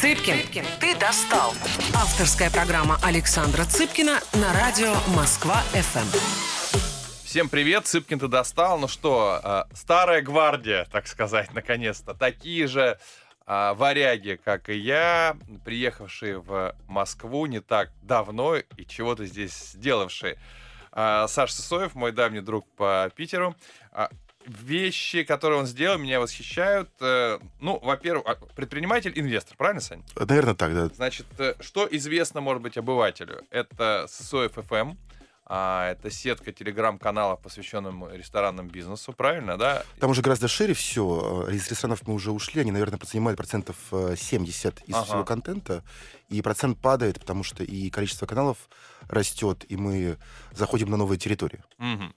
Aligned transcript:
Цыпкин, 0.00 0.64
ты 0.80 0.96
достал. 0.98 1.50
Авторская 1.94 2.50
программа 2.50 2.98
Александра 3.02 3.66
Цыпкина 3.66 4.20
на 4.32 4.54
радио 4.54 4.94
Москва-ФМ. 5.14 6.08
Всем 7.22 7.50
привет, 7.50 7.86
Цыпкин 7.86 8.18
ты 8.18 8.26
достал. 8.26 8.78
Ну 8.78 8.88
что, 8.88 9.38
э, 9.44 9.74
старая 9.74 10.22
гвардия, 10.22 10.86
так 10.90 11.06
сказать, 11.06 11.50
наконец-то. 11.54 12.14
Такие 12.14 12.66
же 12.66 12.98
э, 13.46 13.74
варяги, 13.74 14.40
как 14.42 14.70
и 14.70 14.78
я, 14.78 15.36
приехавшие 15.66 16.38
в 16.38 16.74
Москву 16.88 17.44
не 17.44 17.60
так 17.60 17.90
давно 18.00 18.56
и 18.56 18.86
чего-то 18.88 19.26
здесь 19.26 19.72
сделавшие. 19.74 20.38
Э, 20.92 21.26
Саша 21.28 21.52
Сысоев, 21.52 21.94
мой 21.94 22.12
давний 22.12 22.40
друг 22.40 22.66
по 22.74 23.10
Питеру. 23.14 23.54
Э, 24.50 24.62
вещи, 24.62 25.22
которые 25.22 25.60
он 25.60 25.66
сделал, 25.66 25.98
меня 25.98 26.20
восхищают. 26.20 26.90
Э, 27.00 27.38
ну, 27.60 27.78
во-первых, 27.78 28.24
а, 28.26 28.34
предприниматель-инвестор, 28.54 29.56
правильно, 29.56 29.80
Сань? 29.80 30.02
Наверное, 30.16 30.54
так, 30.54 30.74
да. 30.74 30.88
Значит, 30.88 31.26
э, 31.38 31.54
что 31.60 31.88
известно, 31.90 32.40
может 32.40 32.62
быть, 32.62 32.76
обывателю? 32.76 33.44
Это 33.50 34.06
Сысоев 34.08 34.56
FM, 34.58 34.96
а, 35.46 35.90
это 35.90 36.10
сетка 36.10 36.52
телеграм-каналов, 36.52 37.40
посвященных 37.40 38.12
ресторанному 38.12 38.70
бизнесу, 38.70 39.12
правильно, 39.12 39.58
да? 39.58 39.82
Там 39.98 40.10
уже 40.10 40.22
гораздо 40.22 40.46
шире 40.46 40.74
все. 40.74 41.48
Из 41.50 41.68
ресторанов 41.68 42.06
мы 42.06 42.14
уже 42.14 42.30
ушли. 42.30 42.60
Они, 42.60 42.70
наверное, 42.70 43.00
занимают 43.02 43.36
процентов 43.36 43.76
70 43.90 44.80
э, 44.80 44.84
из 44.86 44.94
ага. 44.94 45.04
всего 45.04 45.24
контента. 45.24 45.82
И 46.28 46.40
процент 46.42 46.78
падает, 46.78 47.18
потому 47.18 47.42
что 47.42 47.64
и 47.64 47.90
количество 47.90 48.26
каналов 48.26 48.58
растет, 49.08 49.64
и 49.68 49.76
мы 49.76 50.18
заходим 50.52 50.88
на 50.88 50.96
новые 50.96 51.18
территории. 51.18 51.64
Угу. 51.78 52.12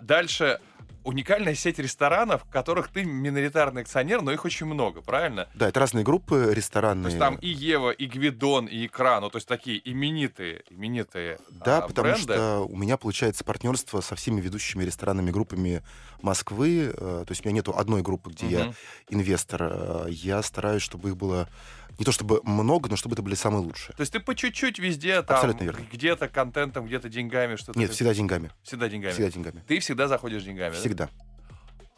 Дальше 0.00 0.58
уникальная 1.08 1.54
сеть 1.54 1.78
ресторанов, 1.78 2.44
в 2.44 2.50
которых 2.50 2.88
ты 2.88 3.02
миноритарный 3.02 3.82
акционер, 3.82 4.20
но 4.20 4.30
их 4.30 4.44
очень 4.44 4.66
много, 4.66 5.00
правильно? 5.00 5.48
Да, 5.54 5.68
это 5.68 5.80
разные 5.80 6.04
группы 6.04 6.50
ресторанные. 6.52 7.04
То 7.04 7.08
есть 7.08 7.18
там 7.18 7.36
и 7.36 7.48
Ева, 7.48 7.90
и 7.90 8.06
Гвидон, 8.06 8.66
и 8.66 8.86
Икра, 8.86 9.20
ну 9.20 9.30
то 9.30 9.36
есть 9.36 9.48
такие 9.48 9.80
именитые, 9.90 10.64
именитые 10.68 11.38
Да, 11.48 11.78
а, 11.78 11.88
потому 11.88 12.08
бренды. 12.08 12.34
что 12.34 12.66
у 12.68 12.76
меня 12.76 12.98
получается 12.98 13.42
партнерство 13.42 14.02
со 14.02 14.16
всеми 14.16 14.40
ведущими 14.42 14.84
ресторанными 14.84 15.30
группами 15.30 15.82
Москвы. 16.20 16.92
Э, 16.94 17.24
то 17.26 17.30
есть 17.30 17.44
у 17.44 17.48
меня 17.48 17.56
нету 17.56 17.74
одной 17.74 18.02
группы, 18.02 18.30
где 18.30 18.46
угу. 18.46 18.54
я 18.54 18.74
инвестор. 19.08 19.62
Э, 19.62 20.06
я 20.10 20.42
стараюсь, 20.42 20.82
чтобы 20.82 21.08
их 21.08 21.16
было 21.16 21.48
не 21.98 22.04
то 22.04 22.12
чтобы 22.12 22.40
много, 22.44 22.88
но 22.88 22.96
чтобы 22.96 23.14
это 23.14 23.22
были 23.22 23.34
самые 23.34 23.62
лучшие. 23.62 23.94
То 23.96 24.02
есть 24.02 24.12
ты 24.12 24.20
по 24.20 24.34
чуть-чуть 24.34 24.78
везде, 24.78 25.20
там, 25.22 25.36
Абсолютно 25.36 25.64
верно. 25.64 25.84
где-то 25.92 26.28
контентом, 26.28 26.86
где-то 26.86 27.08
деньгами, 27.08 27.56
что-то... 27.56 27.78
Нет, 27.78 27.90
всегда 27.92 28.14
деньгами. 28.14 28.50
Всегда 28.62 28.88
деньгами. 28.88 29.12
Всегда 29.12 29.30
деньгами. 29.30 29.64
Ты 29.66 29.80
всегда 29.80 30.08
заходишь 30.08 30.44
деньгами, 30.44 30.74
Всегда. 30.74 31.06
Да? 31.06 31.24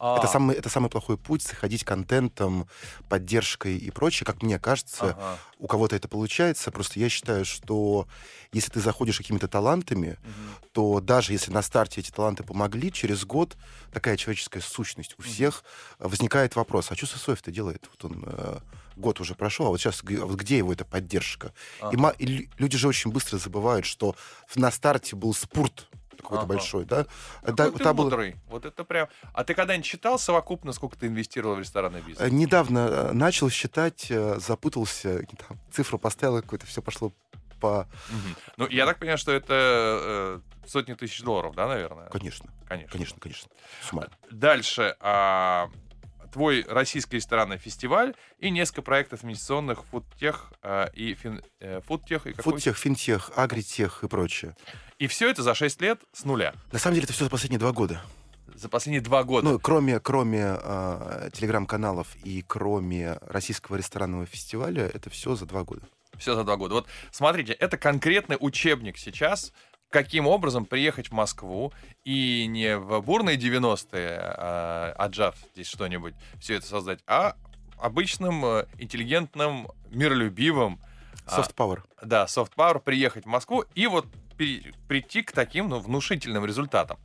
А. 0.03 0.17
Это, 0.17 0.25
самый, 0.25 0.55
это 0.55 0.67
самый 0.67 0.89
плохой 0.89 1.15
путь, 1.15 1.43
заходить 1.43 1.83
контентом, 1.83 2.67
поддержкой 3.07 3.77
и 3.77 3.91
прочее. 3.91 4.25
Как 4.25 4.41
мне 4.41 4.57
кажется, 4.57 5.11
ага. 5.11 5.37
у 5.59 5.67
кого-то 5.67 5.95
это 5.95 6.07
получается. 6.07 6.71
Просто 6.71 6.99
я 6.99 7.07
считаю, 7.07 7.45
что 7.45 8.07
если 8.51 8.71
ты 8.71 8.79
заходишь 8.79 9.19
какими-то 9.19 9.47
талантами, 9.47 10.17
угу. 10.23 10.67
то 10.71 10.99
даже 11.01 11.33
если 11.33 11.51
на 11.51 11.61
старте 11.61 12.01
эти 12.01 12.09
таланты 12.09 12.41
помогли, 12.43 12.91
через 12.91 13.25
год 13.25 13.55
такая 13.93 14.17
человеческая 14.17 14.61
сущность 14.61 15.13
у 15.19 15.21
всех 15.21 15.63
угу. 15.99 16.09
возникает 16.09 16.55
вопрос, 16.55 16.91
а 16.91 16.95
что 16.95 17.05
Сосоев-то 17.05 17.51
делает? 17.51 17.87
Вот 17.91 18.11
он 18.11 18.23
э, 18.25 18.57
год 19.01 19.19
уже 19.19 19.35
прошел, 19.35 19.67
а 19.67 19.69
вот 19.69 19.81
сейчас 19.81 20.01
вот 20.03 20.39
где 20.39 20.57
его 20.57 20.71
эта 20.71 20.85
поддержка? 20.85 21.53
Ага. 21.81 22.15
И, 22.17 22.25
и 22.25 22.49
люди 22.57 22.77
же 22.77 22.87
очень 22.87 23.11
быстро 23.11 23.37
забывают, 23.37 23.85
что 23.85 24.15
на 24.55 24.71
старте 24.71 25.15
был 25.15 25.33
спорт 25.33 25.87
какой-то 26.21 26.43
ага. 26.43 26.53
большой, 26.53 26.85
да? 26.85 27.05
Какой 27.41 27.55
да, 27.55 27.71
ты 27.71 27.93
мудрый. 27.93 28.31
Был... 28.31 28.39
Вот 28.47 28.65
это 28.65 28.83
прям... 28.83 29.07
А 29.33 29.43
ты 29.43 29.53
когда-нибудь 29.53 29.85
считал 29.85 30.19
совокупно, 30.19 30.71
сколько 30.71 30.97
ты 30.97 31.07
инвестировал 31.07 31.55
в 31.55 31.59
ресторанный 31.59 32.01
бизнес? 32.01 32.21
Э, 32.21 32.29
недавно 32.29 32.79
э, 32.79 33.11
начал 33.11 33.49
считать, 33.49 34.07
э, 34.09 34.39
запутался, 34.39 35.25
там, 35.47 35.59
цифру 35.71 35.97
поставил 35.97 36.41
какую-то, 36.41 36.65
все 36.65 36.81
пошло 36.81 37.11
по... 37.59 37.87
Угу. 38.09 38.35
Ну, 38.57 38.67
я 38.67 38.85
так 38.85 38.99
понимаю, 38.99 39.17
что 39.17 39.31
это 39.31 39.53
э, 39.53 40.39
сотни 40.67 40.93
тысяч 40.93 41.21
долларов, 41.21 41.55
да, 41.55 41.67
наверное? 41.67 42.09
Конечно. 42.09 42.49
Конечно. 42.67 42.91
Конечно, 42.91 43.19
конечно. 43.19 43.49
Дальше. 44.31 44.95
А, 44.99 45.69
твой 46.31 46.65
российский 46.67 47.17
ресторанный 47.17 47.57
фестиваль 47.57 48.15
и 48.39 48.49
несколько 48.49 48.81
проектов 48.81 49.23
инвестиционных 49.23 49.83
фудтех 49.85 50.51
э, 50.63 50.87
и 50.93 51.13
фин, 51.13 51.41
э, 51.59 51.81
фудтех 51.81 52.27
и 52.27 52.33
какой? 52.33 52.53
Фудтех, 52.53 52.77
финтех, 52.77 53.31
агритех 53.35 54.03
и 54.03 54.07
прочее. 54.07 54.55
И 54.97 55.07
все 55.07 55.29
это 55.29 55.43
за 55.43 55.53
6 55.53 55.81
лет 55.81 56.01
с 56.13 56.25
нуля. 56.25 56.53
На 56.71 56.79
самом 56.79 56.95
деле 56.95 57.05
это 57.05 57.13
все 57.13 57.25
за 57.25 57.29
последние 57.29 57.59
два 57.59 57.71
года. 57.71 58.01
За 58.53 58.69
последние 58.69 59.01
два 59.01 59.23
года. 59.23 59.47
Ну, 59.47 59.59
кроме, 59.59 59.99
кроме 59.99 60.57
э, 60.61 61.29
телеграм-каналов 61.33 62.15
и 62.23 62.43
кроме 62.45 63.17
российского 63.21 63.75
ресторанного 63.75 64.25
фестиваля, 64.25 64.87
это 64.87 65.09
все 65.09 65.35
за 65.35 65.45
два 65.45 65.63
года. 65.63 65.81
Все 66.17 66.35
за 66.35 66.43
два 66.43 66.57
года. 66.57 66.75
Вот 66.75 66.87
смотрите, 67.11 67.53
это 67.53 67.77
конкретный 67.77 68.37
учебник 68.39 68.97
сейчас 68.97 69.53
каким 69.91 70.25
образом 70.25 70.65
приехать 70.65 71.09
в 71.09 71.11
Москву 71.11 71.71
и 72.03 72.47
не 72.47 72.77
в 72.77 73.01
бурные 73.01 73.37
90-е, 73.37 74.17
а, 74.19 74.95
отжав 74.97 75.35
здесь 75.53 75.67
что-нибудь, 75.67 76.15
все 76.39 76.55
это 76.55 76.65
создать, 76.65 76.99
а 77.05 77.35
обычным 77.77 78.43
э, 78.45 78.65
интеллигентным, 78.79 79.67
миролюбивым... 79.89 80.79
А, 81.25 81.39
soft 81.39 81.55
power. 81.55 81.81
А, 81.97 82.05
да, 82.05 82.25
soft 82.25 82.53
power, 82.55 82.79
приехать 82.79 83.25
в 83.25 83.27
Москву 83.27 83.65
и 83.75 83.85
вот 83.87 84.07
прийти 84.87 85.21
к 85.21 85.33
таким 85.33 85.69
ну, 85.69 85.79
внушительным 85.79 86.45
результатам. 86.45 86.97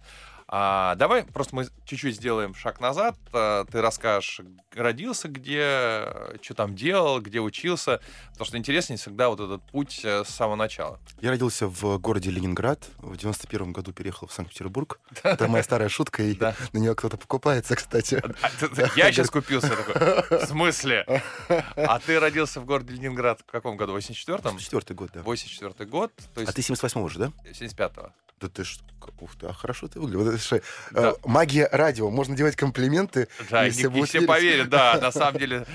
А, 0.49 0.95
давай 0.95 1.25
просто 1.25 1.57
мы 1.57 1.67
чуть-чуть 1.85 2.17
сделаем 2.17 2.55
шаг 2.55 2.81
назад. 2.81 3.17
А, 3.33 3.65
ты 3.65 3.81
расскажешь, 3.81 4.41
родился 4.75 5.29
где, 5.29 6.07
что 6.41 6.55
там 6.55 6.77
делал, 6.77 7.21
где 7.21 7.41
учился. 7.41 8.01
Потому 8.33 8.47
что 8.47 8.59
интереснее 8.59 8.97
всегда 8.97 9.29
вот 9.29 9.41
этот 9.41 9.63
путь 9.71 10.01
э, 10.05 10.25
с 10.25 10.29
самого 10.29 10.57
начала. 10.57 11.01
Я 11.21 11.31
родился 11.31 11.67
в 11.67 11.99
городе 11.99 12.31
Ленинград. 12.31 12.89
В 12.99 13.17
91 13.17 13.73
году 13.73 13.93
переехал 13.93 14.29
в 14.29 14.33
Санкт-Петербург. 14.33 15.01
Это 15.23 15.49
моя 15.49 15.65
старая 15.65 15.89
шутка, 15.89 16.23
и 16.23 16.37
на 16.39 16.79
нее 16.79 16.95
кто-то 16.95 17.17
покупается, 17.17 17.75
кстати. 17.75 18.23
А, 18.43 18.51
я 18.97 19.11
сейчас 19.11 19.31
купился 19.31 19.71
такой. 19.71 20.39
В 20.39 20.47
смысле? 20.47 21.23
А 21.49 21.99
ты 21.99 22.21
родился 22.21 22.61
в 22.61 22.67
городе 22.67 22.95
Ленинград 22.95 23.41
в 23.41 23.51
каком 23.51 23.77
году? 23.77 23.95
В 23.95 23.97
84-м? 23.97 24.53
84 24.53 24.95
год, 24.95 25.11
да. 25.13 25.23
84 25.23 25.91
год. 25.91 26.13
А 26.37 26.53
ты 26.53 26.61
78-го 26.61 27.09
же, 27.09 27.19
да? 27.19 27.33
75-го. 27.51 28.13
Да 28.41 28.49
ты 28.49 28.65
что? 28.65 28.85
Ух 29.21 29.37
ты, 29.37 29.47
а 29.47 29.53
хорошо 29.53 29.89
ты 29.89 30.01
выглядишь. 30.01 30.53
Э, 30.53 30.61
да. 30.91 31.15
Магия 31.25 31.69
радио. 31.71 32.11
Можно 32.11 32.37
делать 32.37 32.57
комплименты, 32.57 33.29
да, 33.51 33.67
и, 33.67 33.71
все, 33.71 33.89
и 33.91 34.03
все 34.03 34.23
поверят, 34.23 34.69
да, 34.69 34.99
на 35.01 35.13
самом 35.13 35.39
деле. 35.39 35.67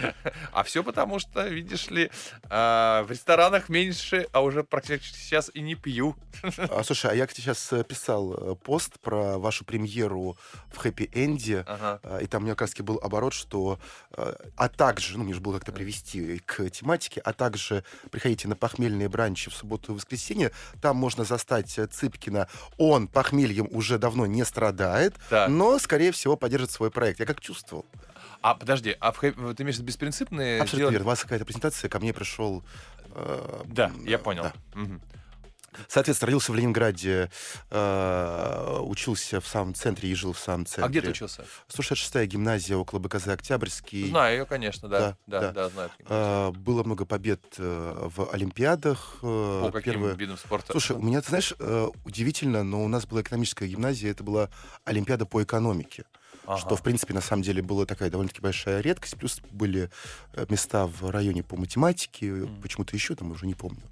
А 0.51 0.63
все 0.63 0.83
потому, 0.83 1.17
что, 1.19 1.47
видишь 1.47 1.89
ли, 1.89 2.11
а, 2.50 3.03
в 3.03 3.11
ресторанах 3.11 3.69
меньше, 3.69 4.27
а 4.31 4.41
уже 4.41 4.63
практически 4.63 5.17
сейчас 5.17 5.50
и 5.53 5.61
не 5.61 5.75
пью. 5.75 6.16
А, 6.57 6.83
слушай, 6.83 7.11
а 7.11 7.16
я 7.16 7.27
сейчас 7.27 7.71
э, 7.73 7.83
писал 7.83 8.33
э, 8.33 8.55
пост 8.55 9.00
про 9.00 9.38
вашу 9.38 9.66
премьеру 9.66 10.38
в 10.71 10.77
хэппи-энде, 10.77 11.63
ага. 11.66 12.19
и 12.19 12.27
там 12.27 12.44
у 12.44 12.45
меня 12.45 12.55
как 12.55 12.67
раз 12.67 12.75
был 12.85 13.00
оборот, 13.01 13.33
что 13.33 13.79
а 14.11 14.69
также, 14.69 15.17
ну, 15.17 15.23
мне 15.23 15.33
же 15.33 15.39
было 15.39 15.55
как-то 15.55 15.71
привести 15.71 16.39
к 16.45 16.69
тематике, 16.69 17.21
а 17.21 17.33
также 17.33 17.83
приходите 18.11 18.47
на 18.47 18.55
похмельные 18.55 19.07
бранчи 19.09 19.50
в 19.50 19.53
субботу 19.53 19.94
и 19.94 19.95
воскресенье, 19.95 20.51
там 20.81 20.97
можно 20.97 21.23
застать 21.23 21.79
Цыпкина 21.91 22.47
он 22.78 23.07
похмельем 23.07 23.67
уже 23.72 23.97
давно 23.97 24.25
не 24.25 24.44
страдает, 24.45 25.16
так. 25.29 25.50
но, 25.50 25.79
скорее 25.79 26.12
всего, 26.12 26.35
поддержит 26.35 26.72
свой 26.72 26.91
проект. 26.91 27.19
Я 27.19 27.25
как 27.25 27.39
чувствовал. 27.39 27.85
А 28.41 28.56
подожди, 28.56 28.95
а 29.00 29.12
в, 29.12 29.19
ты 29.19 29.29
имеешь 29.29 29.75
в 29.75 29.79
виду 29.79 29.84
беспринципные? 29.84 30.62
Абсолютно 30.62 30.78
делали... 30.78 30.94
верно. 30.94 31.06
У 31.06 31.09
вас 31.09 31.22
какая-то 31.22 31.45
презентация, 31.45 31.89
ко 31.89 32.00
мне 32.00 32.12
пришел... 32.13 32.63
Э, 33.13 33.62
да, 33.66 33.91
я 34.03 34.17
понял. 34.17 34.44
Да. 34.44 34.81
Угу. 34.81 35.00
Соответственно, 35.87 36.27
родился 36.27 36.51
в 36.51 36.55
Ленинграде, 36.55 37.29
э, 37.69 38.77
учился 38.81 39.39
в 39.39 39.47
самом 39.47 39.73
центре 39.73 40.09
и 40.09 40.13
жил 40.13 40.33
в 40.33 40.39
самом 40.39 40.65
центре. 40.65 40.85
А 40.85 40.89
где 40.89 41.01
ты 41.01 41.09
учился? 41.11 41.45
166-я 41.69 42.25
гимназия 42.25 42.77
около 42.77 42.99
БКЗ 42.99 43.29
Октябрьский. 43.29 44.09
Знаю 44.09 44.39
ее, 44.39 44.45
конечно, 44.45 44.89
да. 44.89 45.17
Да, 45.27 45.39
да, 45.39 45.39
да, 45.39 45.51
да 45.53 45.69
знаю. 45.69 45.91
Э, 46.07 46.51
было 46.51 46.83
много 46.83 47.06
побед 47.06 47.41
э, 47.57 48.09
в 48.15 48.31
Олимпиадах. 48.31 49.18
Э, 49.21 49.62
По 49.65 49.71
каким 49.71 49.94
первые... 49.94 50.15
видам 50.15 50.38
спорта? 50.38 50.71
Слушай, 50.71 50.97
у 50.97 51.01
меня, 51.01 51.21
ты 51.21 51.29
знаешь, 51.29 51.53
э, 51.57 51.88
удивительно, 52.06 52.63
но 52.63 52.83
у 52.83 52.88
нас 52.88 53.06
была 53.06 53.21
экономическая 53.21 53.67
гимназия, 53.67 54.12
это 54.12 54.24
была 54.24 54.50
Олимпиада 54.83 55.25
по 55.25 55.41
экономике. 55.41 56.03
Ага. 56.45 56.57
Что, 56.57 56.75
в 56.75 56.81
принципе, 56.81 57.13
на 57.13 57.21
самом 57.21 57.44
деле 57.44 57.62
была 57.62 57.85
такая 57.85 58.09
довольно-таки 58.09 58.41
большая 58.41 58.81
редкость. 58.81 59.15
Плюс 59.17 59.41
были 59.51 59.89
э, 60.33 60.45
места 60.50 60.88
в 60.88 61.09
районе 61.09 61.44
по 61.44 61.56
математике, 61.56 62.27
mm. 62.27 62.62
почему-то 62.62 62.95
еще 62.95 63.15
там 63.15 63.31
уже 63.31 63.45
не 63.45 63.53
помню. 63.53 63.83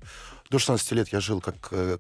До 0.50 0.58
16 0.58 0.92
лет 0.94 1.10
я 1.10 1.20
жил 1.20 1.42
как 1.42 1.68
э, 1.72 1.98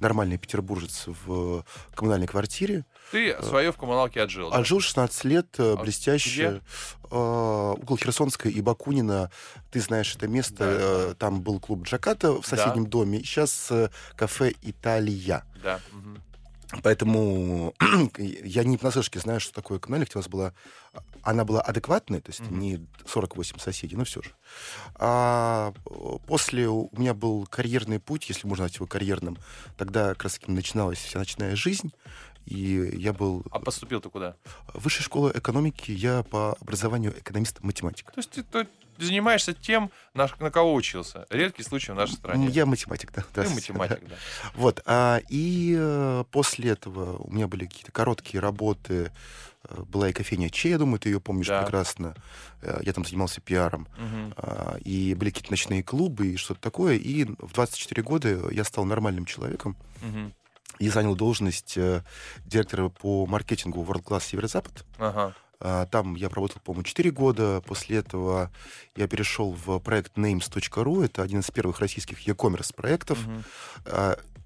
нормальный 0.00 0.36
петербуржец 0.36 1.04
в 1.06 1.64
коммунальной 1.94 2.26
квартире. 2.26 2.84
Ты 3.12 3.36
свое 3.42 3.70
в 3.70 3.76
коммуналке 3.76 4.20
отжил, 4.22 4.50
да? 4.50 4.56
Отжил 4.56 4.80
16 4.80 5.24
лет, 5.24 5.46
э, 5.58 5.74
а 5.74 5.76
блестяще. 5.76 6.30
Где? 6.30 6.62
Э, 7.04 7.74
около 7.80 7.96
Херсонской 7.96 8.50
и 8.50 8.60
Бакунина. 8.60 9.30
Ты 9.70 9.80
знаешь 9.80 10.16
это 10.16 10.26
место. 10.26 11.10
Да. 11.10 11.14
Там 11.14 11.42
был 11.42 11.60
клуб 11.60 11.84
Джаката 11.84 12.32
в 12.42 12.44
соседнем 12.44 12.84
да. 12.84 12.90
доме. 12.90 13.20
Сейчас 13.20 13.70
кафе 14.16 14.52
«Италия». 14.62 15.44
Да. 15.62 15.78
Угу. 15.92 16.18
Поэтому 16.82 17.74
я 18.18 18.64
не 18.64 18.78
понаслышке 18.78 19.20
знаю, 19.20 19.40
что 19.40 19.52
такое 19.52 19.78
коммунальность. 19.78 20.14
У 20.14 20.18
нас 20.18 20.28
была... 20.28 20.54
Она 21.22 21.44
была 21.44 21.60
адекватной, 21.60 22.20
то 22.20 22.30
есть 22.30 22.40
mm-hmm. 22.40 22.56
не 22.56 22.86
48 23.06 23.58
соседей, 23.58 23.96
но 23.96 24.04
все 24.04 24.22
же. 24.22 24.30
А 24.96 25.72
после 26.26 26.68
у 26.68 26.90
меня 26.96 27.14
был 27.14 27.46
карьерный 27.46 28.00
путь, 28.00 28.28
если 28.28 28.46
можно 28.46 28.64
назвать 28.64 28.76
его 28.76 28.86
карьерным. 28.86 29.38
Тогда 29.76 30.10
как 30.10 30.24
раз 30.24 30.34
таки 30.34 30.50
начиналась 30.50 30.98
вся 30.98 31.18
ночная 31.18 31.54
жизнь. 31.54 31.92
И 32.46 32.92
я 32.96 33.12
был... 33.12 33.44
А 33.50 33.58
поступил 33.58 34.00
ты 34.00 34.08
куда? 34.08 34.36
Высшая 34.74 35.02
школа 35.02 35.32
экономики. 35.34 35.90
Я 35.90 36.22
по 36.22 36.56
образованию 36.60 37.16
экономист-математик. 37.18 38.10
То 38.12 38.18
есть 38.18 38.30
ты, 38.30 38.42
ты 38.42 38.66
занимаешься 38.98 39.54
тем, 39.54 39.90
на, 40.14 40.28
на 40.38 40.50
кого 40.50 40.74
учился. 40.74 41.26
Редкий 41.30 41.62
случай 41.62 41.92
в 41.92 41.94
нашей 41.94 42.14
стране. 42.14 42.48
Я 42.48 42.66
математик, 42.66 43.12
да. 43.12 43.24
Ты 43.34 43.48
математик, 43.48 44.08
да. 44.08 44.16
Вот. 44.54 44.82
А, 44.86 45.20
и 45.28 45.76
э, 45.78 46.24
после 46.30 46.70
этого 46.70 47.18
у 47.18 47.30
меня 47.32 47.48
были 47.48 47.66
какие-то 47.66 47.92
короткие 47.92 48.40
работы. 48.40 49.12
Э, 49.64 49.82
была 49.82 50.08
и 50.08 50.12
кофейня 50.12 50.50
Че, 50.50 50.70
я 50.70 50.78
думаю, 50.78 50.98
ты 50.98 51.10
ее 51.10 51.20
помнишь 51.20 51.48
да. 51.48 51.62
прекрасно. 51.62 52.14
Э, 52.60 52.80
я 52.82 52.92
там 52.92 53.04
занимался 53.04 53.40
пиаром. 53.40 53.88
Угу. 53.96 54.34
А, 54.36 54.76
и 54.84 55.14
были 55.14 55.30
какие-то 55.30 55.52
ночные 55.52 55.82
клубы 55.82 56.28
и 56.28 56.36
что-то 56.36 56.60
такое. 56.60 56.96
И 56.96 57.24
в 57.24 57.52
24 57.54 58.02
года 58.02 58.50
я 58.50 58.64
стал 58.64 58.84
нормальным 58.84 59.24
человеком. 59.24 59.76
Угу 60.02 60.32
и 60.82 60.88
занял 60.88 61.14
должность 61.14 61.74
э, 61.76 62.02
директора 62.44 62.88
по 62.88 63.24
маркетингу 63.26 63.84
World 63.84 64.02
Class 64.02 64.24
Северо-Запад. 64.24 64.84
Ага. 64.98 65.32
А, 65.60 65.86
там 65.86 66.16
я 66.16 66.28
проработал, 66.28 66.60
по-моему, 66.64 66.82
4 66.82 67.10
года. 67.12 67.62
После 67.64 67.98
этого 67.98 68.50
я 68.96 69.06
перешел 69.06 69.52
в 69.52 69.78
проект 69.78 70.18
names.ru. 70.18 71.04
Это 71.04 71.22
один 71.22 71.38
из 71.38 71.50
первых 71.52 71.78
российских 71.78 72.26
e-commerce 72.26 72.74
проектов. 72.74 73.20
Угу. 73.24 73.94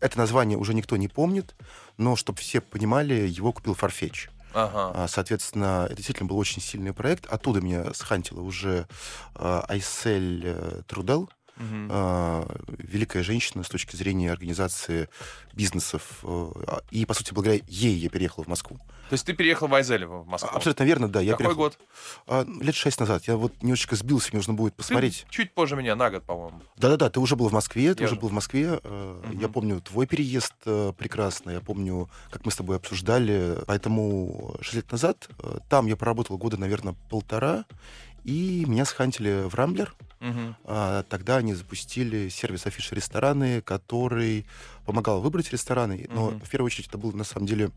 Это 0.01 0.19
название 0.19 0.59
уже 0.59 0.75
никто 0.75 0.99
не 0.99 1.09
помнит, 1.09 1.55
но 1.97 2.17
чтобы 2.17 2.39
все 2.39 2.61
понимали, 2.61 3.15
его 3.15 3.51
купил 3.55 3.73
Farfetch. 3.73 4.29
Ага. 4.53 4.93
А, 4.95 5.09
соответственно, 5.09 5.87
это 5.87 5.97
действительно 5.97 6.29
был 6.29 6.37
очень 6.37 6.61
сильный 6.61 6.93
проект. 6.93 7.25
Оттуда 7.33 7.63
меня 7.63 7.95
схантила 7.95 8.43
уже 8.43 8.87
Айсель 9.35 10.43
э, 10.45 10.83
Трудел 10.87 11.31
угу. 11.57 11.87
э, 11.91 12.45
великая 12.79 13.23
женщина 13.23 13.63
с 13.63 13.69
точки 13.69 13.97
зрения 13.97 14.31
организации 14.33 15.09
бизнесов. 15.53 16.21
Э, 16.23 16.81
и, 16.91 17.05
по 17.07 17.15
сути, 17.15 17.33
благодаря 17.33 17.61
ей 17.67 17.95
я 17.95 18.09
переехал 18.09 18.45
в 18.45 18.47
Москву. 18.47 18.79
То 19.09 19.15
есть 19.15 19.25
ты 19.25 19.35
переехал 19.35 19.69
в 19.69 19.75
Айзелево 19.75 20.23
в 20.23 20.27
Москву? 20.27 20.51
Абсолютно 20.53 20.83
верно, 20.83 21.09
да. 21.09 21.21
Я 21.21 21.33
Какой 21.33 21.45
переехал, 21.45 21.63
год? 21.63 21.79
Э, 22.27 22.45
лет 22.61 22.75
шесть 22.75 22.99
назад. 22.99 23.25
Я 23.25 23.37
вот 23.37 23.63
немножечко 23.63 23.95
сбился, 23.95 24.31
мне 24.33 24.39
нужно 24.39 24.55
будет 24.55 24.75
посмотреть. 24.75 25.25
Ты 25.29 25.33
чуть 25.33 25.55
позже 25.55 25.77
меня, 25.77 25.95
на 25.95 26.11
год, 26.11 26.25
по-моему. 26.25 26.61
Да-да-да, 26.77 27.09
ты 27.09 27.21
уже 27.21 27.37
был 27.37 27.49
в 27.49 27.53
Москве, 27.53 27.95
ты 27.95 28.03
я 28.03 28.09
уже 28.09 28.17
был 28.17 28.29
в 28.29 28.33
Москве. 28.33 28.81
Э, 28.83 29.23
угу. 29.25 29.41
Я 29.41 29.49
помню 29.49 29.81
твой 29.81 30.07
переезд 30.07 30.55
э, 30.65 30.93
прекрасно, 30.97 31.51
я 31.51 31.61
помню, 31.61 32.11
как 32.31 32.45
мы 32.45 32.51
с 32.51 32.57
тобой 32.57 32.77
обсуждали. 32.77 33.59
Поэтому 33.67 34.57
шесть 34.61 34.75
лет 34.75 34.93
назад 34.93 35.29
э, 35.39 35.59
там 35.69 35.87
я 35.87 35.97
проработал 35.97 36.37
года, 36.37 36.57
наверное, 36.57 36.97
полтора, 37.09 37.65
и 38.25 38.65
меня 38.67 38.85
схантили 38.85 39.49
в 39.49 39.55
Рамблер. 39.55 39.95
Угу. 40.31 40.57
А, 40.65 41.03
тогда 41.05 41.37
они 41.37 41.55
запустили 41.55 42.29
сервис 42.29 42.67
афиши 42.67 42.95
рестораны, 42.95 43.61
который 43.61 44.47
помогал 44.85 45.21
выбрать 45.21 45.53
рестораны. 45.53 46.07
Но 46.11 46.29
угу. 46.29 46.45
в 46.45 46.49
первую 46.49 46.67
очередь 46.67 46.89
это 46.89 46.99
был 46.99 47.13
на 47.13 47.25
самом 47.25 47.47
деле 47.47 47.71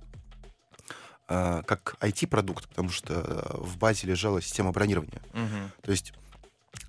а, 1.28 1.64
как 1.64 1.96
IT-продукт, 2.02 2.68
потому 2.70 2.90
что 2.90 3.14
э, 3.14 3.58
в 3.58 3.78
базе 3.78 4.08
лежала 4.08 4.42
система 4.42 4.72
бронирования. 4.72 5.22
Угу. 5.34 5.72
То 5.84 5.92
есть 5.92 6.14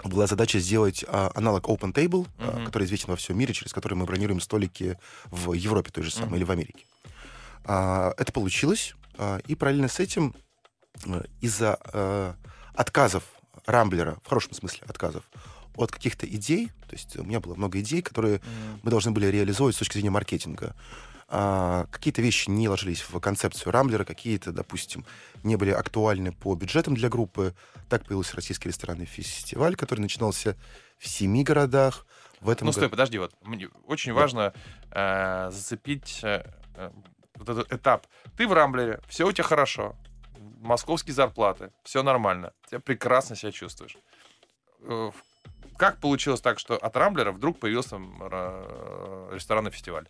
была 0.05 0.27
задача 0.27 0.59
сделать 0.59 1.05
а, 1.09 1.31
аналог 1.35 1.67
Open 1.69 1.93
Table, 1.93 2.27
uh-huh. 2.39 2.62
а, 2.62 2.65
который 2.65 2.85
известен 2.85 3.09
во 3.09 3.17
всем 3.17 3.39
мире, 3.39 3.53
через 3.53 3.73
который 3.73 3.95
мы 3.95 4.07
бронируем 4.07 4.41
столики 4.41 4.99
в 5.27 5.53
Европе 5.53 5.91
той 5.91 6.05
же 6.05 6.11
самой 6.11 6.33
uh-huh. 6.33 6.37
или 6.37 6.45
в 6.45 6.51
Америке. 6.51 6.85
А, 7.65 8.15
это 8.17 8.33
получилось, 8.33 8.95
а, 9.19 9.39
и 9.47 9.55
параллельно 9.55 9.89
с 9.89 10.01
этим 10.01 10.35
а, 11.07 11.25
из-за 11.41 11.79
а, 11.93 12.35
отказов 12.75 13.25
Рамблера, 13.67 14.19
в 14.25 14.29
хорошем 14.29 14.53
смысле 14.55 14.87
отказов, 14.89 15.25
от 15.77 15.91
каких-то 15.93 16.27
идей, 16.27 16.69
то 16.89 16.93
есть 16.93 17.17
у 17.17 17.25
меня 17.25 17.41
было 17.41 17.55
много 17.55 17.81
идей, 17.81 18.03
которые 18.03 18.37
mm. 18.37 18.81
мы 18.83 18.91
должны 18.91 19.12
были 19.12 19.27
реализовывать 19.27 19.77
с 19.77 19.79
точки 19.79 19.95
зрения 19.95 20.11
маркетинга. 20.11 20.75
А, 21.33 21.87
какие-то 21.93 22.23
вещи 22.23 22.51
не 22.51 22.69
ложились 22.69 23.03
в 23.03 23.19
концепцию 23.21 23.73
Рамблера, 23.73 24.05
какие-то, 24.05 24.51
допустим, 24.51 25.05
не 25.45 25.55
были 25.55 25.71
актуальны 25.71 26.33
по 26.33 26.57
бюджетам 26.57 26.95
для 26.95 27.09
группы. 27.09 27.55
Так 27.89 28.05
появился 28.05 28.35
российский 28.35 28.69
ресторанный 28.69 29.07
фестиваль, 29.07 29.77
который 29.77 30.01
начинался 30.01 30.57
в 30.99 31.07
семи 31.07 31.45
городах. 31.45 32.05
В 32.41 32.51
этом 32.51 32.67
ну, 32.67 32.73
стой, 32.73 32.85
год... 32.85 32.93
подожди, 32.93 33.19
вот 33.19 33.33
мне 33.43 33.69
очень 33.87 34.12
да. 34.12 34.19
важно 34.19 34.53
э, 34.91 35.51
зацепить 35.53 36.19
э, 36.25 36.45
э, 36.75 36.91
вот 37.37 37.49
этот 37.49 37.73
этап. 37.73 38.09
Ты 38.37 38.49
в 38.49 38.53
Рамблере, 38.53 39.01
все 39.09 39.25
у 39.25 39.31
тебя 39.31 39.45
хорошо, 39.45 39.95
московские 40.60 41.14
зарплаты, 41.14 41.70
все 41.84 42.02
нормально, 42.02 42.52
ты 42.69 42.78
прекрасно 42.78 43.37
себя 43.37 43.52
чувствуешь. 43.52 43.96
Э, 44.82 45.10
как 45.76 45.98
получилось 45.98 46.40
так, 46.40 46.58
что 46.58 46.76
от 46.76 46.96
Рамблера 46.96 47.32
вдруг 47.32 47.58
появился 47.58 47.96
ресторанный 49.32 49.70
фестиваль? 49.70 50.08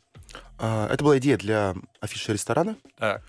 А, 0.59 0.89
это 0.89 1.05
была 1.05 1.19
идея 1.19 1.37
для 1.37 1.75
афиши 2.01 2.33
ресторана. 2.33 2.77
Так. 2.97 3.23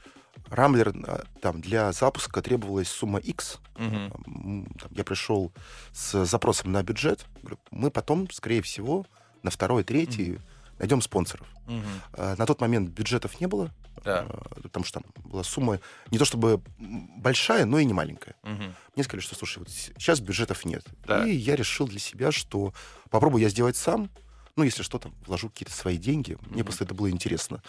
Рамблер, 0.50 0.90
э, 0.90 1.24
там, 1.42 1.62
для 1.62 1.92
запуска 1.92 2.42
требовалась 2.42 2.90
сумма 2.90 3.20
X. 3.20 3.60
Угу. 3.76 4.66
Я 4.92 5.04
пришел 5.04 5.52
с 5.94 6.26
запросом 6.26 6.72
на 6.72 6.84
бюджет. 6.84 7.26
Мы 7.70 7.92
потом, 7.92 8.30
скорее 8.32 8.62
всего, 8.62 9.06
на 9.44 9.52
второй, 9.52 9.84
третий 9.84 10.34
угу. 10.34 10.42
Найдем 10.82 11.00
спонсоров. 11.02 11.48
Угу. 11.68 12.24
На 12.38 12.46
тот 12.46 12.60
момент 12.60 12.90
бюджетов 12.90 13.40
не 13.40 13.48
было. 13.48 13.72
Да. 14.04 14.26
Э, 14.28 14.62
потому 14.64 14.84
что 14.84 15.00
там 15.00 15.12
была 15.24 15.44
сумма 15.44 15.80
не 16.10 16.18
то 16.18 16.26
чтобы 16.26 16.60
большая, 16.80 17.66
но 17.66 17.78
и 17.78 17.86
не 17.86 17.94
маленькая. 17.94 18.36
Угу. 18.44 18.64
Мне 18.96 19.04
сказали, 19.04 19.22
что, 19.22 19.36
слушай, 19.36 19.60
вот 19.60 19.70
сейчас 19.70 20.20
бюджетов 20.20 20.66
нет. 20.66 20.84
Да. 21.06 21.28
И 21.28 21.36
я 21.36 21.56
решил 21.56 21.88
для 21.88 22.00
себя, 22.00 22.32
что 22.32 22.74
попробую 23.12 23.44
я 23.44 23.50
сделать 23.50 23.78
сам. 23.78 24.10
Ну, 24.56 24.64
если 24.64 24.82
что, 24.82 24.98
там, 24.98 25.14
вложу 25.28 25.50
какие-то 25.50 25.72
свои 25.72 25.98
деньги. 25.98 26.34
Угу. 26.34 26.46
Мне 26.50 26.64
просто 26.64 26.84
это 26.84 26.96
было 26.96 27.12
интересно. 27.12 27.62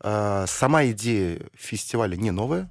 А, 0.00 0.46
сама 0.46 0.84
идея 0.86 1.48
фестиваля 1.54 2.16
не 2.16 2.30
новая. 2.30 2.70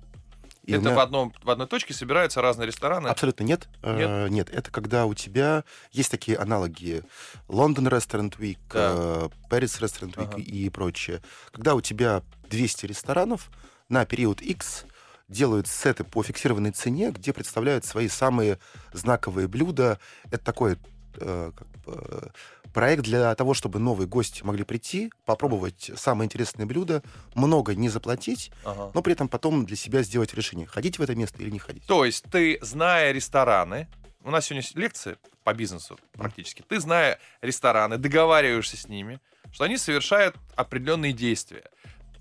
И 0.70 0.74
это 0.74 0.86
меня... 0.86 0.96
в, 0.96 1.00
одном, 1.00 1.34
в 1.42 1.50
одной 1.50 1.66
точке 1.66 1.96
собираются 1.96 2.42
разные 2.42 2.68
рестораны? 2.68 3.08
Абсолютно 3.08 3.44
нет. 3.44 3.68
Нет? 3.82 4.10
Uh, 4.10 4.30
нет, 4.30 4.50
это 4.52 4.70
когда 4.70 5.08
у 5.08 5.16
тебя 5.16 5.64
есть 5.92 6.12
такие 6.12 6.38
аналоги 6.38 7.02
Лондон 7.48 7.88
Restaurant 7.88 8.38
Week, 8.38 8.60
да. 8.72 9.30
Paris 9.50 9.82
Restaurant 9.82 10.14
Week 10.16 10.34
ага. 10.34 10.40
и 10.40 10.70
прочее. 10.70 11.22
Когда 11.52 11.74
у 11.74 11.82
тебя 11.82 12.22
200 12.50 12.86
ресторанов 12.86 13.50
на 13.90 14.06
период 14.06 14.42
X 14.42 14.86
делают 15.28 15.68
сеты 15.68 16.04
по 16.04 16.22
фиксированной 16.22 16.72
цене, 16.72 17.10
где 17.10 17.34
представляют 17.34 17.84
свои 17.84 18.08
самые 18.08 18.60
знаковые 18.94 19.48
блюда. 19.48 20.00
Это 20.26 20.44
такой 20.44 20.78
э, 21.16 21.52
как 21.56 21.68
бы, 21.84 22.32
проект 22.74 23.04
для 23.04 23.34
того, 23.36 23.54
чтобы 23.54 23.80
новые 23.80 24.08
гости 24.08 24.44
могли 24.44 24.64
прийти, 24.64 25.12
попробовать 25.26 25.92
самые 25.96 26.26
интересные 26.26 26.66
блюда, 26.66 27.04
много 27.36 27.76
не 27.76 27.90
заплатить, 27.90 28.52
ага. 28.64 28.92
но 28.94 29.02
при 29.02 29.14
этом 29.14 29.28
потом 29.28 29.66
для 29.66 29.76
себя 29.76 30.02
сделать 30.04 30.34
решение, 30.34 30.68
ходить 30.68 31.00
в 31.00 31.02
это 31.02 31.16
место 31.16 31.42
или 31.42 31.50
не 31.50 31.60
ходить. 31.60 31.86
То 31.86 32.06
есть 32.06 32.26
ты, 32.32 32.60
зная 32.62 33.12
рестораны, 33.12 33.88
у 34.24 34.32
нас 34.32 34.46
сегодня 34.46 34.68
лекции 34.76 35.18
по 35.44 35.54
бизнесу 35.54 35.98
практически, 36.14 36.64
ты, 36.68 36.80
зная 36.80 37.20
рестораны, 37.42 37.98
договариваешься 37.98 38.78
с 38.78 38.88
ними, 38.88 39.20
что 39.52 39.64
они 39.64 39.78
совершают 39.78 40.36
определенные 40.56 41.14
действия. 41.14 41.64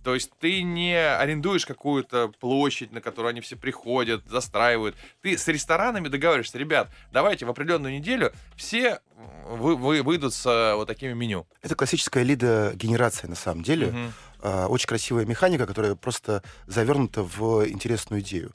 То 0.04 0.14
есть 0.14 0.30
ты 0.38 0.62
не 0.62 0.96
арендуешь 0.96 1.66
какую-то 1.66 2.32
площадь, 2.40 2.92
на 2.92 3.00
которую 3.00 3.30
они 3.30 3.40
все 3.40 3.56
приходят, 3.56 4.24
застраивают. 4.26 4.96
Ты 5.22 5.36
с 5.36 5.46
ресторанами 5.48 6.08
договариваешься, 6.08 6.58
ребят, 6.58 6.90
давайте 7.12 7.46
в 7.46 7.50
определенную 7.50 7.94
неделю 7.94 8.32
все 8.56 9.00
вы, 9.46 9.76
вы, 9.76 10.02
выйдут 10.02 10.34
с 10.34 10.46
э, 10.46 10.74
вот 10.74 10.86
такими 10.86 11.12
меню. 11.12 11.46
Это 11.62 11.74
классическая 11.74 12.22
лида-генерация 12.22 13.28
на 13.28 13.36
самом 13.36 13.62
деле. 13.62 13.88
Угу. 13.88 14.48
Очень 14.68 14.86
красивая 14.86 15.26
механика, 15.26 15.66
которая 15.66 15.96
просто 15.96 16.44
завернута 16.66 17.22
в 17.24 17.68
интересную 17.68 18.22
идею. 18.22 18.52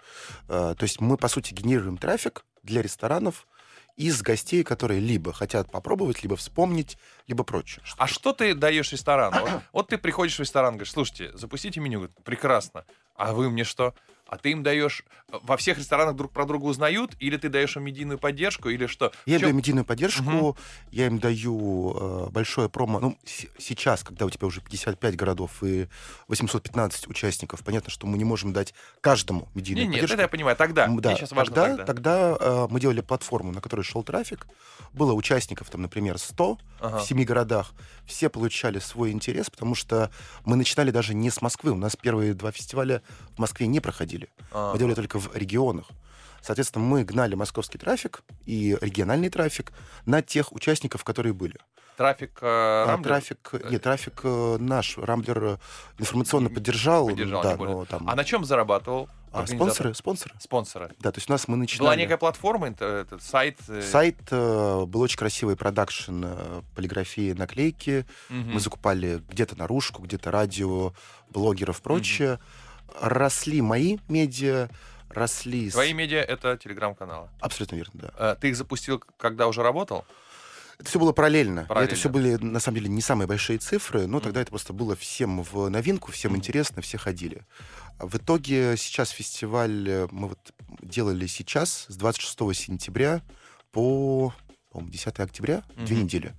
А, 0.48 0.76
то 0.76 0.84
есть 0.84 1.02
мы, 1.02 1.18
по 1.18 1.28
сути, 1.28 1.54
генерируем 1.54 1.98
трафик 1.98 2.46
для 2.64 2.82
ресторанов, 2.82 3.46
из 3.96 4.22
гостей, 4.22 4.64
которые 4.64 5.00
либо 5.00 5.34
хотят 5.34 5.72
попробовать, 5.72 6.24
либо 6.24 6.36
вспомнить, 6.36 6.98
либо 7.28 7.44
прочее. 7.44 7.84
А 7.98 8.08
что 8.08 8.34
ты 8.34 8.56
даешь 8.56 8.92
ресторану? 8.92 9.40
вот, 9.42 9.62
вот 9.72 9.88
ты 9.90 9.98
приходишь 9.98 10.38
в 10.38 10.40
ресторан, 10.40 10.74
говоришь, 10.74 10.92
слушайте, 10.92 11.32
запустите 11.36 11.80
меню. 11.80 12.10
Прекрасно. 12.24 12.86
А 13.16 13.34
вы 13.34 13.50
мне 13.50 13.64
что? 13.64 13.94
А 14.34 14.38
ты 14.38 14.50
им 14.50 14.64
даешь... 14.64 15.04
Э, 15.32 15.38
во 15.44 15.58
всех 15.58 15.78
ресторанах 15.78 16.16
друг 16.16 16.32
про 16.32 16.46
друга 16.46 16.66
узнают, 16.66 17.12
или 17.20 17.38
ты 17.38 17.50
даешь 17.50 17.78
им 17.78 17.84
медийную 17.84 18.18
поддержку, 18.18 18.70
или 18.70 18.88
что? 18.88 19.12
Я 19.28 19.38
даю 19.38 19.54
медийную 19.54 19.86
поддержку, 19.86 20.24
угу. 20.24 20.58
я 20.92 21.06
им 21.06 21.20
даю 21.20 21.96
э, 21.96 22.30
большое 22.32 22.68
промо. 22.68 23.00
Ну, 23.00 23.18
с- 23.26 23.46
сейчас, 23.60 24.04
когда 24.04 24.26
у 24.26 24.32
тебя 24.32 24.48
уже 24.48 24.60
55 24.62 25.16
городов 25.16 25.64
и 25.64 25.88
815 26.30 27.08
участников, 27.08 27.64
понятно, 27.64 27.92
что 27.92 28.08
мы 28.08 28.18
не 28.18 28.24
можем 28.24 28.54
дать 28.54 28.74
каждому 29.02 29.50
медийную 29.54 29.86
не, 29.86 29.92
поддержку. 29.92 30.14
Нет, 30.14 30.14
это 30.14 30.22
я 30.24 30.28
понимаю. 30.28 30.58
Тогда, 30.58 30.88
да, 30.88 31.10
Мне 31.10 31.20
сейчас 31.20 31.32
важно 31.32 31.54
тогда, 31.54 31.86
тогда. 31.86 31.86
тогда 31.86 32.38
э, 32.40 32.68
мы 32.72 32.80
делали 32.80 33.02
платформу, 33.02 33.52
на 33.52 33.62
которой 33.62 33.82
шел 33.82 34.02
трафик. 34.02 34.48
Было 34.94 35.14
участников, 35.14 35.70
там, 35.70 35.84
например, 35.84 36.18
100 36.18 36.58
ага. 36.80 36.98
в 36.98 37.04
семи 37.04 37.24
городах. 37.24 37.74
Все 38.08 38.30
получали 38.30 38.80
свой 38.80 39.12
интерес, 39.12 39.52
потому 39.52 39.76
что 39.76 40.10
мы 40.44 40.56
начинали 40.56 40.90
даже 40.90 41.14
не 41.14 41.30
с 41.30 41.40
Москвы. 41.40 41.72
У 41.72 41.78
нас 41.78 41.96
первые 41.96 42.34
два 42.34 42.52
фестиваля 42.52 43.04
в 43.36 43.40
Москве 43.40 43.68
не 43.68 43.80
проходили. 43.80 44.23
Ага. 44.52 44.74
Мы 44.74 44.80
делали 44.80 44.96
только 44.96 45.20
в 45.20 45.36
регионах. 45.36 45.88
Соответственно, 46.42 46.84
мы 46.84 47.04
гнали 47.06 47.36
московский 47.36 47.78
трафик 47.78 48.24
и 48.46 48.78
региональный 48.82 49.30
трафик 49.30 49.72
на 50.06 50.22
тех 50.22 50.52
участников, 50.52 51.04
которые 51.06 51.34
были. 51.34 51.56
Трафик 51.96 52.40
э? 52.42 52.46
А, 52.46 53.00
трафик, 53.02 53.50
э, 53.54 53.70
нет, 53.70 53.84
трафик 53.84 54.22
э, 54.24 54.58
наш. 54.60 54.98
Рамблер 54.98 55.44
э, 55.44 55.58
информационно 56.00 56.50
поддержал. 56.50 57.08
поддержал 57.08 57.44
да, 57.44 57.56
но, 57.56 57.86
там... 57.86 58.10
А 58.10 58.16
на 58.16 58.24
чем 58.24 58.44
зарабатывал? 58.44 59.08
А, 59.34 59.48
спонсоры, 59.48 59.96
спонсоры. 59.96 60.36
Спонсоры. 60.40 60.92
Да, 61.00 61.12
то 61.12 61.18
есть 61.18 61.28
у 61.28 61.34
нас 61.34 61.48
мы 61.48 61.58
начинали... 61.58 61.88
Была 61.88 61.96
некая 61.96 62.18
платформа, 62.18 62.68
этот 62.68 63.24
сайт? 63.24 63.58
Э, 63.68 63.82
сайт, 63.82 64.18
э, 64.30 64.86
был 64.86 65.02
очень 65.02 65.18
красивый 65.18 65.56
продакшн 65.56 66.24
э, 66.24 66.62
полиграфии, 66.76 67.34
наклейки. 67.34 68.06
Угу. 68.30 68.38
Мы 68.38 68.60
закупали 68.60 69.24
где-то 69.30 69.58
наружку, 69.58 70.04
где-то 70.04 70.30
радио, 70.30 70.94
блогеров, 71.32 71.82
прочее. 71.82 72.34
Угу. 72.34 72.42
Росли 73.02 73.62
мои 73.62 73.98
медиа, 74.08 74.70
росли... 75.10 75.70
Твои 75.70 75.94
медиа— 75.94 76.22
это 76.22 76.58
телеграм-каналы? 76.58 77.30
Абсолютно 77.40 77.76
верно, 77.76 77.94
да. 77.94 78.12
А, 78.18 78.36
ты 78.36 78.50
их 78.50 78.56
запустил, 78.56 79.04
когда 79.18 79.48
уже 79.48 79.64
работал? 79.64 80.06
Это 80.80 80.90
все 80.90 81.00
было 81.00 81.14
параллельно. 81.14 81.66
параллельно. 81.66 81.92
Это 81.92 82.00
все 82.00 82.10
были, 82.10 82.36
на 82.36 82.60
самом 82.60 82.78
деле, 82.80 82.90
не 82.90 83.02
самые 83.02 83.28
большие 83.28 83.60
цифры, 83.60 84.08
но 84.08 84.18
mm. 84.18 84.22
тогда 84.22 84.42
это 84.42 84.50
просто 84.50 84.74
было 84.74 84.96
всем 84.96 85.44
в 85.44 85.70
новинку, 85.70 86.12
всем 86.12 86.34
mm. 86.34 86.38
интересно, 86.38 86.82
все 86.82 86.98
ходили. 86.98 87.46
В 88.00 88.18
итоге 88.18 88.76
сейчас 88.78 89.10
фестиваль 89.10 89.88
э, 89.88 90.08
мы 90.12 90.30
вот 90.30 90.40
делали 90.82 91.28
сейчас 91.28 91.86
с 91.90 91.96
26 91.96 92.38
сентября 92.56 93.22
по, 93.72 94.34
по 94.72 94.82
10 94.82 95.20
октября, 95.20 95.64
mm-hmm. 95.70 95.86
две 95.86 95.96
недели. 95.96 96.34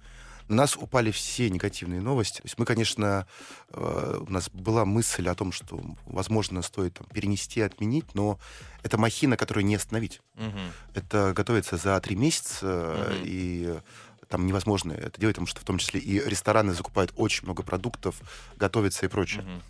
На 0.49 0.57
нас 0.57 0.77
упали 0.77 1.11
все 1.11 1.49
негативные 1.49 2.01
новости. 2.01 2.39
То 2.39 2.45
есть 2.45 2.59
мы, 2.59 2.67
конечно, 2.67 3.27
э, 3.71 4.25
у 4.27 4.31
нас 4.31 4.51
была 4.51 4.85
мысль 4.85 5.29
о 5.29 5.35
том, 5.35 5.53
что, 5.53 5.81
возможно, 6.05 6.61
стоит 6.63 6.95
там, 6.95 7.07
перенести, 7.07 7.61
отменить, 7.61 8.15
но 8.15 8.39
это 8.83 8.99
махина, 8.99 9.37
которую 9.37 9.65
не 9.65 9.77
остановить. 9.77 10.21
Угу. 10.37 10.59
Это 10.95 11.33
готовится 11.35 11.77
за 11.77 11.99
три 12.01 12.17
месяца, 12.17 13.07
угу. 13.09 13.23
и 13.25 13.79
там 14.29 14.47
невозможно 14.47 14.93
это 14.93 15.21
делать, 15.21 15.37
потому 15.37 15.47
что 15.47 15.61
в 15.61 15.65
том 15.65 15.79
числе 15.79 16.01
и 16.01 16.19
рестораны 16.19 16.75
закупают 16.75 17.13
очень 17.17 17.45
много 17.45 17.63
продуктов, 17.63 18.21
готовятся 18.57 19.07
и 19.07 19.09
прочее. 19.09 19.43
Угу. 19.43 19.63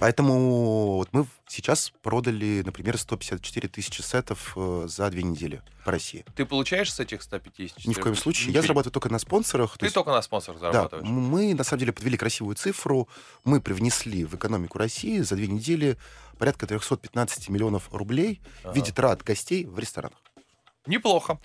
Поэтому 0.00 0.96
вот 0.96 1.10
мы 1.12 1.26
сейчас 1.46 1.92
продали, 2.00 2.62
например, 2.64 2.96
154 2.96 3.68
тысячи 3.68 4.00
сетов 4.00 4.54
э, 4.56 4.86
за 4.88 5.10
две 5.10 5.22
недели 5.22 5.60
по 5.84 5.90
России. 5.90 6.24
Ты 6.34 6.46
получаешь 6.46 6.90
с 6.90 7.00
этих 7.00 7.20
150? 7.20 7.84
Ни 7.84 7.92
в 7.92 8.00
коем 8.00 8.16
случае. 8.16 8.46
Ничего. 8.46 8.56
Я 8.56 8.62
зарабатываю 8.62 8.94
только 8.94 9.10
на 9.10 9.18
спонсорах. 9.18 9.76
Ты 9.76 9.84
есть... 9.84 9.94
только 9.94 10.10
на 10.10 10.22
спонсорах 10.22 10.58
зарабатываешь? 10.58 11.06
Да, 11.06 11.12
мы 11.12 11.52
на 11.52 11.64
самом 11.64 11.80
деле 11.80 11.92
подвели 11.92 12.16
красивую 12.16 12.56
цифру. 12.56 13.10
Мы 13.44 13.60
привнесли 13.60 14.24
в 14.24 14.34
экономику 14.36 14.78
России 14.78 15.20
за 15.20 15.36
две 15.36 15.48
недели 15.48 15.98
порядка 16.38 16.66
315 16.66 17.50
миллионов 17.50 17.90
рублей 17.92 18.40
ага. 18.62 18.72
в 18.72 18.76
виде 18.76 18.92
трат 18.92 19.22
гостей 19.22 19.66
в 19.66 19.78
ресторанах. 19.78 20.18
Неплохо. 20.86 21.38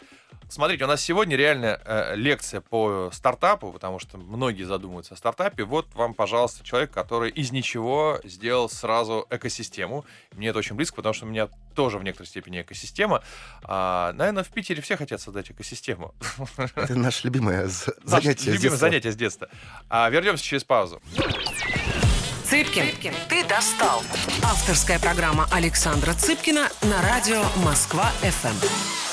Смотрите, 0.48 0.84
у 0.84 0.88
нас 0.88 1.02
сегодня 1.02 1.36
реально 1.36 1.82
э, 1.84 2.16
лекция 2.16 2.62
по 2.62 3.10
стартапу, 3.12 3.72
потому 3.72 3.98
что 4.00 4.18
многие 4.18 4.64
задумываются 4.64 5.16
о 5.16 5.18
стартапе. 5.18 5.64
Вот 5.64 5.94
вам, 5.96 6.14
пожалуйста, 6.14 6.64
человек, 6.64 6.92
который 6.92 7.32
из 7.32 7.52
ничего 7.52 8.20
сделал 8.24 8.70
сразу 8.70 9.26
экосистему. 9.32 10.06
Мне 10.34 10.50
это 10.50 10.60
очень 10.60 10.76
близко, 10.76 10.98
потому 10.98 11.14
что 11.14 11.26
у 11.26 11.30
меня 11.30 11.50
тоже 11.74 11.98
в 11.98 12.04
некоторой 12.04 12.28
степени 12.28 12.62
экосистема. 12.62 13.24
А, 13.64 14.14
наверное, 14.14 14.44
в 14.44 14.50
Питере 14.50 14.82
все 14.82 14.98
хотят 14.98 15.20
создать 15.20 15.50
экосистему. 15.50 16.14
Это 16.76 16.96
наше 16.96 17.26
любимое 17.26 17.68
занятие. 18.04 18.52
Наше 18.52 18.52
любимое 18.52 18.78
занятие 18.78 19.12
с 19.12 19.16
детства. 19.16 19.50
А, 19.90 20.10
вернемся 20.10 20.44
через 20.44 20.64
паузу. 20.64 21.02
Цыпкин, 22.46 22.86
Цыпкин, 22.86 23.14
ты 23.28 23.44
достал. 23.46 24.04
Авторская 24.44 25.00
программа 25.00 25.48
Александра 25.52 26.14
Цыпкина 26.14 26.70
на 26.84 27.02
радио 27.02 27.44
Москва-ФМ. 27.64 29.05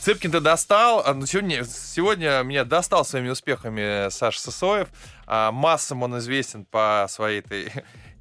Цыпкин-то 0.00 0.40
достал. 0.40 1.02
А, 1.04 1.18
сегодня, 1.26 1.64
сегодня 1.64 2.42
меня 2.42 2.64
достал 2.64 3.04
своими 3.04 3.28
успехами 3.28 4.08
Саша 4.10 4.40
Сосоев. 4.40 4.88
А, 5.26 5.52
массам 5.52 6.02
он 6.02 6.18
известен 6.18 6.64
по 6.64 7.06
своей 7.08 7.40
этой 7.40 7.72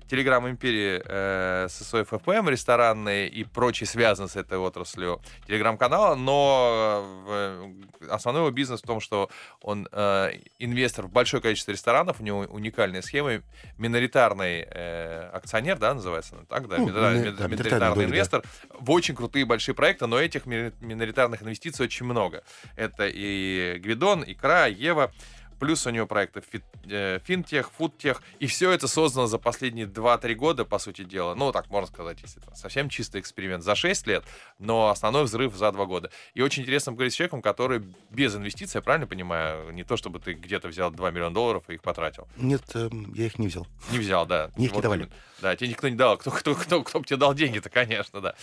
Телеграм-империи 0.10 1.02
э, 1.06 1.68
ССОФ 1.70 2.10
ФМ, 2.10 2.50
ресторанные 2.50 3.28
и 3.28 3.44
прочие 3.44 3.88
связаны 3.88 4.30
с 4.30 4.36
этой 4.36 4.58
отраслью 4.58 5.22
телеграм-канала, 5.48 6.16
но 6.16 7.04
э, 7.28 7.74
основной 8.10 8.44
его 8.44 8.52
бизнес 8.52 8.82
в 8.82 8.86
том, 8.86 9.00
что 9.00 9.30
он 9.62 9.88
э, 9.92 10.32
инвестор 10.60 11.08
в 11.08 11.12
большое 11.12 11.42
количество 11.42 11.72
ресторанов, 11.72 12.20
у 12.20 12.24
него 12.24 12.40
уникальная 12.40 13.02
схема, 13.02 13.42
миноритарный 13.78 14.66
э, 14.70 15.30
акционер, 15.34 15.78
да, 15.78 15.94
называется 15.94 16.36
так, 16.50 16.68
да, 16.68 16.78
ну, 16.78 16.88
миноритарный, 16.88 17.32
да, 17.32 17.48
миноритарный 17.48 18.06
инвестор 18.06 18.42
да. 18.42 18.76
в 18.80 18.92
очень 18.92 19.16
крутые 19.16 19.46
большие 19.46 19.76
проекты, 19.76 20.08
но 20.08 20.20
этих 20.20 20.46
миноритарных 20.46 21.44
инвестиций 21.44 21.86
очень 21.86 22.06
много. 22.06 22.44
Это 22.76 23.08
и 23.08 23.78
Гвидон, 23.80 24.24
Икра, 24.26 24.68
Ева, 24.68 25.12
плюс 25.60 25.86
у 25.88 25.90
него 25.90 26.08
проекты 26.08 26.42
э, 26.90 27.20
финтех, 27.24 27.72
фудтех, 27.72 28.22
и 28.40 28.48
все 28.48 28.72
это 28.72 28.88
создано 28.88 29.28
за 29.28 29.38
последние 29.38 29.86
2-3 29.88 30.34
года, 30.36 30.66
по 30.66 30.80
сути 30.80 31.04
дела. 31.04 31.36
Ну, 31.36 31.52
так 31.52 31.70
можно 31.70 31.88
сказать, 31.88 32.20
если 32.22 32.42
это 32.42 32.56
совсем 32.56 32.90
чистый 32.90 33.22
эксперимент 33.22 33.64
за 33.64 33.76
6 33.76 34.08
лет, 34.08 34.24
но 34.60 34.90
основной 34.90 35.24
взрыв 35.24 35.56
за 35.56 35.72
2 35.72 35.86
года. 35.86 36.12
И 36.34 36.42
очень 36.42 36.64
интересно 36.64 36.94
говорить 36.94 37.14
с 37.14 37.16
человеком, 37.16 37.42
который 37.42 37.84
без 38.10 38.36
инвестиций, 38.36 38.80
я 38.80 38.82
правильно 38.82 39.08
понимаю, 39.08 39.72
не 39.72 39.84
то 39.84 39.98
чтобы 39.98 40.20
ты 40.20 40.34
где-то 40.34 40.68
взял 40.68 40.92
2 40.92 41.12
миллиона 41.12 41.34
долларов 41.34 41.64
и 41.68 41.74
их 41.74 41.82
потратил. 41.82 42.28
Нет, 42.38 42.64
эм, 42.76 43.14
я 43.14 43.26
их 43.26 43.40
не 43.40 43.48
взял. 43.48 43.68
Не 43.92 44.00
взял, 44.00 44.26
да. 44.26 44.52
Мне 44.56 44.68
их 44.68 44.72
вот 44.72 44.80
не 44.80 44.84
давали. 44.84 45.10
Да, 45.42 45.56
тебе 45.56 45.70
никто 45.70 45.88
не 45.88 45.96
дал. 45.96 46.18
Кто, 46.18 46.32
кто, 46.32 46.56
кто, 46.56 46.84
кто 46.84 47.00
бы 47.00 47.06
тебе 47.06 47.18
дал 47.18 47.34
деньги-то, 47.34 47.70
конечно, 47.70 48.22
да. 48.22 48.36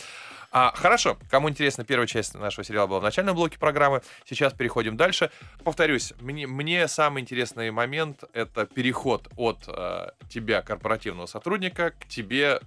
А, 0.56 0.72
хорошо, 0.76 1.18
кому 1.30 1.50
интересно, 1.50 1.84
первая 1.84 2.06
часть 2.06 2.34
нашего 2.34 2.62
сериала 2.62 2.86
была 2.86 3.00
в 3.00 3.02
начальном 3.02 3.34
блоке 3.34 3.58
программы. 3.58 4.02
Сейчас 4.24 4.52
переходим 4.52 4.96
дальше. 4.96 5.32
Повторюсь, 5.64 6.14
мне, 6.20 6.46
мне 6.46 6.86
самый 6.86 7.22
интересный 7.22 7.72
момент— 7.72 8.22
это 8.32 8.64
переход 8.64 9.26
от 9.36 9.64
э, 9.66 10.10
тебя, 10.30 10.62
корпоративного 10.62 11.26
сотрудника, 11.26 11.90
к 11.90 12.06
тебе, 12.06 12.60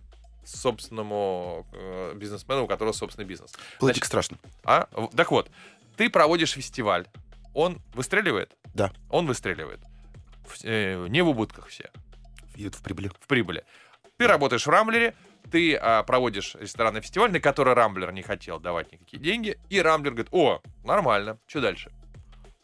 собственному 0.44 1.66
э, 1.72 2.14
бизнесмену, 2.16 2.66
у 2.66 2.68
которого 2.68 2.92
собственный 2.92 3.26
бизнес. 3.26 3.54
Платик 3.80 4.04
страшно. 4.04 4.38
А? 4.66 4.90
Так 5.16 5.32
вот, 5.32 5.50
ты 5.96 6.10
проводишь 6.10 6.52
фестиваль. 6.52 7.06
Он 7.54 7.82
выстреливает? 7.94 8.52
Да. 8.74 8.92
Он 9.10 9.28
выстреливает. 9.28 9.80
В, 10.46 10.58
э, 10.66 11.08
не 11.08 11.22
в 11.22 11.30
убытках 11.30 11.68
все. 11.68 11.90
В, 12.54 12.70
в 12.70 12.84
прибыли. 12.84 13.08
В 13.08 13.28
прибыли. 13.28 13.64
Ты 14.18 14.26
да. 14.26 14.34
работаешь 14.34 14.66
в 14.66 14.70
Рамблере, 14.70 15.16
ты 15.52 15.76
а, 15.76 16.04
проводишь 16.04 16.56
ресторанный 16.56 17.02
фестиваль, 17.02 17.32
на 17.32 17.40
который 17.40 17.74
Рамблер 17.74 18.12
не 18.12 18.22
хотел 18.22 18.60
давать 18.60 18.92
никакие 18.92 19.22
деньги, 19.22 19.60
и 19.70 19.82
Рамблер 19.82 20.14
говорит, 20.14 20.30
о, 20.32 20.62
нормально, 20.84 21.40
что 21.48 21.62
дальше? 21.62 21.92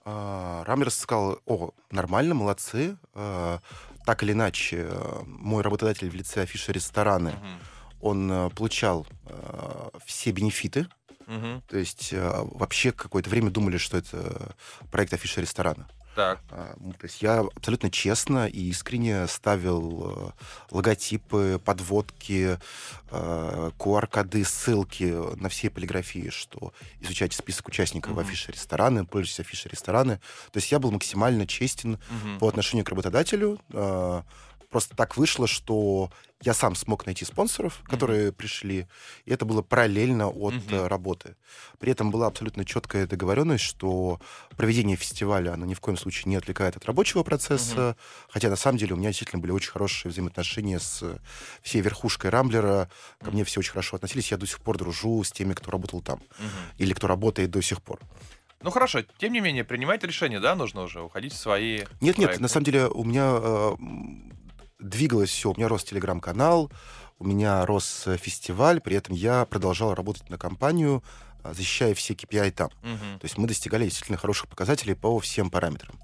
А, 0.05 0.63
Рамблер 0.65 0.91
сказал, 0.91 1.39
о, 1.45 1.71
нормально, 1.91 2.35
молодцы. 2.35 2.97
А, 3.13 3.59
так 4.05 4.23
или 4.23 4.33
иначе, 4.33 4.89
мой 5.25 5.63
работодатель 5.63 6.09
в 6.09 6.13
лице 6.13 6.41
афиши 6.41 6.71
рестораны, 6.73 7.29
угу. 7.29 8.09
он 8.09 8.31
а, 8.31 8.49
получал 8.49 9.07
а, 9.25 9.89
все 10.05 10.31
бенефиты, 10.31 10.87
Угу. 11.25 11.61
То 11.69 11.77
есть 11.77 12.13
вообще 12.13 12.91
какое-то 12.91 13.29
время 13.29 13.49
думали, 13.49 13.77
что 13.77 13.95
это 13.95 14.53
проект 14.91 15.13
афиши 15.13 15.39
ресторана. 15.39 15.87
Так. 16.15 16.39
А, 16.51 16.75
ну, 16.79 16.91
то 16.93 17.05
есть 17.05 17.21
я 17.21 17.39
абсолютно 17.39 17.89
честно 17.89 18.47
и 18.47 18.69
искренне 18.69 19.27
ставил 19.27 20.11
э, 20.11 20.31
логотипы, 20.71 21.59
подводки, 21.63 22.59
QR-коды, 23.09 24.41
э, 24.41 24.45
ссылки 24.45 25.39
на 25.39 25.49
все 25.49 25.69
полиграфии, 25.69 26.29
что 26.29 26.73
изучайте 26.99 27.37
список 27.37 27.67
участников 27.67 28.11
mm-hmm. 28.11 28.15
в 28.15 28.19
афише 28.19 28.51
рестораны, 28.51 29.05
пользуйтесь 29.05 29.39
афишей 29.39 29.71
рестораны. 29.71 30.17
То 30.51 30.57
есть 30.57 30.71
я 30.71 30.79
был 30.79 30.91
максимально 30.91 31.47
честен 31.47 31.95
mm-hmm. 31.95 32.39
по 32.39 32.47
отношению 32.47 32.85
к 32.85 32.89
работодателю, 32.89 33.59
э, 33.71 34.21
Просто 34.73 34.95
так 34.95 35.17
вышло, 35.17 35.45
что 35.45 36.09
я 36.41 36.55
сам 36.55 36.73
смог 36.73 37.05
найти 37.05 37.25
спонсоров, 37.25 37.83
которые 37.85 38.29
mm-hmm. 38.29 38.31
пришли, 38.31 38.87
и 39.23 39.31
это 39.31 39.45
было 39.45 39.61
параллельно 39.61 40.29
от 40.29 40.55
mm-hmm. 40.55 40.87
работы. 40.87 41.35
При 41.77 41.91
этом 41.91 42.09
была 42.09 42.25
абсолютно 42.25 42.65
четкая 42.65 43.05
договоренность, 43.05 43.63
что 43.63 44.19
проведение 44.57 44.97
фестиваля, 44.97 45.53
оно 45.53 45.67
ни 45.67 45.75
в 45.75 45.79
коем 45.79 45.95
случае 45.95 46.31
не 46.31 46.37
отвлекает 46.37 46.75
от 46.75 46.85
рабочего 46.85 47.21
процесса, 47.21 47.75
mm-hmm. 47.75 48.29
хотя 48.29 48.49
на 48.49 48.55
самом 48.55 48.79
деле 48.79 48.95
у 48.95 48.97
меня 48.97 49.09
действительно 49.09 49.43
были 49.43 49.51
очень 49.51 49.69
хорошие 49.69 50.11
взаимоотношения 50.11 50.79
с 50.79 51.03
всей 51.61 51.81
верхушкой 51.81 52.31
Рамблера, 52.31 52.89
ко 53.23 53.29
мне 53.29 53.43
все 53.43 53.59
очень 53.59 53.73
хорошо 53.73 53.97
относились, 53.97 54.31
я 54.31 54.37
до 54.37 54.47
сих 54.47 54.59
пор 54.59 54.79
дружу 54.79 55.23
с 55.23 55.31
теми, 55.31 55.53
кто 55.53 55.69
работал 55.69 56.01
там, 56.01 56.17
mm-hmm. 56.17 56.73
или 56.79 56.93
кто 56.93 57.05
работает 57.05 57.51
до 57.51 57.61
сих 57.61 57.79
пор. 57.83 57.99
Ну 58.63 58.71
хорошо, 58.71 59.03
тем 59.19 59.33
не 59.33 59.39
менее, 59.39 59.65
принимать 59.65 60.03
решение, 60.03 60.39
да, 60.39 60.55
нужно 60.55 60.81
уже 60.81 61.01
уходить 61.01 61.33
в 61.33 61.37
свои. 61.37 61.81
Нет, 62.01 62.15
проекты. 62.15 62.21
нет, 62.21 62.39
на 62.39 62.47
самом 62.47 62.65
деле 62.65 62.87
у 62.87 63.03
меня 63.03 63.37
э, 63.39 63.75
двигалось 64.83 65.29
все. 65.29 65.51
У 65.51 65.55
меня 65.55 65.67
рос 65.67 65.83
телеграм-канал, 65.83 66.71
у 67.19 67.25
меня 67.25 67.65
рос 67.65 68.03
э, 68.05 68.17
фестиваль, 68.17 68.81
при 68.81 68.95
этом 68.95 69.15
я 69.15 69.45
продолжал 69.45 69.93
работать 69.93 70.29
на 70.29 70.37
компанию, 70.37 71.03
а, 71.43 71.53
защищая 71.53 71.93
все 71.93 72.13
KPI 72.13 72.51
там. 72.51 72.69
Угу. 72.83 73.19
То 73.19 73.25
есть 73.25 73.37
мы 73.37 73.47
достигали 73.47 73.85
действительно 73.85 74.17
хороших 74.17 74.47
показателей 74.49 74.95
по 74.95 75.19
всем 75.19 75.49
параметрам. 75.49 75.97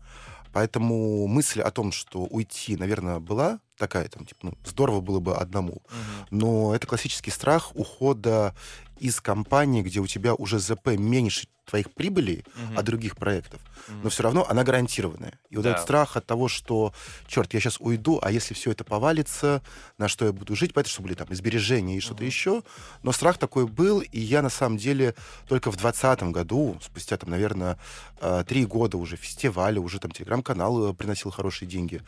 Поэтому 0.52 1.28
мысль 1.28 1.62
о 1.62 1.70
том, 1.70 1.92
что 1.92 2.24
уйти, 2.24 2.76
наверное, 2.76 3.20
была 3.20 3.60
такая, 3.78 4.08
там, 4.08 4.26
типа, 4.26 4.40
ну, 4.44 4.54
здорово 4.66 5.00
было 5.00 5.20
бы 5.20 5.36
одному. 5.36 5.74
Угу. 5.74 5.84
Но 6.32 6.76
это 6.76 6.88
классический 6.88 7.32
страх 7.32 7.76
ухода 7.76 8.56
из 9.00 9.22
компании, 9.22 9.82
где 9.82 10.00
у 10.00 10.08
тебя 10.08 10.34
уже 10.36 10.60
ЗП 10.60 10.88
меньше 10.98 11.48
твоих 11.70 11.92
прибылей 11.92 12.44
угу. 12.56 12.80
от 12.80 12.86
других 12.86 13.16
проектов, 13.16 13.62
угу. 13.88 13.98
но 14.04 14.10
все 14.10 14.24
равно 14.24 14.46
она 14.50 14.64
гарантированная. 14.64 15.40
И 15.50 15.56
вот 15.56 15.64
да. 15.64 15.72
этот 15.72 15.84
страх 15.84 16.18
от 16.18 16.26
того, 16.26 16.48
что, 16.48 16.94
черт, 17.28 17.54
я 17.54 17.60
сейчас 17.60 17.80
уйду, 17.80 18.20
а 18.22 18.32
если 18.32 18.54
все 18.54 18.72
это 18.72 18.84
повалится, 18.84 19.62
на 19.98 20.08
что 20.08 20.26
я 20.26 20.34
буду 20.34 20.56
жить, 20.56 20.74
поэтому 20.74 20.92
что 20.92 21.04
были 21.04 21.14
там 21.14 21.28
сбережения 21.32 21.98
и 21.98 22.00
что-то 22.00 22.24
угу. 22.24 22.26
еще. 22.26 22.64
Но 23.04 23.12
страх 23.12 23.38
такой 23.38 23.68
был, 23.68 24.00
и 24.00 24.20
я 24.20 24.42
на 24.42 24.50
самом 24.50 24.78
деле 24.78 25.14
только 25.48 25.72
в 25.72 25.78
2020 25.78 26.24
году, 26.32 26.78
спустя 26.82 27.18
там, 27.18 27.30
наверное, 27.30 27.78
э, 28.20 28.44
три 28.48 28.66
года 28.66 28.98
уже 28.98 29.16
фестиваля, 29.16 29.80
уже 29.80 30.00
там 30.00 30.12
телеграм-канал 30.12 30.90
э, 30.90 30.94
приносил 30.94 31.30
хорошие 31.30 31.68
деньги. 31.68 32.02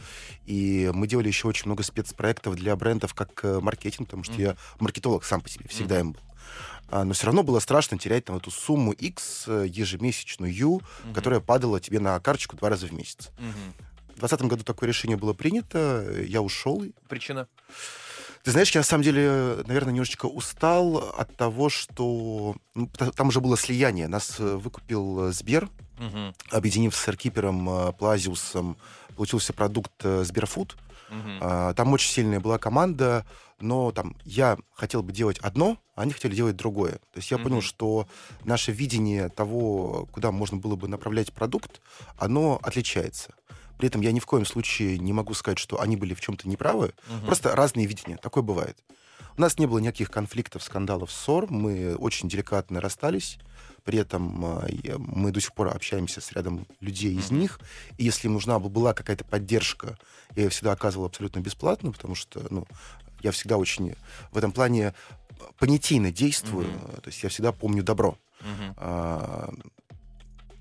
И 0.46 0.90
мы 0.94 1.08
делали 1.08 1.28
еще 1.28 1.48
очень 1.48 1.66
много 1.66 1.84
спецпроектов 1.84 2.56
для 2.56 2.76
брендов 2.76 3.14
как 3.14 3.40
э, 3.44 3.60
маркетинг, 3.60 4.08
потому 4.08 4.24
что 4.24 4.34
mm 4.34 4.42
я 4.42 4.56
маркетолог 4.80 5.24
сам 5.24 5.42
по 5.42 5.50
себе, 5.50 5.68
всегда 5.68 5.98
mm 5.98 6.00
им 6.00 6.12
был. 6.14 6.22
А, 6.92 7.06
но 7.06 7.14
все 7.14 7.28
равно 7.28 7.42
было 7.42 7.60
страшно 7.60 7.98
терять 7.98 8.26
там 8.26 8.36
эту 8.36 8.52
сумму 8.52 8.92
X 8.92 9.46
э, 9.48 9.66
ежемесячную, 9.68 10.68
угу. 10.68 10.84
которая 11.16 11.40
падала 11.40 11.80
тебе 11.80 12.00
на 12.00 12.20
карточку 12.20 12.58
два 12.58 12.70
раза 12.70 12.86
в 12.88 12.92
месяц. 12.92 13.30
Угу. 13.40 14.18
В 14.18 14.20
2020 14.20 14.42
году 14.44 14.64
такое 14.64 14.90
решение 14.90 15.18
было 15.18 15.34
принято, 15.34 16.06
я 16.28 16.42
ушел. 16.42 16.84
Причина? 17.08 17.48
Ты 18.44 18.52
знаешь, 18.52 18.72
я 18.72 18.82
на 18.82 18.86
самом 18.86 19.04
деле, 19.04 19.64
наверное, 19.68 19.94
немножечко 19.94 20.26
устал 20.26 20.98
от 21.18 21.36
того, 21.38 21.70
что 21.70 22.56
ну, 22.76 22.88
там 23.16 23.30
уже 23.30 23.40
было 23.40 23.56
слияние. 23.56 24.10
Нас 24.10 24.36
э, 24.40 24.56
выкупил 24.56 25.30
э, 25.30 25.32
Сбер, 25.32 25.70
угу. 25.98 26.36
объединив 26.50 26.94
с 26.94 27.08
Эркипером, 27.08 27.94
Плазиусом, 27.94 28.76
получился 29.16 29.54
продукт 29.54 29.94
Сберфуд. 30.04 30.76
Угу. 31.10 31.74
Там 31.76 31.94
очень 31.94 32.10
сильная 32.10 32.40
была 32.40 32.58
команда, 32.58 33.26
но 33.62 33.92
там 33.92 34.16
я 34.24 34.58
хотел 34.74 35.04
бы 35.04 35.12
делать 35.12 35.40
одно, 35.40 35.78
а 35.96 36.02
они 36.02 36.14
хотели 36.14 36.36
делать 36.36 36.56
другое. 36.56 36.94
То 36.94 37.18
есть 37.18 37.32
я 37.32 37.38
mm-hmm. 37.38 37.44
понял, 37.44 37.62
что 37.62 38.08
наше 38.44 38.72
видение 38.72 39.30
того, 39.30 40.08
куда 40.12 40.32
можно 40.32 40.58
было 40.58 40.76
бы 40.76 40.88
направлять 40.88 41.34
продукт, 41.34 41.82
оно 42.18 42.60
отличается. 42.62 43.34
При 43.78 43.88
этом 43.88 44.02
я 44.02 44.12
ни 44.12 44.20
в 44.20 44.26
коем 44.26 44.46
случае 44.46 45.00
не 45.00 45.14
могу 45.14 45.34
сказать, 45.34 45.58
что 45.58 45.82
они 45.82 45.98
были 45.98 46.14
в 46.14 46.22
чем-то 46.22 46.48
неправы. 46.48 46.88
Mm-hmm. 46.88 47.26
Просто 47.26 47.56
разные 47.56 47.88
видения. 47.88 48.18
Такое 48.18 48.44
бывает. 48.44 48.78
У 49.38 49.42
нас 49.42 49.58
не 49.58 49.66
было 49.66 49.80
никаких 49.80 50.12
конфликтов, 50.12 50.64
скандалов, 50.64 51.12
ссор. 51.12 51.50
Мы 51.50 51.96
очень 51.96 52.30
деликатно 52.30 52.82
расстались. 52.82 53.40
При 53.84 53.98
этом 53.98 54.46
э, 54.46 54.98
мы 54.98 55.32
до 55.32 55.42
сих 55.42 55.54
пор 55.54 55.70
общаемся 55.70 56.22
с 56.22 56.32
рядом 56.34 56.68
людей 56.80 57.16
из 57.16 57.32
них. 57.32 57.60
И 57.98 58.04
если 58.04 58.28
им 58.28 58.34
нужна 58.34 58.60
была 58.60 58.94
какая-то 58.94 59.26
поддержка, 59.26 59.98
я 60.36 60.44
ее 60.44 60.50
всегда 60.50 60.74
оказывал 60.74 61.06
абсолютно 61.06 61.40
бесплатно, 61.40 61.92
потому 61.92 62.14
что 62.14 62.46
ну, 62.50 62.68
я 63.24 63.32
всегда 63.32 63.58
очень 63.58 63.96
в 64.32 64.38
этом 64.38 64.52
плане 64.52 64.94
понятийно 65.58 66.12
действую. 66.12 66.68
Mm-hmm. 66.68 67.02
То 67.02 67.08
есть 67.08 67.24
я 67.24 67.30
всегда 67.30 67.52
помню 67.52 67.84
добро. 67.84 68.18
Mm-hmm. 68.42 68.74
А, 68.78 69.54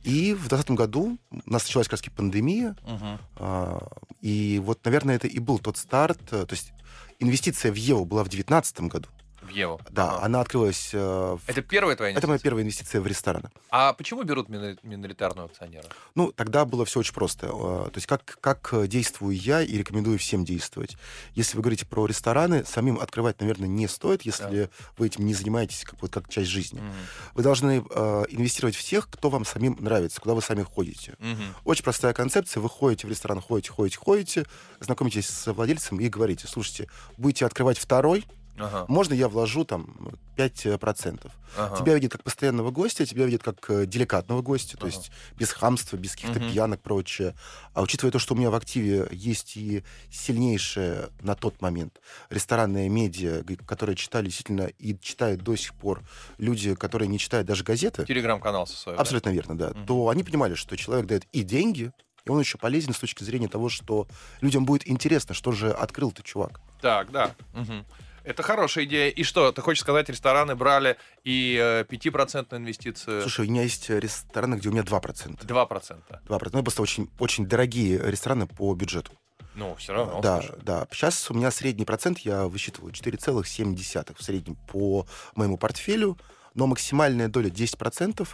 и 0.03 0.33
в 0.33 0.49
2020 0.49 0.71
году 0.71 1.19
у 1.31 1.51
нас 1.51 1.65
началась 1.65 1.87
как 1.87 2.01
раз 2.01 2.15
пандемия. 2.15 2.75
Uh-huh. 2.85 3.19
А, 3.37 3.89
и 4.23 4.59
вот, 4.65 4.83
наверное, 4.85 5.17
это 5.17 5.29
и 5.29 5.39
был 5.39 5.59
тот 5.59 5.77
старт. 5.77 6.19
То 6.31 6.47
есть 6.51 6.73
инвестиция 7.19 7.71
в 7.71 7.75
Еву 7.75 8.07
была 8.07 8.23
в 8.23 8.29
2019 8.29 8.81
году 8.83 9.09
в 9.51 9.53
Еву. 9.53 9.81
Да, 9.91 10.11
ага. 10.11 10.25
она 10.25 10.41
открылась... 10.41 10.91
Э, 10.93 11.37
в... 11.37 11.41
Это 11.47 11.63
первая 11.63 11.97
твоя 11.97 12.13
инвестиция? 12.13 12.21
Это 12.21 12.29
моя 12.29 12.39
первая 12.39 12.63
инвестиция 12.63 13.01
в 13.01 13.07
рестораны. 13.07 13.51
А 13.71 13.93
почему 13.93 14.23
берут 14.23 14.49
миноритарного 14.49 15.49
акционера? 15.49 15.87
Ну, 16.15 16.33
тогда 16.33 16.65
было 16.65 16.85
все 16.85 17.01
очень 17.01 17.15
просто. 17.15 17.47
Э, 17.47 17.51
то 17.51 17.93
есть 17.95 18.07
как, 18.07 18.39
как 18.41 18.73
действую 18.89 19.37
я 19.37 19.63
и 19.63 19.77
рекомендую 19.77 20.19
всем 20.19 20.45
действовать. 20.45 20.97
Если 21.35 21.57
вы 21.57 21.63
говорите 21.63 21.87
про 21.87 22.07
рестораны, 22.07 22.65
самим 22.65 22.99
открывать, 22.99 23.41
наверное, 23.41 23.69
не 23.69 23.89
стоит, 23.89 24.23
если 24.23 24.65
да. 24.65 24.69
вы 24.97 25.07
этим 25.07 25.27
не 25.27 25.35
занимаетесь 25.35 25.85
как, 25.85 26.01
вот, 26.01 26.11
как 26.11 26.29
часть 26.29 26.49
жизни. 26.49 26.79
Угу. 26.79 26.89
Вы 27.35 27.43
должны 27.43 27.85
э, 27.89 28.25
инвестировать 28.29 28.77
в 28.77 28.83
тех, 28.83 29.09
кто 29.09 29.31
вам 29.31 29.45
самим 29.45 29.77
нравится, 29.81 30.21
куда 30.21 30.35
вы 30.35 30.43
сами 30.43 30.63
ходите. 30.63 31.17
Угу. 31.19 31.43
Очень 31.65 31.85
простая 31.85 32.13
концепция. 32.13 32.61
Вы 32.61 32.69
ходите 32.69 33.07
в 33.07 33.11
ресторан, 33.11 33.41
ходите, 33.41 33.73
ходите, 33.73 33.99
ходите, 33.99 34.47
знакомитесь 34.81 35.29
с 35.29 35.53
владельцем 35.53 36.01
и 36.01 36.09
говорите, 36.09 36.47
слушайте, 36.47 36.89
будете 37.17 37.47
открывать 37.47 37.79
второй, 37.79 38.25
Ага. 38.61 38.85
Можно 38.89 39.15
я 39.15 39.29
вложу 39.29 39.65
там 39.65 40.11
5%. 40.37 41.31
Ага. 41.57 41.77
Тебя 41.77 41.95
видят 41.95 42.13
как 42.13 42.23
постоянного 42.23 42.71
гостя, 42.71 43.05
тебя 43.07 43.27
видят 43.27 43.43
как 43.43 43.69
э, 43.69 43.87
деликатного 43.87 44.43
гостя, 44.43 44.77
то 44.77 44.87
ага. 44.87 44.95
есть 44.95 45.11
без 45.37 45.53
хамства, 45.53 45.97
без 45.97 46.13
каких-то 46.13 46.39
угу. 46.39 46.49
пьянок, 46.49 46.81
прочее. 46.81 47.35
А 47.75 47.83
учитывая 47.83 48.13
то, 48.13 48.19
что 48.19 48.35
у 48.35 48.37
меня 48.37 48.51
в 48.51 48.55
активе 48.55 49.09
есть 49.11 49.57
и 49.57 49.83
сильнейшее 50.11 51.09
на 51.21 51.35
тот 51.35 51.61
момент 51.61 52.01
ресторанное 52.31 52.89
медиа, 52.89 53.43
которое 53.67 53.95
читали 53.95 54.27
действительно 54.27 54.67
и 54.79 54.99
читают 55.01 55.43
до 55.43 55.57
сих 55.57 55.75
пор 55.75 56.03
люди, 56.39 56.75
которые 56.75 57.09
не 57.09 57.19
читают 57.19 57.47
даже 57.47 57.65
газеты. 57.65 58.05
Телеграм-канал 58.07 58.67
со 58.67 58.77
своего. 58.77 59.01
Абсолютно 59.01 59.31
да? 59.31 59.35
верно, 59.35 59.59
да. 59.59 59.69
Угу. 59.71 59.87
То 59.87 60.09
они 60.09 60.25
понимали, 60.25 60.55
что 60.55 60.77
человек 60.77 61.07
дает 61.07 61.27
и 61.33 61.43
деньги, 61.43 61.93
и 62.25 62.31
он 62.31 62.41
еще 62.41 62.59
полезен 62.59 62.93
с 62.93 62.99
точки 62.99 63.25
зрения 63.25 63.49
того, 63.49 63.69
что 63.69 64.07
людям 64.41 64.65
будет 64.65 64.89
интересно, 64.89 65.35
что 65.35 65.53
же 65.53 65.71
открыл-то 65.71 66.23
чувак. 66.23 66.61
Так, 66.81 67.11
да. 67.11 67.35
Угу. 67.55 67.85
Это 68.25 68.43
хорошая 68.43 68.85
идея. 68.85 69.11
И 69.11 69.23
что, 69.23 69.53
ты 69.53 69.63
хочешь 69.63 69.83
сказать, 69.83 70.09
рестораны 70.09 70.55
брали 70.55 70.97
и 71.25 71.59
э, 71.61 71.85
5% 71.85 72.57
инвестицию? 72.57 73.23
Слушай, 73.23 73.47
у 73.47 73.51
меня 73.51 73.63
есть 73.63 73.89
рестораны, 73.91 74.57
где 74.57 74.69
у 74.69 74.73
меня 74.73 74.83
2%. 74.83 75.47
2%? 75.47 76.03
2%. 76.27 76.51
Ну, 76.53 76.63
просто 76.63 76.83
очень, 76.83 77.11
очень 77.19 77.47
дорогие 77.47 77.99
рестораны 77.99 78.47
по 78.47 78.75
бюджету. 78.75 79.13
Ну, 79.55 79.75
все 79.75 79.93
равно. 79.93 80.21
Да, 80.21 80.41
слушай. 80.41 80.59
да. 80.63 80.87
Сейчас 80.93 81.31
у 81.31 81.35
меня 81.35 81.51
средний 81.51 81.85
процент, 81.85 82.21
я 82.21 82.47
высчитываю 82.47 82.93
4,7 82.93 84.15
в 84.17 84.23
среднем 84.23 84.57
по 84.69 85.07
моему 85.35 85.57
портфелю, 85.57 86.19
но 86.55 86.67
максимальная 86.67 87.29
доля 87.29 87.49
10%. 87.49 88.29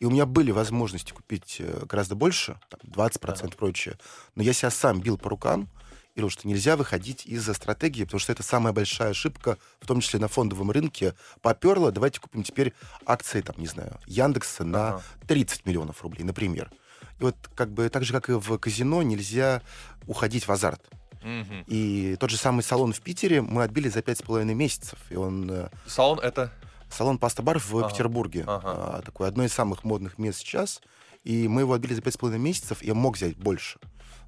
И 0.00 0.04
у 0.04 0.10
меня 0.10 0.26
были 0.26 0.50
возможности 0.50 1.12
купить 1.12 1.58
э, 1.60 1.84
гораздо 1.86 2.16
больше, 2.16 2.58
там, 2.68 2.80
20% 3.06 3.42
да. 3.42 3.48
прочее. 3.56 3.96
Но 4.34 4.42
я 4.42 4.52
себя 4.52 4.70
сам 4.70 5.00
бил 5.00 5.16
по 5.16 5.30
рукам, 5.30 5.68
или 6.14 6.28
что 6.28 6.46
нельзя 6.46 6.76
выходить 6.76 7.26
из-за 7.26 7.54
стратегии, 7.54 8.04
потому 8.04 8.20
что 8.20 8.32
это 8.32 8.42
самая 8.42 8.72
большая 8.72 9.10
ошибка, 9.10 9.58
в 9.80 9.86
том 9.86 10.00
числе 10.00 10.20
на 10.20 10.28
фондовом 10.28 10.70
рынке. 10.70 11.14
Поперло, 11.40 11.90
давайте 11.90 12.20
купим 12.20 12.42
теперь 12.42 12.74
акции, 13.06 13.40
там, 13.40 13.56
не 13.58 13.66
знаю, 13.66 13.98
Яндекса 14.06 14.64
на 14.64 14.88
ага. 14.88 15.02
30 15.26 15.66
миллионов 15.66 16.02
рублей, 16.02 16.24
например. 16.24 16.70
И 17.18 17.24
вот 17.24 17.36
как 17.54 17.72
бы 17.72 17.88
так 17.88 18.04
же, 18.04 18.12
как 18.12 18.28
и 18.28 18.32
в 18.32 18.58
казино, 18.58 19.02
нельзя 19.02 19.62
уходить 20.06 20.46
в 20.46 20.52
азарт. 20.52 20.82
Угу. 21.22 21.64
И 21.68 22.16
тот 22.18 22.30
же 22.30 22.36
самый 22.36 22.62
салон 22.62 22.92
в 22.92 23.00
Питере 23.00 23.42
мы 23.42 23.62
отбили 23.62 23.88
за 23.88 24.02
пять 24.02 24.18
с 24.18 24.22
половиной 24.22 24.54
месяцев. 24.54 24.98
И 25.08 25.16
он... 25.16 25.48
Э, 25.50 25.68
салон 25.86 26.18
это? 26.18 26.52
Салон 26.90 27.18
Паста-бар 27.18 27.58
в 27.58 27.78
ага. 27.78 27.88
Петербурге. 27.88 28.44
Ага. 28.46 28.96
А, 28.98 29.02
такое 29.02 29.28
одно 29.28 29.44
из 29.44 29.52
самых 29.52 29.84
модных 29.84 30.18
мест 30.18 30.40
сейчас. 30.40 30.82
И 31.22 31.46
мы 31.46 31.60
его 31.62 31.72
отбили 31.74 31.94
за 31.94 32.02
пять 32.02 32.14
с 32.14 32.16
половиной 32.16 32.42
месяцев, 32.42 32.82
и 32.82 32.88
я 32.88 32.94
мог 32.94 33.16
взять 33.16 33.36
больше 33.36 33.78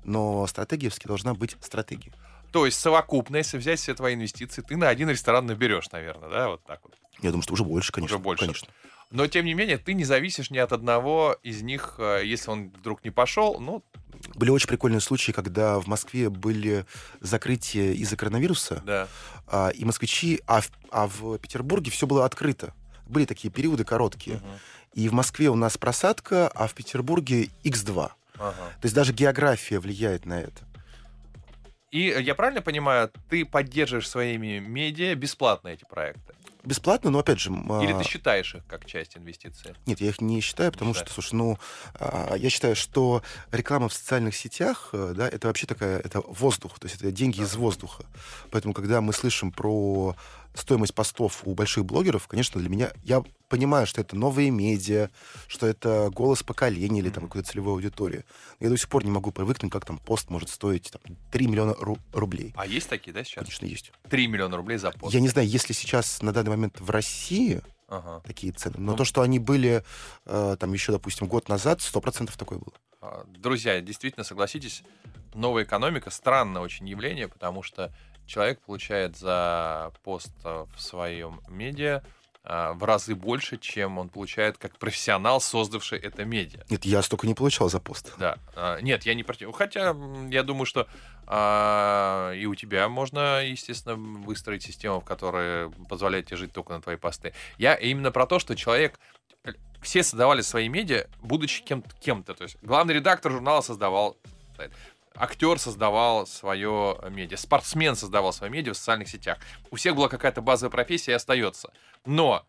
но 0.04 0.46
стратегия 0.46 0.90
все 0.90 1.00
должна 1.06 1.34
быть 1.34 1.56
стратегией. 1.60 2.12
То 2.52 2.66
есть 2.66 2.78
совокупно, 2.78 3.36
если 3.36 3.58
взять 3.58 3.80
все 3.80 3.94
твои 3.94 4.14
инвестиции, 4.14 4.62
ты 4.62 4.76
на 4.76 4.88
один 4.88 5.10
ресторан 5.10 5.46
наберешь, 5.46 5.90
наверное, 5.90 6.30
да, 6.30 6.48
вот 6.48 6.64
так 6.64 6.80
вот? 6.84 6.94
Я 7.20 7.30
думаю, 7.30 7.42
что 7.42 7.54
уже 7.54 7.64
больше, 7.64 7.90
конечно. 7.90 8.16
Уже 8.16 8.22
больше. 8.22 8.44
Конечно. 8.44 8.68
Но, 9.10 9.26
тем 9.26 9.44
не 9.44 9.54
менее, 9.54 9.78
ты 9.78 9.94
не 9.94 10.04
зависишь 10.04 10.50
ни 10.50 10.58
от 10.58 10.72
одного 10.72 11.36
из 11.42 11.62
них, 11.62 11.96
э, 11.98 12.22
если 12.24 12.50
он 12.50 12.70
вдруг 12.70 13.04
не 13.04 13.10
пошел, 13.10 13.60
ну... 13.60 13.82
Были 14.34 14.50
очень 14.50 14.68
прикольные 14.68 15.00
случаи, 15.00 15.32
когда 15.32 15.78
в 15.78 15.86
Москве 15.86 16.30
были 16.30 16.86
закрытия 17.20 17.92
из-за 17.92 18.16
коронавируса, 18.16 18.82
да. 18.84 19.08
а, 19.46 19.68
и 19.70 19.84
москвичи, 19.84 20.40
а 20.46 20.60
в, 20.60 20.70
а 20.90 21.06
в 21.06 21.38
Петербурге 21.38 21.90
все 21.90 22.06
было 22.06 22.24
открыто. 22.24 22.72
Были 23.06 23.24
такие 23.24 23.52
периоды 23.52 23.84
короткие. 23.84 24.36
Угу. 24.36 24.46
И 24.94 25.08
в 25.08 25.12
Москве 25.12 25.48
у 25.48 25.56
нас 25.56 25.76
просадка, 25.76 26.48
а 26.48 26.66
в 26.66 26.74
Петербурге 26.74 27.50
X2. 27.64 28.10
Ага. 28.38 28.54
То 28.80 28.84
есть 28.84 28.94
даже 28.94 29.12
география 29.12 29.78
влияет 29.78 30.26
на 30.26 30.40
это. 30.40 30.64
И 31.90 32.06
я 32.06 32.34
правильно 32.34 32.60
понимаю, 32.60 33.10
ты 33.28 33.44
поддерживаешь 33.44 34.08
своими 34.08 34.58
медиа 34.58 35.14
бесплатно 35.14 35.68
эти 35.68 35.84
проекты? 35.84 36.34
бесплатно, 36.64 37.10
но 37.10 37.18
опять 37.18 37.40
же... 37.40 37.50
Или 37.50 37.96
ты 37.96 38.04
считаешь 38.04 38.54
их 38.54 38.66
как 38.66 38.86
часть 38.86 39.16
инвестиции? 39.16 39.74
Нет, 39.86 40.00
я 40.00 40.08
их 40.08 40.20
не 40.20 40.40
считаю, 40.40 40.72
потому 40.72 40.90
не 40.90 40.94
что, 40.94 41.12
слушай, 41.12 41.34
ну, 41.34 41.58
а, 41.94 42.34
я 42.36 42.50
считаю, 42.50 42.74
что 42.74 43.22
реклама 43.52 43.88
в 43.88 43.92
социальных 43.92 44.34
сетях, 44.34 44.90
э, 44.92 45.12
да, 45.14 45.28
это 45.28 45.48
вообще 45.48 45.66
такая, 45.66 45.98
это 45.98 46.20
воздух, 46.20 46.78
то 46.78 46.86
есть 46.86 47.00
это 47.00 47.12
деньги 47.12 47.38
да. 47.38 47.44
из 47.44 47.54
воздуха. 47.54 48.04
Поэтому, 48.50 48.74
когда 48.74 49.00
мы 49.00 49.12
слышим 49.12 49.52
про 49.52 50.16
стоимость 50.54 50.94
постов 50.94 51.42
у 51.44 51.54
больших 51.54 51.84
блогеров, 51.84 52.28
конечно, 52.28 52.60
для 52.60 52.70
меня... 52.70 52.92
Я 53.02 53.22
понимаю, 53.48 53.86
что 53.86 54.00
это 54.00 54.16
новые 54.16 54.50
медиа, 54.50 55.10
что 55.46 55.66
это 55.66 56.10
голос 56.10 56.42
поколения 56.42 57.00
или 57.00 57.10
там 57.10 57.24
какой-то 57.24 57.48
целевой 57.48 57.74
аудитории. 57.74 58.24
Но 58.58 58.66
я 58.66 58.70
до 58.70 58.76
сих 58.76 58.88
пор 58.88 59.04
не 59.04 59.10
могу 59.10 59.30
привыкнуть, 59.30 59.70
как 59.70 59.84
там 59.84 59.98
пост 59.98 60.30
может 60.30 60.48
стоить 60.48 60.90
там, 60.90 61.16
3 61.30 61.46
миллиона 61.46 61.72
ру- 61.72 62.00
рублей. 62.12 62.52
А 62.56 62.66
есть 62.66 62.88
такие, 62.88 63.12
да, 63.12 63.22
сейчас? 63.22 63.44
Конечно, 63.44 63.66
есть. 63.66 63.92
3 64.08 64.26
миллиона 64.26 64.56
рублей 64.56 64.78
за 64.78 64.90
пост. 64.90 65.12
Я 65.14 65.20
не 65.20 65.28
знаю, 65.28 65.48
если 65.48 65.72
сейчас 65.72 66.22
на 66.22 66.32
данный 66.32 66.50
момент 66.50 66.80
в 66.80 66.90
России 66.90 67.60
ага. 67.88 68.22
такие 68.26 68.52
цены, 68.52 68.76
но 68.78 68.92
ну, 68.92 68.96
то, 68.96 69.04
что 69.04 69.22
они 69.22 69.38
были 69.38 69.84
э, 70.24 70.56
там 70.58 70.72
еще, 70.72 70.92
допустим, 70.92 71.28
год 71.28 71.48
назад, 71.48 71.80
100% 71.80 72.36
такое 72.36 72.58
было. 72.58 72.72
А, 73.00 73.24
друзья, 73.28 73.80
действительно, 73.80 74.24
согласитесь, 74.24 74.82
новая 75.34 75.64
экономика 75.64 76.10
странное 76.10 76.62
очень 76.62 76.88
явление, 76.88 77.28
потому 77.28 77.62
что 77.62 77.92
человек 78.26 78.60
получает 78.60 79.16
за 79.16 79.92
пост 80.02 80.32
э, 80.44 80.66
в 80.74 80.80
своем 80.80 81.40
медиа 81.48 82.02
э, 82.44 82.72
в 82.72 82.84
разы 82.84 83.14
больше, 83.14 83.58
чем 83.58 83.98
он 83.98 84.08
получает 84.08 84.58
как 84.58 84.78
профессионал, 84.78 85.40
создавший 85.40 85.98
это 85.98 86.24
медиа. 86.24 86.64
Нет, 86.70 86.84
я 86.84 87.02
столько 87.02 87.26
не 87.26 87.34
получал 87.34 87.68
за 87.68 87.80
пост. 87.80 88.12
Да. 88.18 88.38
А, 88.54 88.80
нет, 88.80 89.04
я 89.04 89.14
не 89.14 89.24
против. 89.24 89.54
Хотя 89.54 89.94
я 90.30 90.42
думаю, 90.42 90.66
что 90.66 90.86
а, 91.26 92.32
и 92.32 92.46
у 92.46 92.54
тебя 92.54 92.88
можно, 92.88 93.44
естественно, 93.44 93.94
выстроить 93.94 94.62
систему, 94.62 95.00
в 95.00 95.04
которой 95.04 95.70
позволяет 95.88 96.26
тебе 96.26 96.36
жить 96.36 96.52
только 96.52 96.72
на 96.72 96.82
твои 96.82 96.96
посты. 96.96 97.32
Я 97.58 97.74
именно 97.74 98.10
про 98.10 98.26
то, 98.26 98.38
что 98.38 98.54
человек 98.56 98.98
э, 99.44 99.52
все 99.82 100.02
создавали 100.02 100.42
свои 100.42 100.68
медиа, 100.68 101.06
будучи 101.22 101.62
кем-то. 101.62 101.90
кем-то. 102.00 102.34
То 102.34 102.44
есть 102.44 102.56
главный 102.62 102.94
редактор 102.94 103.32
журнала 103.32 103.60
создавал 103.60 104.16
актер 105.16 105.58
создавал 105.58 106.26
свое 106.26 106.98
медиа, 107.10 107.36
спортсмен 107.36 107.96
создавал 107.96 108.32
свое 108.32 108.52
медиа 108.52 108.72
в 108.72 108.76
социальных 108.76 109.08
сетях. 109.08 109.38
У 109.70 109.76
всех 109.76 109.94
была 109.94 110.08
какая-то 110.08 110.40
базовая 110.40 110.70
профессия 110.70 111.12
и 111.12 111.14
остается. 111.14 111.72
Но 112.04 112.44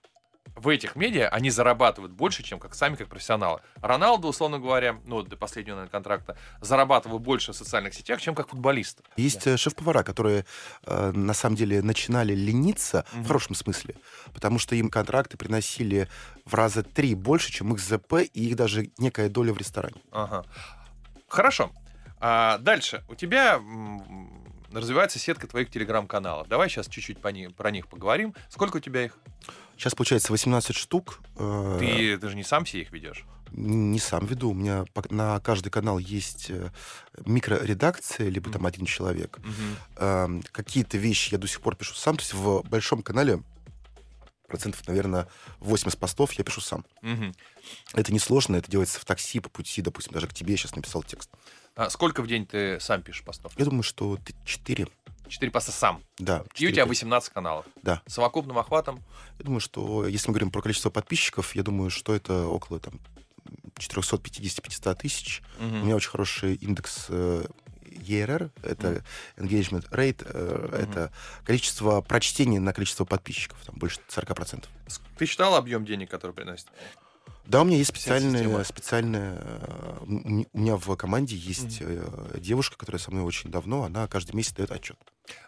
в 0.56 0.70
этих 0.70 0.96
медиа 0.96 1.28
они 1.30 1.50
зарабатывают 1.50 2.14
больше, 2.14 2.44
чем 2.44 2.60
как 2.60 2.76
сами 2.76 2.96
как 2.96 3.10
профессионалы. 3.10 3.62
Роналду, 3.82 4.28
условно 4.28 4.60
говоря, 4.60 4.98
ну, 5.06 5.22
до 5.22 5.36
последнего 5.36 5.76
наверное, 5.76 5.92
контракта, 5.92 6.38
зарабатывал 6.62 7.20
больше 7.20 7.52
в 7.52 7.56
социальных 7.56 7.94
сетях, 7.94 8.22
чем 8.22 8.36
как 8.36 8.50
футболист. 8.50 9.02
Есть 9.18 9.46
да. 9.46 9.52
Э, 9.52 9.58
шеф-повара, 9.58 10.04
которые 10.04 10.46
э, 10.86 11.12
на 11.12 11.34
самом 11.34 11.56
деле 11.56 11.82
начинали 11.82 12.34
лениться 12.34 13.06
угу. 13.12 13.24
в 13.24 13.28
хорошем 13.28 13.56
смысле, 13.56 13.96
потому 14.34 14.60
что 14.60 14.76
им 14.76 14.90
контракты 14.90 15.36
приносили 15.36 16.08
в 16.46 16.54
раза 16.54 16.84
три 16.84 17.16
больше, 17.16 17.52
чем 17.52 17.74
их 17.74 17.80
ЗП, 17.80 18.14
и 18.34 18.50
их 18.50 18.56
даже 18.56 18.92
некая 18.98 19.30
доля 19.30 19.52
в 19.52 19.58
ресторане. 19.58 20.02
Ага. 20.12 20.46
Хорошо. 21.28 21.72
А 22.28 22.58
дальше. 22.58 23.04
У 23.08 23.14
тебя 23.14 23.62
развивается 24.72 25.20
сетка 25.20 25.46
твоих 25.46 25.70
телеграм-каналов. 25.70 26.48
Давай 26.48 26.70
сейчас 26.70 26.88
чуть-чуть 26.88 27.20
по 27.20 27.28
них, 27.28 27.54
про 27.54 27.70
них 27.70 27.88
поговорим. 27.88 28.34
Сколько 28.50 28.78
у 28.78 28.80
тебя 28.80 29.06
их? 29.06 29.20
Сейчас 29.78 29.94
получается 29.94 30.32
18 30.32 30.76
штук. 30.76 31.20
Э, 31.38 31.78
ты, 31.80 32.18
ты 32.18 32.30
же 32.30 32.36
не 32.36 32.42
сам 32.42 32.66
все 32.66 32.82
их 32.82 32.92
ведешь? 32.92 33.26
Не 33.52 34.00
сам 34.00 34.26
веду. 34.26 34.50
У 34.50 34.54
меня 34.56 34.86
на 35.12 35.40
каждый 35.40 35.70
канал 35.70 36.00
есть 36.00 36.48
э, 36.50 36.72
микроредакция, 37.28 38.30
либо 38.30 38.50
там 38.50 38.66
один 38.66 38.88
человек. 38.88 39.40
Mm-hmm. 40.00 40.48
Какие-то 40.52 40.98
вещи 40.98 41.34
я 41.34 41.38
до 41.38 41.48
сих 41.48 41.62
пор 41.62 41.76
пишу 41.76 41.94
сам. 41.94 42.16
То 42.16 42.24
есть 42.24 42.34
в 42.34 42.64
большом 42.64 43.04
канале 43.04 43.44
процентов, 44.48 44.88
наверное, 44.88 45.28
80 45.60 46.00
постов 46.00 46.34
я 46.34 46.44
пишу 46.44 46.62
сам. 46.62 46.86
Угу. 47.02 47.34
Это 47.94 48.14
несложно, 48.14 48.58
это 48.58 48.70
делается 48.70 49.00
в 49.00 49.06
такси, 49.06 49.40
по 49.40 49.50
пути, 49.50 49.82
допустим, 49.82 50.14
даже 50.14 50.28
к 50.28 50.34
тебе 50.34 50.52
я 50.52 50.58
сейчас 50.58 50.76
написал 50.76 51.04
текст. 51.04 51.30
А 51.76 51.90
сколько 51.90 52.22
в 52.22 52.28
день 52.28 52.46
ты 52.46 52.80
сам 52.80 53.02
пишешь 53.02 53.24
постов? 53.24 53.52
Я 53.58 53.66
думаю, 53.66 53.84
что 53.84 54.18
ты 54.18 54.34
4. 54.46 54.88
4 55.28 55.52
поста 55.52 55.72
сам? 55.72 56.04
Да. 56.20 56.44
И 56.56 56.68
у 56.68 56.72
тебя 56.72 56.86
18 56.86 57.34
каналов? 57.34 57.66
Да. 57.82 58.02
Совокупным 58.06 58.58
охватом? 58.58 59.04
Я 59.40 59.46
думаю, 59.46 59.60
что 59.60 60.08
если 60.08 60.28
мы 60.30 60.34
говорим 60.34 60.52
про 60.52 60.62
количество 60.62 60.90
подписчиков, 60.90 61.56
я 61.56 61.64
думаю, 61.64 61.90
что 61.90 62.16
это 62.16 62.46
около 62.48 62.80
там 62.80 63.00
450-500 63.78 64.96
тысяч. 64.96 65.42
Угу. 65.60 65.68
У 65.68 65.86
меня 65.86 65.96
очень 65.96 66.10
хороший 66.10 66.56
индекс 66.56 67.08
э, 67.10 67.46
ERR, 67.96 68.52
это 68.64 69.04
engagement 69.38 69.90
rate, 69.90 70.26
mm-hmm. 70.26 70.76
это 70.76 71.12
количество 71.46 72.02
прочтений 72.02 72.60
на 72.60 72.74
количество 72.74 73.06
подписчиков, 73.06 73.58
там 73.66 73.76
больше 73.78 74.00
40%. 74.10 74.66
Ты 75.18 75.26
считал 75.26 75.56
объем 75.56 75.86
денег, 75.86 76.10
который 76.10 76.32
приносит? 76.32 76.68
Да, 77.48 77.62
у 77.62 77.66
меня 77.66 77.78
есть 77.78 77.90
специальная, 77.90 78.64
специальная... 78.64 79.38
Э, 79.40 79.98
у 80.02 80.58
меня 80.58 80.78
в 80.78 80.96
команде 80.96 81.36
есть 81.36 81.82
mm-hmm. 81.82 82.40
девушка, 82.40 82.78
которая 82.78 83.00
со 83.00 83.12
мной 83.12 83.24
очень 83.24 83.52
давно, 83.52 83.84
она 83.84 84.08
каждый 84.08 84.36
месяц 84.36 84.54
дает 84.54 84.72
отчет. 84.72 84.98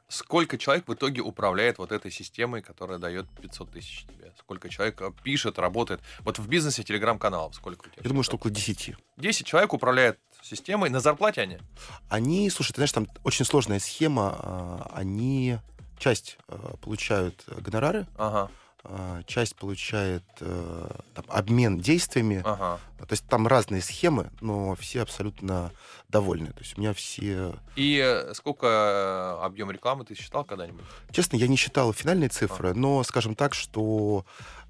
Сколько 0.08 0.58
человек 0.58 0.88
в 0.88 0.94
итоге 0.94 1.22
управляет 1.22 1.80
вот 1.80 1.92
этой 1.92 2.12
системой, 2.12 2.62
которая 2.62 2.98
дает 2.98 3.28
500 3.42 3.72
тысяч 3.72 4.06
тебе? 4.06 4.32
Сколько 4.40 4.70
человек 4.70 5.02
пишет, 5.24 5.60
работает? 5.60 6.00
Вот 6.22 6.40
в 6.40 6.48
бизнесе 6.48 6.84
телеграм-каналов 6.84 7.56
сколько 7.56 7.88
у 7.88 7.90
тебя? 7.90 8.02
Я 8.04 8.10
думаю, 8.10 8.24
что 8.24 8.36
около 8.36 8.52
10. 8.52 8.96
10 9.18 9.46
человек 9.46 9.74
управляет 9.74 10.20
системой. 10.42 10.90
На 10.90 11.00
зарплате 11.00 11.42
они? 11.42 11.58
Они, 12.10 12.50
слушай, 12.50 12.72
ты 12.72 12.78
знаешь, 12.78 12.92
там 12.94 13.08
очень 13.24 13.46
сложная 13.46 13.80
схема. 13.80 14.36
А, 14.40 14.92
они 14.94 15.58
часть 16.00 16.38
получают 16.82 17.44
гонорары, 17.48 18.08
ага. 18.18 18.52
А, 18.84 19.22
часть 19.24 19.56
получает 19.56 20.24
э, 20.40 20.90
там, 21.14 21.26
обмен 21.28 21.78
действиями. 21.80 22.42
Ага. 22.46 22.80
То 23.00 23.12
есть 23.12 23.28
там 23.28 23.48
разные 23.48 23.82
схемы, 23.82 24.32
но 24.40 24.76
все 24.76 25.02
абсолютно 25.02 25.72
довольны. 26.10 26.48
То 26.54 26.60
есть 26.60 26.78
у 26.78 26.82
меня 26.82 26.94
все... 26.94 27.56
И 27.76 28.02
э, 28.04 28.34
сколько 28.34 29.44
объем 29.44 29.72
рекламы 29.72 30.06
ты 30.06 30.16
считал 30.16 30.46
когда-нибудь? 30.46 30.86
Честно, 31.12 31.36
я 31.38 31.48
не 31.48 31.58
считал 31.58 31.92
финальные 31.94 32.30
цифры, 32.30 32.70
ага. 32.70 32.80
но 32.80 33.04
скажем 33.04 33.36
так, 33.36 33.54
что 33.54 34.26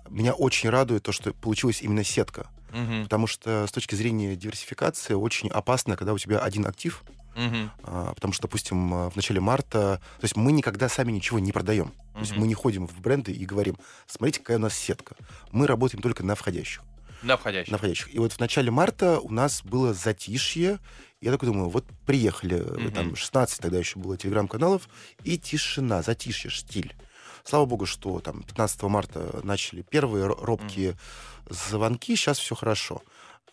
меня 0.10 0.34
очень 0.34 0.70
радует 0.70 1.04
то, 1.04 1.12
что 1.12 1.34
получилась 1.34 1.82
именно 1.82 2.04
сетка. 2.04 2.48
Угу. 2.72 3.04
Потому 3.04 3.28
что 3.28 3.66
с 3.68 3.72
точки 3.72 3.96
зрения 3.96 4.36
диверсификации 4.36 5.14
очень 5.14 5.50
опасно, 5.50 5.96
когда 5.96 6.14
у 6.14 6.18
тебя 6.18 6.40
один 6.40 6.66
актив. 6.66 7.04
Угу. 7.36 7.70
А, 7.84 8.14
потому 8.14 8.34
что, 8.34 8.44
допустим, 8.44 9.10
в 9.10 9.16
начале 9.16 9.40
марта, 9.40 10.02
то 10.20 10.24
есть 10.24 10.36
мы 10.36 10.52
никогда 10.52 10.90
сами 10.90 11.12
ничего 11.12 11.40
не 11.40 11.52
продаем. 11.52 11.88
Угу. 11.88 12.14
То 12.14 12.20
есть 12.20 12.36
мы 12.36 12.48
не 12.48 12.54
ходим 12.54 12.88
в 12.88 13.00
бренды 13.00 13.32
и 13.32 13.46
говорим, 13.46 13.78
смотрите, 14.08 14.40
какая 14.40 14.58
у 14.58 14.62
нас 14.62 14.76
сетка. 14.76 15.16
Мы 15.52 15.68
работаем 15.68 16.02
только 16.02 16.24
на 16.24 16.36
входящих. 16.36 16.84
На 17.22 17.38
входящих. 17.38 17.72
На 17.72 17.78
входящих. 17.78 18.14
И 18.14 18.20
вот 18.20 18.34
в 18.34 18.40
начале 18.40 18.72
марта 18.72 19.20
у 19.20 19.32
нас 19.32 19.64
было 19.64 19.94
затишье. 19.94 20.80
Я 21.22 21.32
такой 21.32 21.48
думаю, 21.48 21.70
вот 21.70 21.86
приехали, 22.06 22.62
угу. 22.62 22.92
там 22.92 23.16
16 23.16 23.60
тогда 23.60 23.78
еще 23.78 24.00
было 24.00 24.18
телеграм-каналов, 24.18 24.88
и 25.24 25.38
тишина, 25.38 26.02
затишье, 26.02 26.50
штиль. 26.50 26.96
Слава 27.48 27.66
богу, 27.66 27.86
что 27.86 28.20
там 28.20 28.44
15 28.44 28.84
марта 28.84 29.40
начали 29.44 29.82
первые 29.82 30.28
робкие 30.28 30.98
звонки, 31.50 32.14
сейчас 32.16 32.40
все 32.40 32.56
хорошо. 32.56 33.02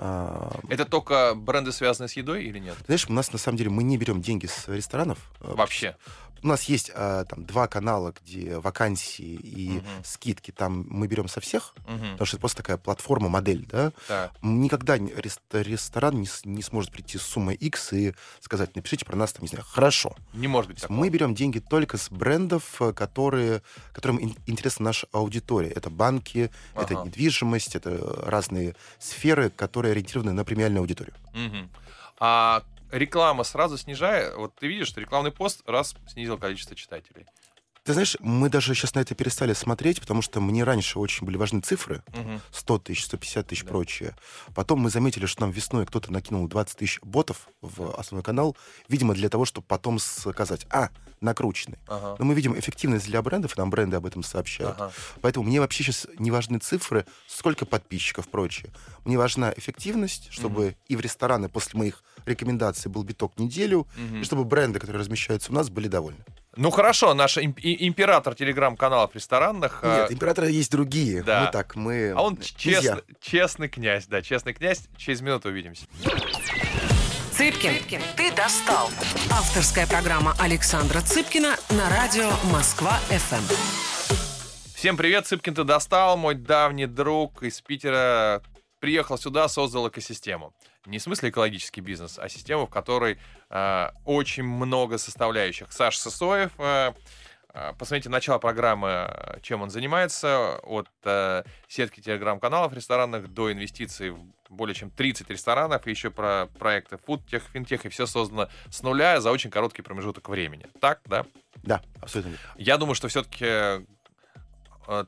А, 0.01 0.59
Это 0.69 0.85
только 0.85 1.35
бренды, 1.37 1.71
связанные 1.71 2.09
с 2.09 2.15
едой 2.15 2.45
или 2.45 2.59
нет? 2.59 2.77
Знаешь, 2.87 3.07
у 3.09 3.13
нас 3.13 3.33
на 3.33 3.39
самом 3.39 3.57
деле 3.57 3.71
мы 3.71 3.85
не 3.85 3.97
берем 3.97 4.21
деньги 4.21 4.47
с 4.47 4.67
ресторанов. 4.67 5.19
Вообще? 5.39 5.97
У 6.45 6.47
нас 6.47 6.65
есть 6.65 6.93
а, 6.95 7.25
там 7.25 7.47
два 7.47 7.67
канала, 7.69 8.13
где 8.23 8.59
вакансии 8.59 9.25
и 9.25 9.79
угу. 9.79 9.87
скидки. 10.05 10.51
Там 10.51 10.87
мы 10.91 11.07
берем 11.07 11.27
со 11.27 11.41
всех, 11.41 11.75
угу. 11.87 11.97
потому 12.13 12.27
что 12.27 12.37
это 12.37 12.41
просто 12.41 12.59
такая 12.59 12.77
платформа, 12.77 13.31
модель, 13.31 13.67
да. 13.67 13.93
да. 14.09 14.31
Никогда 14.43 14.99
ресторан 14.99 16.21
не, 16.21 16.29
не 16.45 16.61
сможет 16.61 16.93
прийти 16.93 17.17
с 17.17 17.23
суммой 17.23 17.55
X 17.55 17.95
и 17.95 18.15
сказать, 18.41 18.77
напишите 18.77 19.07
про 19.07 19.17
нас, 19.17 19.33
там, 19.33 19.41
не 19.41 19.49
знаю, 19.49 19.65
хорошо. 19.67 20.15
Не 20.35 20.47
может 20.47 20.71
быть 20.71 20.83
такого. 20.83 20.99
Мы 20.99 21.09
берем 21.09 21.35
деньги 21.35 21.61
только 21.61 21.97
с 21.97 22.11
брендов, 22.11 22.83
э, 22.83 22.93
которые, 22.93 23.63
которым 23.95 24.21
интересна 24.47 24.85
наша 24.85 25.07
аудитория. 25.13 25.71
Это 25.71 25.89
банки, 25.89 26.51
ага. 26.75 26.85
это 26.85 27.07
недвижимость, 27.07 27.75
это 27.75 28.23
разные 28.27 28.77
сферы, 28.99 29.49
которые 29.49 29.93
ориентированы 29.93 30.35
на 30.35 30.45
премиальную 30.45 30.83
аудиторию. 30.83 31.15
Угу. 31.33 31.69
А 32.21 32.63
реклама 32.91 33.45
сразу 33.45 33.77
снижает. 33.79 34.35
Вот 34.37 34.55
ты 34.55 34.67
видишь, 34.67 34.89
что 34.89 35.01
рекламный 35.01 35.33
пост 35.33 35.63
раз 35.69 35.95
снизил 36.07 36.39
количество 36.39 36.77
читателей. 36.77 37.27
Ты 37.85 37.93
знаешь, 37.93 38.17
мы 38.21 38.49
даже 38.49 38.75
сейчас 38.75 38.95
на 38.95 39.01
это 39.01 39.15
перестали 39.15 39.53
смотреть, 39.53 40.01
потому 40.01 40.23
что 40.23 40.41
мне 40.41 40.65
раньше 40.65 40.99
очень 40.99 41.27
были 41.27 41.37
важны 41.37 41.61
цифры. 41.61 42.03
Мгм. 42.17 42.41
100 42.51 42.79
тысяч, 42.79 43.05
150 43.05 43.47
тысяч, 43.47 43.63
Да. 43.63 43.69
прочее. 43.69 44.17
Потом 44.55 44.81
мы 44.81 44.89
заметили, 44.89 45.27
что 45.27 45.43
нам 45.43 45.51
весной 45.51 45.85
кто-то 45.85 46.11
накинул 46.11 46.49
20 46.49 46.79
тысяч 46.79 46.99
ботов 47.03 47.47
в 47.61 47.95
основной 48.01 48.23
канал, 48.25 48.57
видимо, 48.89 49.13
для 49.13 49.29
того, 49.29 49.45
чтобы 49.45 49.67
потом 49.67 49.99
сказать, 49.99 50.67
а, 50.71 50.89
накрученный. 51.21 51.77
Ага. 51.87 52.17
Но 52.19 52.25
мы 52.25 52.33
видим 52.35 52.59
эффективность 52.59 53.05
для 53.05 53.21
брендов, 53.21 53.55
и 53.55 53.61
нам 53.61 53.69
бренды 53.69 53.97
об 53.99 54.07
этом 54.07 54.23
сообщают. 54.23 54.77
Ага. 54.81 54.93
Поэтому 55.21 55.45
мне 55.45 55.61
вообще 55.61 55.85
сейчас 55.85 56.07
не 56.19 56.31
важны 56.31 56.61
цифры, 56.61 57.05
сколько 57.27 57.67
подписчиков, 57.67 58.29
прочее. 58.29 58.73
Мне 59.05 59.19
важна 59.19 59.53
эффективность, 59.55 60.29
чтобы 60.31 60.77
и 60.89 60.97
в 60.97 61.01
рестораны 61.01 61.51
после 61.51 61.79
моих 61.79 62.03
рекомендаций 62.25 62.91
был 62.91 63.03
биток 63.03 63.39
неделю, 63.39 63.87
Мгм. 63.95 64.23
и 64.23 64.25
чтобы 64.25 64.45
бренды, 64.47 64.79
которые 64.79 65.01
размещаются 65.01 65.53
у 65.53 65.55
нас, 65.55 65.69
были 65.69 65.89
довольны. 65.89 66.25
Ну 66.57 66.71
хорошо, 66.71 67.15
наш 67.15 67.37
им- 67.39 67.55
император 67.63 68.35
телеграм-каналов 68.35 69.15
ресторанных. 69.15 69.81
а, 69.83 70.03
Нет, 70.03 70.13
императоры 70.13 70.51
есть 70.51 70.71
другие. 70.71 71.23
да. 71.23 71.45
Мы 71.47 71.53
так, 71.53 71.75
мы... 71.77 72.13
А 72.17 72.23
он 72.23 72.37
честный, 72.37 73.03
честный 73.21 73.69
князь, 73.69 74.07
да, 74.07 74.23
честный 74.23 74.55
князь. 74.55 74.83
Через 74.97 75.21
минуту 75.21 75.49
увидимся. 75.49 75.87
Цыпкин, 77.33 78.01
ты 78.17 78.31
достал. 78.33 78.89
Авторская 79.33 79.87
программа 79.89 80.35
Александра 80.39 81.01
Цыпкина 81.01 81.57
на 81.71 81.89
радио 81.91 82.31
Москва-ФМ. 82.53 83.43
Всем 84.75 84.97
привет, 84.97 85.27
Цыпкин 85.27 85.55
ты 85.55 85.65
достал, 85.65 86.17
мой 86.17 86.35
давний 86.35 86.87
друг 86.87 87.43
из 87.43 87.61
Питера 87.61 88.43
приехал 88.81 89.19
сюда, 89.19 89.49
создал 89.49 89.89
экосистему. 89.89 90.55
Не 90.87 90.99
в 90.99 91.03
смысле 91.03 91.31
экологический 91.31 91.81
бизнес, 91.81 92.19
а 92.19 92.29
систему, 92.29 92.67
в 92.67 92.71
которой 92.71 93.19
э, 93.49 93.89
очень 94.05 94.45
много 94.45 94.99
составляющих. 94.99 95.73
Саш 95.73 95.97
Сысоев, 95.97 96.53
э, 96.59 96.93
э, 97.55 97.73
посмотрите 97.79 98.11
начало 98.11 98.39
программы, 98.39 98.89
э, 98.89 99.41
чем 99.41 99.63
он 99.63 99.71
занимается, 99.71 100.59
от 100.63 100.89
э, 101.05 101.45
сетки 101.69 102.01
телеграм-каналов 102.01 102.75
ресторанных 102.75 103.33
до 103.33 103.51
инвестиций 103.51 104.11
в 104.11 104.21
более 104.51 104.75
чем 104.75 104.91
30 104.91 105.31
ресторанов, 105.31 105.87
и 105.87 105.91
еще 105.91 106.11
про 106.11 106.49
проекты 106.59 106.99
фудтех, 106.99 107.43
финтех, 107.53 107.87
и 107.87 107.89
все 107.89 108.05
создано 108.05 108.49
с 108.71 108.83
нуля 108.83 109.21
за 109.23 109.31
очень 109.31 109.51
короткий 109.51 109.81
промежуток 109.81 110.29
времени. 110.29 110.67
Так, 110.81 111.01
да? 111.07 111.25
Да, 111.63 111.83
абсолютно. 112.03 112.37
Я 112.57 112.77
думаю, 112.77 112.95
что 112.95 113.09
все-таки 113.09 113.87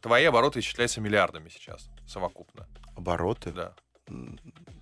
твои 0.00 0.24
обороты 0.24 0.60
исчисляются 0.60 1.02
миллиардами 1.02 1.50
сейчас 1.50 1.90
совокупно. 2.06 2.66
Обороты. 2.96 3.52
Да, 3.52 3.74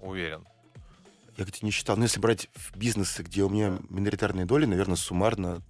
уверен. 0.00 0.46
Я, 1.36 1.44
кстати, 1.44 1.64
не 1.64 1.70
считал. 1.70 1.96
Но 1.96 2.04
если 2.04 2.20
брать 2.20 2.48
в 2.54 2.76
бизнесы, 2.76 3.22
где 3.22 3.42
у 3.42 3.48
меня 3.48 3.78
миноритарные 3.88 4.46
доли, 4.46 4.66
наверное, 4.66 4.96
суммарно, 4.96 5.62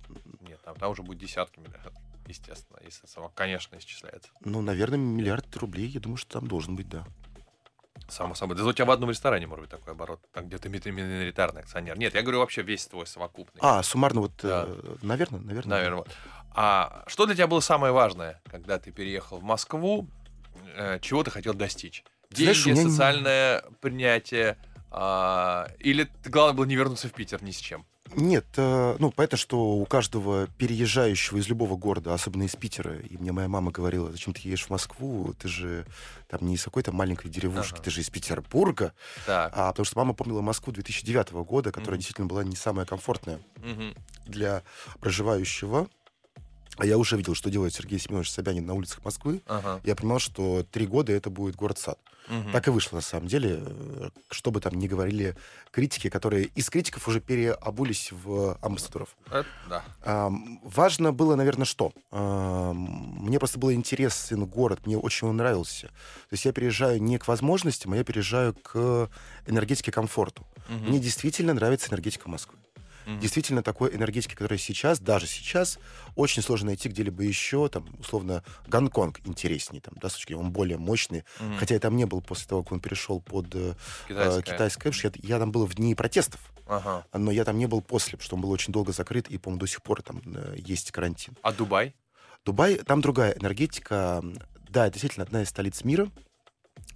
Нет, 0.42 0.60
там, 0.64 0.76
там 0.76 0.90
уже 0.90 1.02
будет 1.02 1.18
десятки 1.18 1.58
миллиардов, 1.60 1.94
естественно, 2.26 2.78
если 2.84 3.06
само, 3.06 3.30
конечно, 3.34 3.76
исчисляется. 3.78 4.28
ну, 4.44 4.60
наверное, 4.60 4.98
миллиард 4.98 5.54
рублей, 5.56 5.86
я 5.88 6.00
думаю, 6.00 6.16
что 6.18 6.38
там 6.40 6.48
должен 6.48 6.76
быть, 6.76 6.88
да. 6.88 7.04
Само 8.08 8.34
собой. 8.34 8.56
Да 8.56 8.64
у 8.64 8.72
тебя 8.72 8.84
в 8.84 8.90
одном 8.90 9.08
ресторане 9.10 9.46
может 9.46 9.62
быть 9.62 9.70
такой 9.70 9.94
оборот, 9.94 10.20
там 10.32 10.46
где-то 10.48 10.68
ми- 10.68 10.80
миноритарный 10.90 11.62
акционер. 11.62 11.98
Нет, 11.98 12.14
я 12.14 12.20
говорю 12.20 12.40
вообще 12.40 12.60
весь 12.62 12.86
твой 12.86 13.06
совокупный. 13.06 13.60
А, 13.62 13.82
суммарно 13.82 14.20
вот, 14.20 14.32
Да. 14.42 14.64
э, 14.68 14.96
наверное, 15.00 15.40
наверное. 15.40 15.78
Наверное. 15.78 15.98
вот. 15.98 16.10
А 16.54 17.04
что 17.06 17.24
для 17.24 17.34
тебя 17.34 17.46
было 17.46 17.60
самое 17.60 17.92
важное, 17.94 18.42
когда 18.50 18.78
ты 18.78 18.92
переехал 18.92 19.38
в 19.38 19.42
Москву? 19.42 20.06
Э, 20.76 20.98
чего 21.00 21.22
ты 21.24 21.30
хотел 21.30 21.54
достичь? 21.54 22.04
Ты 22.28 22.42
знаешь, 22.42 22.62
Деньги, 22.64 22.78
у 22.78 22.82
меня 22.82 22.90
социальное 22.90 23.64
принятие? 23.80 24.58
А, 24.96 25.68
или 25.80 26.08
главное 26.24 26.54
было 26.56 26.64
не 26.66 26.76
вернуться 26.76 27.08
в 27.08 27.12
Питер 27.12 27.42
ни 27.42 27.50
с 27.50 27.56
чем? 27.56 27.84
Нет, 28.14 28.44
э, 28.58 28.96
ну, 29.00 29.10
понятно, 29.10 29.36
что 29.38 29.58
у 29.72 29.84
каждого 29.86 30.46
переезжающего 30.46 31.38
из 31.38 31.48
любого 31.48 31.74
города, 31.76 32.14
особенно 32.14 32.44
из 32.44 32.54
Питера, 32.54 32.96
и 32.98 33.16
мне 33.16 33.32
моя 33.32 33.48
мама 33.48 33.72
говорила, 33.72 34.12
зачем 34.12 34.34
ты 34.34 34.42
едешь 34.44 34.66
в 34.66 34.70
Москву, 34.70 35.34
ты 35.38 35.48
же 35.48 35.86
там 36.28 36.46
не 36.46 36.54
из 36.54 36.62
какой-то 36.62 36.92
маленькой 36.92 37.28
деревушки, 37.30 37.74
Ага. 37.74 37.82
ты 37.82 37.90
же 37.90 38.02
из 38.02 38.10
Петербурга. 38.10 38.92
Так. 39.26 39.52
А, 39.56 39.70
потому 39.70 39.84
что 39.86 39.98
мама 39.98 40.12
помнила 40.14 40.42
Москву 40.42 40.72
2009 40.72 41.32
года, 41.44 41.72
которая 41.72 41.92
Мгм. 41.96 41.98
действительно 41.98 42.28
была 42.28 42.44
не 42.44 42.54
самая 42.56 42.86
комфортная 42.86 43.40
Мгм. 43.56 43.94
для 44.26 44.62
проживающего. 45.00 45.88
А 46.76 46.86
я 46.86 46.98
уже 46.98 47.16
видел, 47.16 47.34
что 47.34 47.50
делает 47.50 47.72
Сергей 47.74 47.98
Семенович 47.98 48.30
Собянин 48.30 48.66
на 48.66 48.74
улицах 48.74 49.04
Москвы. 49.04 49.42
Ага. 49.46 49.80
Я 49.84 49.94
понимал, 49.94 50.18
что 50.18 50.64
три 50.70 50.86
года 50.86 51.12
это 51.12 51.30
будет 51.30 51.54
город-сад. 51.56 51.98
Мгм. 52.26 52.52
Так 52.52 52.66
и 52.68 52.70
вышло, 52.70 52.96
на 52.96 53.02
самом 53.02 53.28
деле. 53.28 53.60
э, 53.60 54.08
Что 54.30 54.50
бы 54.50 54.60
там 54.60 54.74
ни 54.74 54.88
говорили 54.88 55.36
критики, 55.70 56.08
которые 56.08 56.46
из 56.46 56.70
критиков 56.70 57.06
уже 57.06 57.20
переобулись 57.20 58.10
в 58.12 58.58
амбассадоров. 58.62 59.14
Это 59.30 59.46
да. 59.68 59.84
Ам, 60.02 60.58
Важно 60.64 61.12
было, 61.12 61.34
наверное, 61.36 61.66
что? 61.66 61.92
Ам, 62.10 63.18
Мне 63.20 63.38
просто 63.38 63.58
был 63.58 63.72
интересен 63.72 64.44
город, 64.46 64.86
мне 64.86 64.96
очень 64.96 65.28
он 65.28 65.36
нравился. 65.36 65.88
То 65.88 66.32
есть 66.32 66.44
я 66.46 66.52
переезжаю 66.52 67.00
не 67.02 67.18
к 67.18 67.28
возможностям, 67.28 67.92
а 67.92 67.96
я 67.96 68.04
переезжаю 68.04 68.54
к 68.54 69.10
энергетике 69.46 69.92
комфорту. 69.92 70.46
Мгм. 70.68 70.88
Мне 70.88 70.98
действительно 71.00 71.52
нравится 71.54 71.90
энергетика 71.90 72.28
Москвы. 72.30 72.56
Мгм. 73.06 73.20
Действительно, 73.20 73.62
такой 73.62 73.94
энергетики, 73.94 74.34
которая 74.34 74.58
сейчас, 74.58 74.98
даже 75.00 75.26
сейчас, 75.26 75.78
очень 76.16 76.42
сложно 76.42 76.66
найти 76.66 76.88
где-либо 76.88 77.22
еще, 77.22 77.68
там, 77.68 77.86
условно, 77.98 78.42
Гонконг 78.66 79.20
интереснее, 79.24 79.80
там, 79.80 79.94
да, 80.00 80.08
с 80.08 80.14
точки 80.14 80.32
он 80.32 80.50
более 80.52 80.78
мощный. 80.78 81.24
Мгм. 81.40 81.58
Хотя 81.58 81.74
я 81.74 81.80
там 81.80 81.96
не 81.96 82.06
был 82.06 82.20
после 82.22 82.46
того, 82.48 82.62
как 82.62 82.72
он 82.72 82.80
перешел 82.80 83.20
под 83.20 83.54
э, 83.54 83.74
Китайская. 84.08 84.38
э, 84.38 84.42
китайское, 84.42 84.92
что 84.92 85.08
я, 85.08 85.12
я 85.22 85.38
там 85.38 85.52
был 85.52 85.66
в 85.66 85.74
дни 85.74 85.94
протестов, 85.94 86.40
Ага. 86.66 87.04
но 87.12 87.30
я 87.30 87.44
там 87.44 87.58
не 87.58 87.66
был 87.66 87.82
после, 87.82 88.12
потому 88.12 88.24
что 88.24 88.36
он 88.36 88.42
был 88.42 88.50
очень 88.50 88.72
долго 88.72 88.92
закрыт, 88.92 89.28
и, 89.28 89.36
по-моему, 89.38 89.60
до 89.60 89.66
сих 89.66 89.82
пор 89.82 90.02
там 90.02 90.22
э, 90.24 90.54
есть 90.58 90.90
карантин. 90.92 91.36
А 91.42 91.52
Дубай? 91.52 91.94
Дубай, 92.44 92.76
там 92.76 93.00
другая 93.00 93.32
энергетика. 93.32 94.22
Да, 94.68 94.86
это 94.86 94.94
действительно 94.94 95.24
одна 95.24 95.42
из 95.42 95.48
столиц 95.50 95.84
мира, 95.84 96.10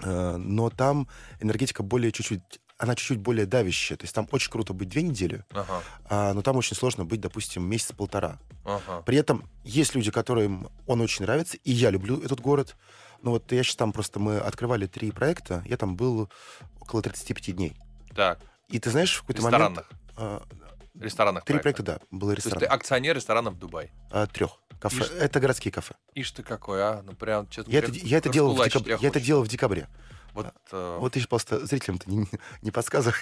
э, 0.02 0.36
но 0.36 0.70
там 0.70 1.06
энергетика 1.40 1.82
более 1.82 2.12
чуть-чуть, 2.12 2.60
она 2.78 2.94
чуть-чуть 2.94 3.18
более 3.18 3.44
давящая. 3.46 3.98
То 3.98 4.04
есть 4.04 4.14
там 4.14 4.26
очень 4.30 4.50
круто 4.50 4.72
быть 4.72 4.88
две 4.88 5.02
недели, 5.02 5.44
Ага. 5.50 5.82
а, 6.08 6.32
но 6.32 6.42
там 6.42 6.56
очень 6.56 6.76
сложно 6.76 7.04
быть, 7.04 7.20
допустим, 7.20 7.64
месяц-полтора. 7.64 8.38
Ага. 8.64 9.02
При 9.02 9.16
этом 9.18 9.48
есть 9.64 9.94
люди, 9.94 10.10
которым 10.10 10.68
он 10.86 11.00
очень 11.00 11.24
нравится, 11.24 11.56
и 11.64 11.72
я 11.72 11.90
люблю 11.90 12.20
этот 12.22 12.40
город. 12.40 12.76
Но 13.22 13.32
вот 13.32 13.50
я 13.52 13.62
сейчас 13.64 13.76
там 13.76 13.92
просто, 13.92 14.20
мы 14.20 14.38
открывали 14.38 14.86
три 14.86 15.10
проекта, 15.10 15.62
я 15.66 15.76
там 15.76 15.96
был 15.96 16.30
около 16.80 17.02
35 17.02 17.56
дней. 17.56 17.76
Так, 18.14 18.38
И 18.68 18.78
ты 18.78 18.90
знаешь, 18.90 19.14
в 19.16 19.20
какой-то 19.22 19.42
момент... 19.42 19.80
а, 20.16 20.42
Ресторанных 20.98 21.44
Три 21.44 21.58
проектов. 21.58 21.84
проекта, 21.86 22.00
да, 22.10 22.16
было 22.16 22.32
То 22.32 22.38
есть 22.38 22.48
ты 22.48 22.54
ресторан. 22.56 22.74
акционер 22.76 23.14
ресторанов 23.16 23.58
Дубай. 23.58 23.90
трех. 24.32 24.58
Кафе. 24.80 25.02
Ишь. 25.04 25.10
Это 25.10 25.38
городские 25.40 25.70
кафе. 25.72 25.94
Ишь 26.14 26.30
ты 26.32 26.42
какой, 26.42 26.82
а? 26.82 27.02
Ну 27.04 27.12
прям 27.12 27.50
что-то... 27.50 27.70
Я 27.70 27.80
это, 27.80 27.92
я 27.92 28.18
это 28.18 28.28
делал 28.30 28.54
в 28.54 28.64
декабре. 28.64 28.98
Я 29.00 29.08
это 29.08 29.20
делал 29.20 29.42
в 29.44 29.48
декабре. 29.48 29.88
Вот, 30.34 30.52
э, 30.72 30.96
Вот 31.00 31.12
ты 31.12 31.20
ж 31.20 31.28
просто 31.28 31.64
зрителям-то 31.66 32.10
не, 32.10 32.26
не 32.62 32.70
подсказывай. 32.70 33.16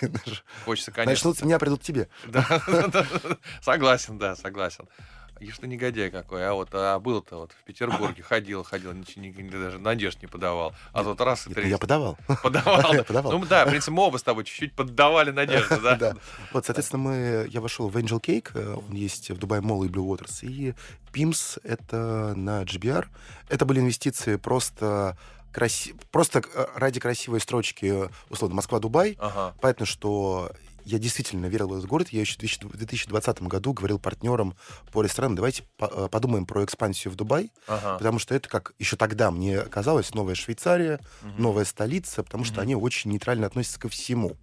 хочется, 0.64 0.90
конечно. 0.92 1.12
Начнут 1.12 1.38
с 1.38 1.42
меня, 1.42 1.58
придут 1.58 1.80
к 1.80 1.82
тебе. 1.84 2.08
Да, 2.26 2.44
согласен, 3.62 4.18
да, 4.18 4.36
согласен. 4.36 4.86
Ишь 5.38 5.58
ты 5.58 5.66
негодяй 5.66 6.10
какой, 6.10 6.48
а 6.48 6.54
вот 6.54 6.70
а 6.72 6.98
был-то 6.98 7.36
вот 7.36 7.52
в 7.52 7.62
Петербурге 7.64 8.22
ходил, 8.22 8.64
ходил, 8.64 8.92
ничего, 8.94 9.22
ни- 9.22 9.28
ни- 9.28 9.50
даже 9.50 9.78
надежд 9.78 10.22
не 10.22 10.28
подавал. 10.28 10.74
А 10.94 11.04
тут 11.04 11.20
раз 11.20 11.46
и 11.46 11.50
Нет, 11.50 11.56
ну 11.56 11.62
три 11.62 11.70
я 11.70 11.76
подавал. 11.78 12.16
подавал. 12.42 12.94
Я 12.94 13.04
подавал. 13.04 13.32
Ну 13.32 13.44
да, 13.44 13.66
в 13.66 13.68
принципе, 13.68 13.92
мы 13.92 14.04
оба 14.04 14.16
с 14.16 14.22
тобой 14.22 14.44
чуть-чуть 14.44 14.72
поддавали 14.72 15.32
надежды, 15.32 15.78
да? 15.78 15.96
Да. 16.00 16.14
Вот, 16.54 16.64
соответственно, 16.64 17.02
мы, 17.02 17.46
я 17.50 17.60
вошел 17.60 17.90
в 17.90 17.96
Angel 17.98 18.18
Cake, 18.18 18.48
э, 18.54 18.76
он 18.76 18.94
есть 18.94 19.28
в 19.28 19.34
Dubai 19.34 19.60
Mall 19.60 19.84
и 19.84 19.90
Blue 19.90 20.06
Waters, 20.06 20.38
и 20.40 20.74
PIMS— 21.12 21.60
это 21.64 22.32
на 22.34 22.62
GBR. 22.62 23.04
Это 23.50 23.66
были 23.66 23.80
инвестиции 23.80 24.36
просто 24.36 25.18
краси... 25.56 25.94
просто 26.12 26.42
э, 26.54 26.66
ради 26.76 27.00
красивой 27.00 27.40
строчки, 27.40 28.06
э, 28.06 28.08
условно, 28.30 28.56
Москва-Дубай. 28.56 29.16
Ага. 29.18 29.54
Понятно, 29.60 29.86
что 29.86 30.50
я 30.84 30.98
действительно 31.00 31.46
верил 31.46 31.68
в 31.68 31.72
этот 31.74 31.86
город. 31.86 32.10
Я 32.10 32.20
еще 32.20 32.36
в 32.36 32.76
2020 32.76 33.42
году 33.42 33.72
говорил 33.72 33.98
партнерам 33.98 34.54
по 34.92 35.02
ресторанам, 35.02 35.34
давайте 35.34 35.64
э, 35.80 36.08
подумаем 36.10 36.46
про 36.46 36.62
экспансию 36.64 37.12
в 37.12 37.16
Дубай, 37.16 37.50
Ага. 37.66 37.96
потому 37.98 38.18
что 38.20 38.34
это, 38.34 38.48
как 38.48 38.72
еще 38.78 38.96
тогда 38.96 39.30
мне 39.32 39.62
казалось, 39.62 40.14
новая 40.14 40.34
Швейцария, 40.36 41.00
Мгм. 41.22 41.42
новая 41.42 41.64
столица, 41.64 42.22
потому 42.22 42.44
что 42.44 42.54
Мгм. 42.56 42.62
они 42.62 42.74
очень 42.76 43.10
нейтрально 43.10 43.46
относятся 43.48 43.80
ко 43.80 43.88
всему. 43.88 44.36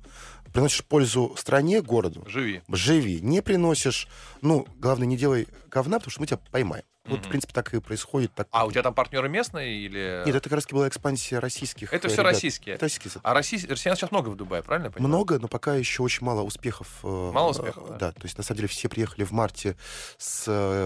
Приносишь 0.52 0.84
пользу 0.84 1.34
стране, 1.38 1.82
городу, 1.82 2.24
Живи. 2.28 2.62
живи. 2.68 3.22
Не 3.22 3.42
приносишь, 3.42 4.08
ну, 4.42 4.68
главное, 4.78 5.08
не 5.08 5.18
делай 5.18 5.48
говна, 5.72 5.98
потому 6.00 6.12
что 6.12 6.22
мы 6.22 6.28
тебя 6.28 6.40
поймаем. 6.52 6.84
Вот, 7.06 7.20
Мгм. 7.20 7.26
в 7.26 7.30
принципе, 7.30 7.52
так 7.54 7.74
и 7.74 7.82
происходит. 7.82 8.34
Так... 8.34 8.48
А 8.52 8.66
у 8.66 8.72
тебя 8.72 8.82
там 8.82 8.94
партнеры 8.94 9.28
местные 9.28 9.76
или... 9.78 10.24
Нет, 10.26 10.36
это 10.36 10.44
как 10.50 10.54
раз 10.54 10.66
была 10.68 10.88
экспансия 10.88 11.40
российских 11.40 11.92
Это 11.92 12.08
э, 12.08 12.10
все 12.10 12.22
ребят. 12.22 12.32
российские. 12.34 12.76
Это 12.76 12.86
российские. 12.86 13.12
А 13.24 13.34
россий- 13.38 13.70
россиян 13.70 13.98
сейчас 13.98 14.12
много 14.12 14.30
в 14.30 14.38
Дубае, 14.38 14.64
правильно 14.64 14.86
я 14.88 14.92
понимаю? 14.92 15.10
Много, 15.10 15.38
но 15.38 15.50
пока 15.50 15.76
еще 15.76 16.02
очень 16.02 16.26
мало 16.26 16.44
успехов. 16.44 16.88
э, 17.04 17.32
Мало 17.34 17.50
успехов, 17.52 17.84
э, 17.88 17.92
да? 17.92 17.98
Да, 17.98 18.12
то 18.14 18.22
есть, 18.24 18.38
на 18.38 18.44
самом 18.46 18.56
деле, 18.58 18.68
все 18.70 18.88
приехали 18.88 19.26
в 19.26 19.32
марте 19.32 19.76
с 20.18 20.46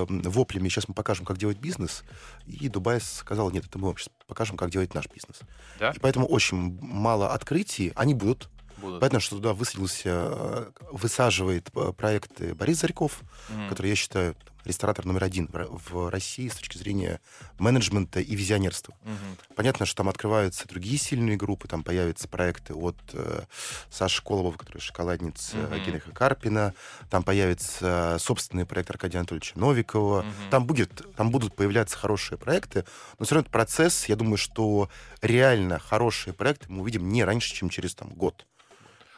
воплями, 0.10 0.70
сейчас 0.70 0.88
мы 0.88 0.96
покажем, 0.96 1.24
как 1.24 1.38
делать 1.38 1.60
бизнес. 1.60 2.04
И 2.48 2.68
Дубай 2.68 3.00
сказал, 3.00 3.52
нет, 3.52 3.66
это 3.68 3.78
мы 3.78 3.90
вам 3.90 3.98
сейчас 3.98 4.10
покажем, 4.26 4.58
как 4.58 4.72
делать 4.72 4.96
наш 4.96 5.06
бизнес. 5.14 5.42
Да? 5.80 5.92
И 5.92 6.00
поэтому 6.00 6.26
очень 6.26 6.80
мало 6.82 7.32
открытий. 7.32 7.94
Они 7.96 8.16
будут. 8.16 8.50
Будут. 8.78 9.00
Понятно, 9.02 9.20
что 9.20 9.36
туда 9.36 9.54
высадился, 9.54 10.68
высаживает 10.92 11.70
проекты 11.96 12.56
Борис 12.56 12.80
Зарьков, 12.80 13.22
Мгм. 13.50 13.70
который, 13.70 13.90
я 13.90 13.96
считаю, 13.96 14.36
ресторатор 14.68 15.06
номер 15.06 15.24
один 15.24 15.50
в 15.52 16.10
России 16.10 16.48
с 16.48 16.56
точки 16.56 16.78
зрения 16.78 17.20
менеджмента 17.58 18.20
и 18.20 18.36
визионерства. 18.36 18.94
Угу. 19.04 19.56
Понятно, 19.56 19.86
что 19.86 19.98
там 19.98 20.10
открываются 20.10 20.68
другие 20.68 20.98
сильные 20.98 21.38
группы, 21.38 21.68
там 21.68 21.84
появятся 21.84 22.28
проекты 22.28 22.74
от 22.74 22.98
э, 23.14 23.44
Саши 23.90 24.24
Колобова, 24.24 24.58
который 24.58 24.80
шоколадница 24.80 25.58
угу. 25.58 25.76
Генриха 25.76 26.12
Карпина, 26.12 26.74
там 27.10 27.24
появится 27.24 28.18
собственный 28.20 28.66
проект 28.66 28.90
Аркадия 28.90 29.20
Анатольевича 29.20 29.58
Новикова, 29.58 30.20
угу. 30.20 30.28
там, 30.52 30.66
будет, 30.66 31.02
там 31.16 31.32
будут 31.32 31.56
появляться 31.56 31.98
хорошие 31.98 32.38
проекты, 32.38 32.86
но 33.18 33.26
все 33.26 33.36
равно 33.36 33.42
этот 33.42 33.52
процесс, 33.52 34.06
я 34.10 34.16
думаю, 34.16 34.38
что 34.38 34.90
реально 35.22 35.80
хорошие 35.80 36.34
проекты 36.34 36.68
мы 36.70 36.82
увидим 36.82 37.10
не 37.10 37.24
раньше, 37.24 37.54
чем 37.54 37.70
через 37.70 37.96
там, 37.96 38.10
год. 38.10 38.46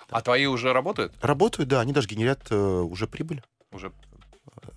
А 0.10 0.22
твои 0.22 0.46
уже 0.48 0.74
работают? 0.74 1.14
Работают, 1.22 1.70
да, 1.70 1.82
они 1.82 1.94
даже 1.94 2.08
генерят 2.08 2.48
э, 2.50 2.56
уже 2.56 3.08
прибыль. 3.08 3.44
Уже 3.72 3.92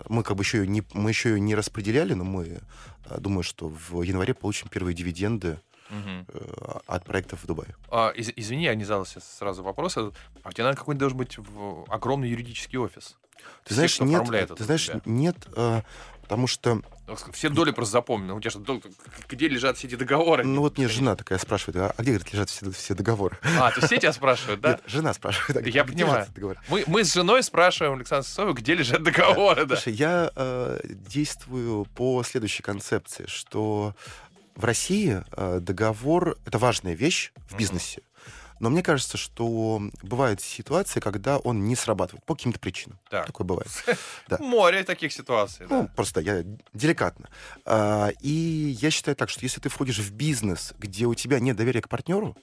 мы 0.08 0.22
как 0.22 0.36
бы 0.36 0.42
еще 0.42 0.66
не, 0.66 0.82
мы 0.92 1.10
еще 1.10 1.30
ее 1.30 1.40
не 1.40 1.54
распределяли, 1.54 2.14
но 2.14 2.24
мы 2.24 2.60
э, 3.06 3.18
думаю, 3.18 3.42
что 3.42 3.68
в 3.68 4.02
январе 4.02 4.34
получим 4.34 4.68
первые 4.68 4.94
дивиденды 4.94 5.58
угу. 5.90 6.80
от 6.86 7.04
проектов 7.04 7.42
в 7.42 7.46
Дубае. 7.46 7.74
А, 7.90 8.10
из, 8.10 8.30
извини, 8.34 8.64
я 8.64 8.74
не 8.74 8.84
задал 8.84 9.06
сразу 9.06 9.62
вопрос. 9.62 9.96
А 9.96 10.02
у 10.02 10.12
тебя, 10.52 10.64
наверное, 10.64 10.76
какой-нибудь 10.76 11.00
должен 11.00 11.18
быть 11.18 11.38
огромный 11.88 12.28
юридический 12.28 12.78
офис. 12.78 13.16
Ты 13.64 13.74
знаешь, 13.74 14.00
нет, 14.00 14.54
ты 14.56 14.64
знаешь, 14.64 14.90
нет, 15.04 15.36
потому 16.32 16.46
что... 16.46 16.80
Все 17.34 17.50
доли 17.50 17.72
просто 17.72 17.92
запомнил. 17.92 18.36
У 18.36 18.40
тебя 18.40 18.50
что, 18.50 18.80
где 19.28 19.48
лежат 19.48 19.76
все 19.76 19.86
эти 19.86 19.96
договоры? 19.96 20.44
Ну 20.44 20.62
вот 20.62 20.78
мне 20.78 20.88
жена 20.88 21.14
такая 21.14 21.38
спрашивает, 21.38 21.76
а, 21.76 21.94
а 21.94 22.02
где, 22.02 22.12
говорит, 22.12 22.32
лежат 22.32 22.48
все, 22.48 22.70
все 22.70 22.94
договоры? 22.94 23.36
А, 23.60 23.70
то 23.70 23.86
все 23.86 23.98
тебя 23.98 24.14
спрашивают, 24.14 24.62
да? 24.62 24.70
Нет, 24.70 24.82
жена 24.86 25.12
спрашивает. 25.12 25.66
А 25.66 25.68
я 25.68 25.84
понимаю. 25.84 26.26
Мы, 26.68 26.84
мы 26.86 27.04
с 27.04 27.12
женой 27.12 27.42
спрашиваем 27.42 27.96
Александра 27.98 28.26
Сосоева, 28.26 28.54
где 28.54 28.74
лежат 28.74 29.02
договоры, 29.02 29.66
да. 29.66 29.76
Слушай, 29.76 29.92
я 29.92 30.32
э, 30.34 30.80
действую 30.84 31.84
по 31.84 32.22
следующей 32.22 32.62
концепции, 32.62 33.26
что 33.26 33.94
в 34.56 34.64
России 34.64 35.22
э, 35.32 35.58
договор— 35.60 36.38
это 36.46 36.56
важная 36.56 36.94
вещь 36.94 37.32
в 37.50 37.58
бизнесе. 37.58 38.00
Но 38.62 38.70
мне 38.70 38.84
кажется, 38.84 39.18
что 39.18 39.82
бывают 40.04 40.40
ситуации, 40.40 41.00
когда 41.00 41.38
он 41.38 41.64
не 41.64 41.74
срабатывает 41.74 42.24
по 42.24 42.36
каким-то 42.36 42.60
причинам. 42.60 43.00
Так. 43.10 43.26
Такое 43.26 43.44
бывает. 43.44 43.68
Да. 44.28 44.38
Море 44.38 44.84
таких 44.84 45.12
ситуаций. 45.12 45.66
Ну, 45.68 45.82
да. 45.82 45.88
просто 45.96 46.20
я 46.20 46.44
деликатно. 46.72 47.28
А, 47.64 48.10
и 48.20 48.76
я 48.80 48.92
считаю 48.92 49.16
так, 49.16 49.30
что 49.30 49.42
если 49.42 49.60
ты 49.60 49.68
входишь 49.68 49.98
в 49.98 50.12
бизнес, 50.12 50.74
где 50.78 51.06
у 51.06 51.14
тебя 51.14 51.40
нет 51.40 51.56
доверия 51.56 51.82
к 51.82 51.88
партнеру, 51.88 52.36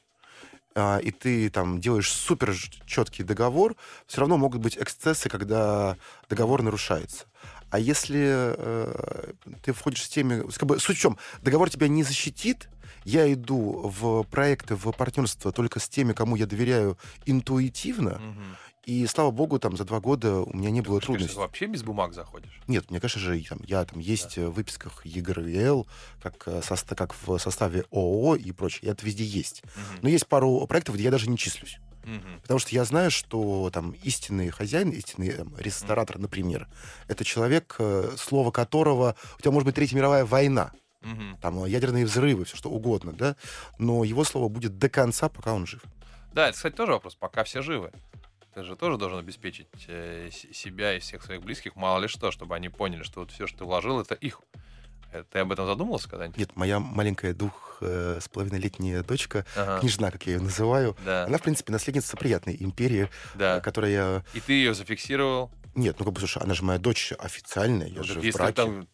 а, 0.76 0.98
и 0.98 1.12
ты 1.12 1.50
там 1.50 1.80
делаешь 1.80 2.12
супер 2.12 2.54
четкий 2.86 3.24
договор, 3.24 3.78
все 4.06 4.20
равно 4.20 4.38
могут 4.38 4.62
быть 4.62 4.78
эксцессы, 4.78 5.30
когда 5.30 5.96
договор 6.30 6.64
нарушается. 6.64 7.28
А 7.70 7.80
если 7.80 8.56
э, 8.58 9.32
ты 9.64 9.72
входишь 9.72 10.04
с 10.04 10.10
теми... 10.10 10.52
Как 10.52 10.66
бы, 10.66 10.80
суть 10.80 10.98
в 10.98 11.00
чем? 11.00 11.18
Договор 11.42 11.70
тебя 11.70 11.88
не 11.88 12.04
защитит, 12.04 12.68
я 13.10 13.32
иду 13.34 13.82
в 13.84 14.24
проекты, 14.24 14.76
в 14.76 14.92
партнерство 14.92 15.52
только 15.52 15.80
с 15.80 15.90
теми, 15.90 16.14
кому 16.14 16.36
я 16.36 16.46
доверяю 16.46 16.98
интуитивно, 17.26 18.16
угу. 18.16 18.44
И 18.90 19.06
слава 19.06 19.30
богу, 19.30 19.60
там 19.60 19.78
за 19.78 19.86
два 19.86 20.00
года 20.00 20.40
у 20.40 20.58
меня 20.58 20.72
не 20.72 20.82
было 20.82 21.00
трудностей. 21.00 21.36
Ты 21.36 21.40
вообще 21.40 21.68
без 21.68 21.84
бумаг 21.84 22.14
заходишь? 22.16 22.60
Нет, 22.66 22.90
мне, 22.90 23.00
конечно 23.00 23.22
же, 23.22 23.40
там, 23.42 23.60
я 23.68 23.86
там 23.86 24.00
есть 24.00 24.38
да. 24.38 24.50
в 24.50 24.54
выписках 24.54 25.06
ЕГРЛ, 25.06 25.86
как, 26.20 26.48
э, 26.48 26.62
состав, 26.64 26.98
как 26.98 27.14
в 27.14 27.38
составе 27.38 27.86
ООО 27.92 28.36
и 28.36 28.52
прочее. 28.52 28.90
Это 28.90 29.06
везде 29.06 29.24
есть. 29.24 29.62
Угу. 29.64 30.00
Но 30.02 30.10
есть 30.10 30.26
пару 30.26 30.66
проектов, 30.66 30.96
где 30.96 31.04
я 31.04 31.12
даже 31.12 31.30
не 31.30 31.38
числюсь. 31.38 31.78
Угу. 32.04 32.42
Потому 32.42 32.60
что 32.60 32.74
я 32.74 32.84
знаю, 32.84 33.12
что 33.12 33.70
там 33.72 33.92
истинный 34.02 34.50
хозяин, 34.50 34.90
истинный 34.90 35.34
там, 35.34 35.54
ресторатор, 35.58 36.16
угу. 36.16 36.24
например, 36.24 36.68
это 37.08 37.24
человек, 37.24 37.76
э, 37.78 38.16
слово 38.18 38.50
которого... 38.50 39.16
У 39.38 39.42
тебя 39.42 39.52
может 39.52 39.68
быть 39.68 39.76
Третья 39.76 39.98
мировая 39.98 40.26
война. 40.26 40.72
Угу. 41.02 41.40
Там 41.42 41.66
ядерные 41.66 42.06
взрывы, 42.06 42.46
все 42.46 42.58
что 42.58 42.70
угодно, 42.70 43.14
да, 43.14 43.36
но 43.78 44.04
его 44.04 44.24
слово 44.24 44.50
будет 44.50 44.78
до 44.78 44.90
конца, 44.90 45.30
пока 45.30 45.54
он 45.54 45.66
жив. 45.66 45.82
Да, 46.34 46.48
это, 46.48 46.58
кстати, 46.58 46.76
тоже 46.76 46.92
вопрос, 46.92 47.16
пока 47.16 47.44
все 47.44 47.62
живы. 47.62 47.92
Ты 48.54 48.64
же 48.64 48.76
тоже 48.76 48.98
должен 48.98 49.20
обеспечить 49.20 49.68
э, 49.88 50.30
себя 50.32 50.96
и 50.96 51.00
всех 51.00 51.24
своих 51.24 51.42
близких, 51.42 51.76
мало 51.76 52.00
ли 52.00 52.08
что, 52.08 52.32
чтобы 52.32 52.56
они 52.56 52.70
поняли, 52.70 53.04
что 53.04 53.22
вот 53.22 53.32
все, 53.32 53.48
что 53.48 53.60
ты 53.60 53.64
вложил, 53.64 54.00
это 54.02 54.16
их. 54.16 54.42
Э, 55.12 55.24
ты 55.32 55.40
об 55.40 55.52
этом 55.52 55.66
задумывался 55.66 56.10
когда-нибудь? 56.10 56.38
Нет, 56.38 56.56
моя 56.56 56.80
маленькая 56.80 57.34
двух 57.34 57.78
э, 57.82 58.20
с 58.20 58.28
половиной 58.28 58.60
летняя 58.60 59.04
дочка, 59.04 59.46
ага. 59.56 59.80
княжна, 59.80 60.12
как 60.12 60.26
я 60.26 60.34
ее 60.34 60.42
называю, 60.42 60.98
да. 61.06 61.26
она, 61.26 61.38
в 61.38 61.42
принципе, 61.44 61.72
наследница 61.72 62.18
приятной 62.18 62.58
империи, 62.60 63.10
да. 63.36 63.58
э, 63.58 63.62
которая... 63.62 64.26
И 64.34 64.40
ты 64.40 64.54
ее 64.54 64.74
зафиксировал? 64.74 65.52
Нет, 65.76 65.98
ну 66.00 66.06
как 66.06 66.16
бы, 66.16 66.20
слушай, 66.20 66.42
она 66.42 66.54
же 66.54 66.64
моя 66.64 66.80
дочь 66.80 67.14
официальная, 67.18 67.88
я 67.88 68.00
ну, 68.00 68.04
же 68.04 68.20
в 68.20 68.34
браке. 68.34 68.54
Там 68.54 68.88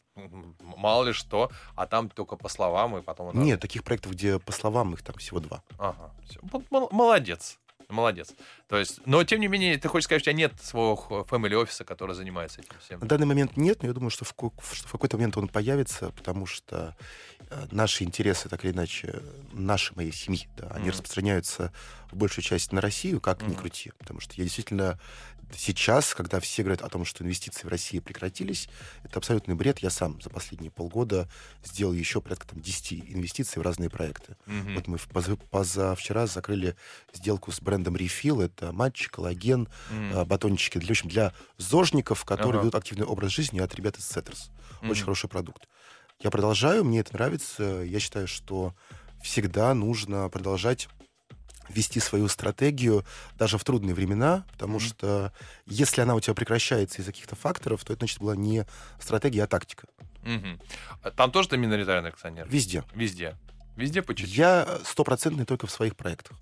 мало 0.77 1.05
ли 1.05 1.13
что, 1.13 1.51
а 1.75 1.85
там 1.85 2.09
только 2.09 2.35
по 2.35 2.49
словам, 2.49 2.97
и 2.97 3.01
потом... 3.01 3.29
Она... 3.29 3.41
Нет, 3.41 3.59
таких 3.59 3.83
проектов, 3.83 4.13
где 4.13 4.39
по 4.39 4.51
словам 4.51 4.93
их 4.93 5.01
там 5.01 5.15
всего 5.17 5.39
два. 5.39 5.61
Ага, 5.77 6.11
все. 6.27 6.39
Молодец. 6.69 7.57
Молодец. 7.89 8.33
То 8.67 8.77
есть, 8.77 8.99
но 9.05 9.23
тем 9.23 9.39
не 9.39 9.47
менее, 9.47 9.77
ты 9.77 9.87
хочешь 9.87 10.05
сказать, 10.05 10.21
что 10.21 10.31
у 10.31 10.33
тебя 10.33 10.47
нет 10.47 10.59
своего 10.59 10.95
family 11.29 11.53
офиса, 11.53 11.83
который 11.83 12.15
занимается 12.15 12.61
этим 12.61 12.79
всем? 12.79 12.99
На 12.99 13.07
данный 13.07 13.27
момент 13.27 13.57
нет, 13.57 13.83
но 13.83 13.89
я 13.89 13.93
думаю, 13.93 14.09
что 14.09 14.25
в, 14.25 14.29
что 14.29 14.87
в 14.87 14.91
какой-то 14.91 15.17
момент 15.17 15.37
он 15.37 15.47
появится, 15.47 16.09
потому 16.11 16.47
что 16.47 16.95
э, 17.49 17.67
наши 17.71 18.03
интересы, 18.03 18.49
так 18.49 18.65
или 18.65 18.71
иначе, 18.71 19.21
наши 19.53 19.93
моей 19.95 20.11
семьи, 20.11 20.47
да, 20.57 20.65
mm-hmm. 20.65 20.75
они 20.75 20.89
распространяются 20.89 21.71
в 22.11 22.15
большую 22.15 22.43
часть 22.43 22.71
на 22.71 22.81
Россию, 22.81 23.21
как 23.21 23.41
mm-hmm. 23.41 23.49
ни 23.49 23.53
крути. 23.53 23.91
Потому 23.99 24.19
что 24.19 24.33
я 24.35 24.43
действительно 24.43 24.99
сейчас, 25.53 26.13
когда 26.13 26.39
все 26.39 26.63
говорят 26.63 26.81
о 26.81 26.89
том, 26.89 27.05
что 27.05 27.23
инвестиции 27.23 27.65
в 27.65 27.69
России 27.69 27.99
прекратились, 27.99 28.69
это 29.03 29.19
абсолютный 29.19 29.55
бред. 29.55 29.79
Я 29.79 29.89
сам 29.89 30.21
за 30.21 30.29
последние 30.29 30.71
полгода 30.71 31.29
сделал 31.63 31.93
еще 31.93 32.21
порядка 32.21 32.47
там, 32.47 32.61
10 32.61 32.93
инвестиций 32.93 33.61
в 33.61 33.65
разные 33.65 33.89
проекты. 33.89 34.35
Mm-hmm. 34.45 34.75
Вот 34.75 34.87
мы 34.87 34.97
поза- 34.97 35.37
позавчера 35.49 36.27
закрыли 36.27 36.75
сделку 37.13 37.51
с 37.51 37.61
брендом 37.61 37.95
Refill. 37.95 38.43
Это 38.43 38.71
матч, 38.71 39.07
коллаген, 39.09 39.67
mm-hmm. 39.91 40.25
батончики 40.25 40.77
для, 40.77 40.87
в 40.87 40.91
общем, 40.91 41.09
для 41.09 41.33
зожников, 41.57 42.25
которые 42.25 42.55
uh-huh. 42.55 42.59
ведут 42.61 42.75
активный 42.75 43.05
образ 43.05 43.31
жизни 43.31 43.59
от 43.59 43.73
ребят 43.75 43.97
из 43.97 44.03
Setters. 44.03 44.49
Mm-hmm. 44.81 44.91
Очень 44.91 45.03
хороший 45.03 45.29
продукт. 45.29 45.67
Я 46.19 46.31
продолжаю, 46.31 46.83
мне 46.83 46.99
это 46.99 47.13
нравится. 47.13 47.63
Я 47.85 47.99
считаю, 47.99 48.27
что 48.27 48.73
всегда 49.21 49.73
нужно 49.73 50.29
продолжать 50.29 50.87
вести 51.69 51.99
свою 51.99 52.27
стратегию 52.27 53.05
даже 53.37 53.57
в 53.57 53.63
трудные 53.63 53.93
времена, 53.93 54.45
потому 54.51 54.77
mm-hmm. 54.77 54.87
что 54.87 55.33
если 55.65 56.01
она 56.01 56.15
у 56.15 56.19
тебя 56.19 56.33
прекращается 56.33 57.01
из-за 57.01 57.11
каких-то 57.11 57.35
факторов, 57.35 57.83
то 57.83 57.93
это, 57.93 58.01
значит, 58.01 58.19
была 58.19 58.35
не 58.35 58.65
стратегия, 58.99 59.43
а 59.43 59.47
тактика. 59.47 59.87
Mm-hmm. 60.23 61.11
Там 61.15 61.31
тоже 61.31 61.49
ты 61.49 61.57
миноритарный 61.57 62.09
акционер? 62.09 62.47
Везде. 62.49 62.83
Везде? 62.93 63.37
Везде 63.75 64.01
по 64.01 64.15
чуть-чуть? 64.15 64.35
Я 64.35 64.79
стопроцентный 64.83 65.45
только 65.45 65.67
в 65.67 65.71
своих 65.71 65.95
проектах. 65.95 66.37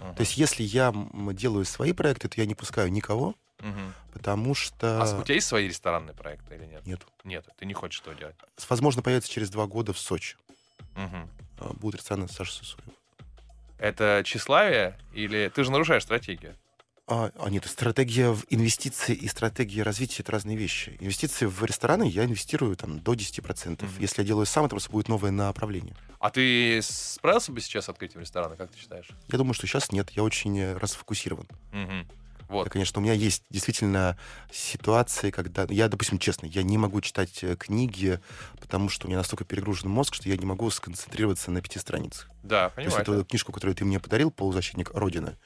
Uh-huh. 0.00 0.14
То 0.16 0.20
есть 0.20 0.36
если 0.36 0.62
я 0.62 0.92
делаю 1.32 1.64
свои 1.64 1.92
проекты, 1.92 2.28
то 2.28 2.40
я 2.40 2.46
не 2.46 2.54
пускаю 2.54 2.92
никого, 2.92 3.34
uh-huh. 3.58 3.92
потому 4.12 4.54
что... 4.54 5.02
А 5.02 5.18
у 5.18 5.22
тебя 5.22 5.36
есть 5.36 5.46
свои 5.46 5.66
ресторанные 5.66 6.14
проекты 6.14 6.56
или 6.56 6.66
нет? 6.66 6.86
Нет. 6.86 7.00
Нет, 7.24 7.48
ты 7.56 7.64
не 7.64 7.72
хочешь 7.72 8.02
этого 8.02 8.14
делать? 8.14 8.36
Возможно, 8.68 9.00
появится 9.00 9.30
через 9.30 9.48
два 9.48 9.66
года 9.66 9.94
в 9.94 9.98
Сочи. 9.98 10.36
Uh-huh. 10.94 11.74
Будет 11.78 11.96
ресторан 11.96 12.28
Саши 12.28 12.52
Сысоева. 12.52 12.92
Это 13.84 14.22
тщеславие 14.24 14.96
или 15.12 15.52
ты 15.54 15.62
же 15.62 15.70
нарушаешь 15.70 16.04
стратегию? 16.04 16.56
А, 17.06 17.30
а 17.38 17.50
нет, 17.50 17.66
стратегия 17.66 18.30
в 18.30 18.46
инвестиции 18.48 19.14
и 19.14 19.28
стратегия 19.28 19.82
развития— 19.82 20.16
это 20.22 20.32
разные 20.32 20.56
вещи. 20.56 20.96
Инвестиции 21.00 21.44
в 21.44 21.62
рестораны 21.62 22.04
я 22.04 22.24
инвестирую 22.24 22.76
там 22.76 22.98
до 23.00 23.12
10%. 23.12 23.42
Mm-hmm. 23.76 23.88
Если 23.98 24.22
я 24.22 24.26
делаю 24.26 24.46
сам, 24.46 24.64
это 24.64 24.70
просто 24.70 24.90
будет 24.90 25.08
новое 25.08 25.32
направление. 25.32 25.94
А 26.18 26.30
ты 26.30 26.80
справился 26.80 27.52
бы 27.52 27.60
сейчас 27.60 27.84
с 27.84 27.88
открытием 27.90 28.22
ресторана, 28.22 28.56
как 28.56 28.70
ты 28.70 28.78
считаешь? 28.78 29.08
Я 29.28 29.36
думаю, 29.36 29.52
что 29.52 29.66
сейчас 29.66 29.92
нет. 29.92 30.08
Я 30.12 30.22
очень 30.22 30.58
э, 30.58 30.78
расфокусирован. 30.78 31.46
Mm-hmm. 31.72 32.06
Вот. 32.48 32.64
Да, 32.64 32.70
конечно, 32.70 33.00
у 33.00 33.02
меня 33.02 33.12
есть 33.12 33.44
действительно 33.50 34.18
ситуации, 34.52 35.30
когда... 35.30 35.66
Я, 35.68 35.88
допустим, 35.88 36.18
честно, 36.18 36.46
я 36.46 36.62
не 36.62 36.78
могу 36.78 37.00
читать 37.00 37.42
э, 37.42 37.56
книги, 37.56 38.20
потому 38.60 38.88
что 38.88 39.06
у 39.06 39.08
меня 39.08 39.18
настолько 39.18 39.44
перегружен 39.44 39.90
мозг, 39.90 40.14
что 40.14 40.28
я 40.28 40.36
не 40.36 40.46
могу 40.46 40.70
сконцентрироваться 40.70 41.50
на 41.50 41.60
пяти 41.60 41.78
страницах. 41.78 42.30
Да, 42.42 42.70
понимаю. 42.70 43.04
То 43.04 43.12
есть 43.12 43.20
эту 43.20 43.24
книжку, 43.28 43.52
которую 43.52 43.74
ты 43.74 43.84
мне 43.84 44.00
подарил, 44.00 44.30
«Полузащитник 44.30 44.90
Родины», 44.94 45.36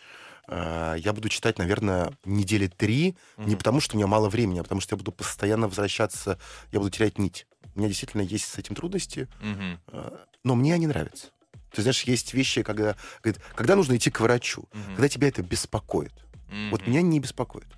э, 0.48 0.96
я 0.98 1.12
буду 1.12 1.28
читать, 1.28 1.58
наверное, 1.58 2.12
недели 2.24 2.66
три, 2.66 3.16
mm-hmm. 3.36 3.48
не 3.48 3.56
потому 3.56 3.80
что 3.80 3.96
у 3.96 3.98
меня 3.98 4.06
мало 4.06 4.28
времени, 4.28 4.58
а 4.58 4.62
потому 4.62 4.80
что 4.80 4.94
я 4.94 4.98
буду 4.98 5.12
постоянно 5.12 5.68
возвращаться, 5.68 6.38
я 6.72 6.78
буду 6.78 6.90
терять 6.90 7.18
нить. 7.18 7.46
У 7.74 7.78
меня 7.78 7.88
действительно 7.88 8.22
есть 8.22 8.46
с 8.46 8.58
этим 8.58 8.74
трудности, 8.74 9.28
mm-hmm. 9.40 10.18
но 10.44 10.54
мне 10.56 10.74
они 10.74 10.86
нравятся. 10.86 11.28
Ты 11.72 11.82
знаешь, 11.82 12.02
есть 12.04 12.32
вещи, 12.34 12.62
когда, 12.62 12.96
говорит, 13.22 13.42
когда 13.54 13.76
нужно 13.76 13.96
идти 13.96 14.10
к 14.10 14.20
врачу, 14.20 14.68
mm-hmm. 14.72 14.94
когда 14.94 15.08
тебя 15.08 15.28
это 15.28 15.42
беспокоит. 15.42 16.12
Mm-hmm. 16.48 16.70
Вот 16.70 16.86
меня 16.86 17.02
не 17.02 17.20
беспокоит. 17.20 17.68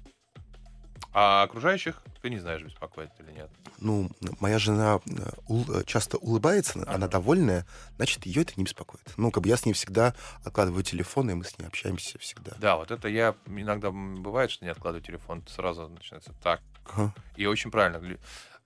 А 1.13 1.43
окружающих 1.43 2.03
ты 2.23 2.31
не 2.31 2.39
знаешь, 2.39 2.63
беспокоит 2.63 3.11
или 3.19 3.33
нет? 3.33 3.51
Ну, 3.79 4.11
моя 4.41 4.59
жена 4.59 5.01
э, 5.07 5.31
ул- 5.49 5.83
часто 5.85 6.19
улыбается, 6.19 6.81
ага. 6.83 6.95
она 6.95 7.09
довольная, 7.09 7.67
значит, 7.97 8.27
ее 8.27 8.43
это 8.43 8.53
не 8.57 8.65
беспокоит. 8.65 9.03
Ну, 9.17 9.31
как 9.31 9.43
бы 9.43 9.49
я 9.49 9.57
с 9.57 9.65
ней 9.65 9.73
всегда 9.73 10.15
откладываю 10.45 10.85
телефон, 10.85 11.31
и 11.31 11.35
мы 11.35 11.45
с 11.45 11.59
ней 11.59 11.67
общаемся 11.67 12.19
всегда. 12.19 12.53
Да, 12.59 12.77
вот 12.77 12.91
это 12.91 13.09
я 13.09 13.35
иногда 13.47 13.91
бывает, 13.91 14.51
что 14.51 14.65
не 14.65 14.71
откладываю 14.71 15.03
телефон, 15.03 15.43
сразу 15.49 15.89
начинается 15.89 16.33
так. 16.43 16.61
Ага. 16.93 17.15
И 17.37 17.47
очень 17.47 17.71
правильно. 17.71 18.19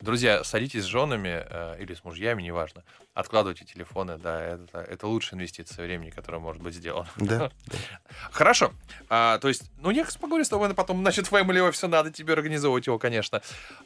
Друзья, 0.05 0.45
садитесь 0.45 0.83
с 0.83 0.87
женами 0.87 1.47
э, 1.49 1.77
или 1.81 1.95
с 1.95 2.05
мужьями, 2.05 2.43
неважно. 2.43 2.85
Откладывайте 3.15 3.65
телефоны, 3.65 4.19
да, 4.19 4.39
это, 4.39 4.81
это 4.81 5.07
лучшая 5.07 5.39
инвестиция 5.39 5.87
времени, 5.87 6.11
которая 6.11 6.43
может 6.43 6.61
быть 6.61 6.75
сделана. 6.75 7.09
Да. 7.17 7.51
Хорошо. 8.31 8.75
А, 9.09 9.39
то 9.39 9.49
есть, 9.49 9.71
ну, 9.79 9.89
я 9.89 10.05
поговорю 10.21 10.45
с 10.45 10.51
тобой, 10.51 10.75
потом, 10.75 11.01
значит, 11.01 11.33
Family 11.33 11.71
все 11.73 11.89
надо 11.89 12.11
тебе 12.11 12.35
организовывать 12.35 12.87
его, 12.87 12.99
конечно. 12.99 13.41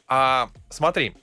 А, 0.07 0.49
смотри, 0.69 1.15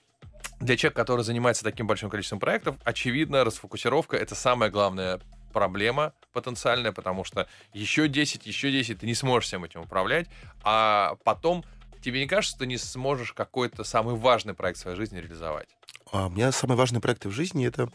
для 0.60 0.78
человека, 0.78 1.02
который 1.02 1.24
занимается 1.26 1.62
таким 1.62 1.86
большим 1.86 2.08
количеством 2.08 2.40
проектов, 2.40 2.76
очевидно, 2.82 3.44
расфокусировка— 3.44 4.16
это 4.18 4.34
самая 4.34 4.70
главная 4.70 5.20
проблема 5.52 6.14
потенциальная, 6.32 6.92
потому 6.92 7.22
что 7.24 7.48
еще 7.74 8.08
10, 8.08 8.46
еще 8.46 8.70
10 8.70 9.00
ты 9.00 9.06
не 9.06 9.14
сможешь 9.14 9.48
всем 9.48 9.62
этим 9.64 9.82
управлять, 9.82 10.26
а 10.62 11.16
потом 11.24 11.66
тебе 12.06 12.20
не 12.20 12.28
кажется, 12.28 12.50
что 12.50 12.60
ты 12.60 12.66
не 12.66 12.78
сможешь 12.78 13.32
какой-то 13.32 13.82
самый 13.82 14.14
важный 14.14 14.54
проект 14.54 14.78
в 14.78 14.82
своей 14.82 14.96
жизни 14.96 15.18
реализовать? 15.18 15.68
А 16.12 16.28
у 16.28 16.30
меня 16.30 16.52
самые 16.52 16.78
важные 16.78 17.00
проекты 17.00 17.28
в 17.28 17.32
жизни— 17.32 17.66
это 17.66 17.90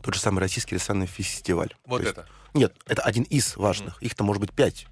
тот 0.00 0.14
же 0.14 0.20
самый 0.20 0.38
российский 0.38 0.76
ресторанный 0.76 1.08
фестиваль. 1.08 1.74
Вот 1.86 2.02
это? 2.02 2.20
Есть, 2.20 2.54
нет, 2.54 2.76
это 2.86 3.02
один 3.02 3.24
из 3.24 3.56
важных. 3.56 3.96
Mm-hmm. 3.96 4.06
Их-то 4.06 4.22
может 4.22 4.40
быть 4.40 4.52
пять 4.52 4.86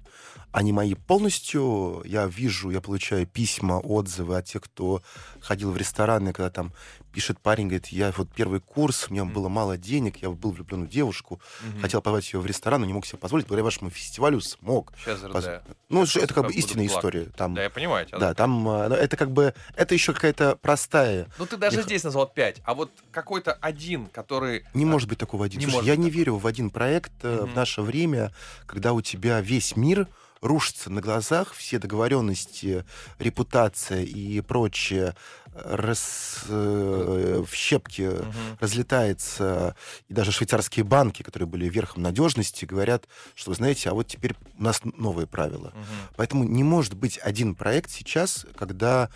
они 0.51 0.71
мои 0.71 0.95
полностью. 0.95 2.01
Я 2.05 2.27
вижу, 2.27 2.69
я 2.69 2.81
получаю 2.81 3.27
письма, 3.27 3.79
отзывы 3.79 4.37
от 4.37 4.45
тех, 4.45 4.61
кто 4.63 5.01
ходил 5.41 5.71
в 5.71 5.77
рестораны, 5.77 6.33
когда 6.33 6.49
там 6.49 6.73
пишет 7.11 7.39
парень, 7.39 7.65
говорит, 7.65 7.87
я 7.87 8.13
вот 8.15 8.29
первый 8.33 8.59
курс, 8.59 9.07
у 9.09 9.13
меня 9.13 9.23
mm-hmm. 9.23 9.33
было 9.33 9.49
мало 9.49 9.77
денег, 9.77 10.17
я 10.17 10.29
был 10.29 10.51
влюблен 10.51 10.85
в 10.85 10.89
девушку, 10.89 11.41
mm-hmm. 11.61 11.81
хотел 11.81 12.01
позвать 12.01 12.31
ее 12.31 12.39
в 12.39 12.45
ресторан, 12.45 12.81
но 12.81 12.87
не 12.87 12.93
мог 12.93 13.05
себе 13.05 13.17
позволить, 13.17 13.47
благодаря 13.47 13.63
вашему 13.63 13.89
фестивалю 13.89 14.39
смог. 14.41 14.93
Сейчас 15.03 15.19
Поз... 15.21 15.45
Ну, 15.89 16.05
Сейчас 16.05 16.23
это 16.23 16.33
как 16.33 16.45
бы 16.45 16.53
истинная 16.53 16.87
плакать. 16.87 16.97
история. 16.97 17.25
Там, 17.35 17.55
да, 17.55 17.63
я 17.63 17.69
понимаю. 17.69 18.05
Тебя, 18.05 18.19
да, 18.19 18.33
там 18.33 18.67
а, 18.69 18.87
это 18.89 19.17
как 19.17 19.31
бы, 19.31 19.53
это 19.75 19.93
еще 19.95 20.13
какая-то 20.13 20.55
простая. 20.55 21.27
Ну, 21.39 21.45
ты 21.45 21.57
даже 21.57 21.77
Мне... 21.77 21.83
здесь 21.83 22.03
назвал 22.03 22.27
пять, 22.27 22.61
а 22.63 22.73
вот 22.73 22.91
какой-то 23.11 23.53
один, 23.53 24.05
который... 24.07 24.65
Не 24.73 24.83
а... 24.83 24.87
может 24.87 25.09
быть 25.09 25.17
такого 25.17 25.45
один. 25.45 25.59
Не 25.59 25.65
Слушай, 25.65 25.87
я 25.87 25.95
не 25.95 26.09
верю 26.09 26.37
в 26.37 26.45
один 26.45 26.69
проект 26.69 27.11
mm-hmm. 27.23 27.51
в 27.51 27.55
наше 27.55 27.81
время, 27.81 28.31
когда 28.65 28.93
у 28.93 29.01
тебя 29.01 29.41
весь 29.41 29.75
мир 29.75 30.07
рушится 30.41 30.89
на 30.89 31.01
глазах, 31.01 31.53
все 31.53 31.79
договоренности, 31.79 32.85
репутация 33.19 34.03
и 34.03 34.41
прочее 34.41 35.15
раз, 35.53 36.43
э, 36.47 37.43
в 37.45 37.53
щепки 37.53 38.07
угу. 38.07 38.33
разлетается, 38.59 39.75
и 40.07 40.13
даже 40.13 40.31
швейцарские 40.31 40.85
банки, 40.85 41.23
которые 41.23 41.47
были 41.47 41.67
верхом 41.67 42.03
надежности, 42.03 42.65
говорят, 42.65 43.07
что, 43.35 43.51
вы 43.51 43.55
знаете, 43.55 43.89
а 43.89 43.93
вот 43.93 44.07
теперь 44.07 44.35
у 44.57 44.63
нас 44.63 44.81
новые 44.83 45.27
правила. 45.27 45.67
Угу. 45.67 46.15
Поэтому 46.15 46.43
не 46.43 46.63
может 46.63 46.93
быть 46.93 47.17
один 47.17 47.55
проект 47.55 47.91
сейчас, 47.91 48.45
когда 48.55 49.09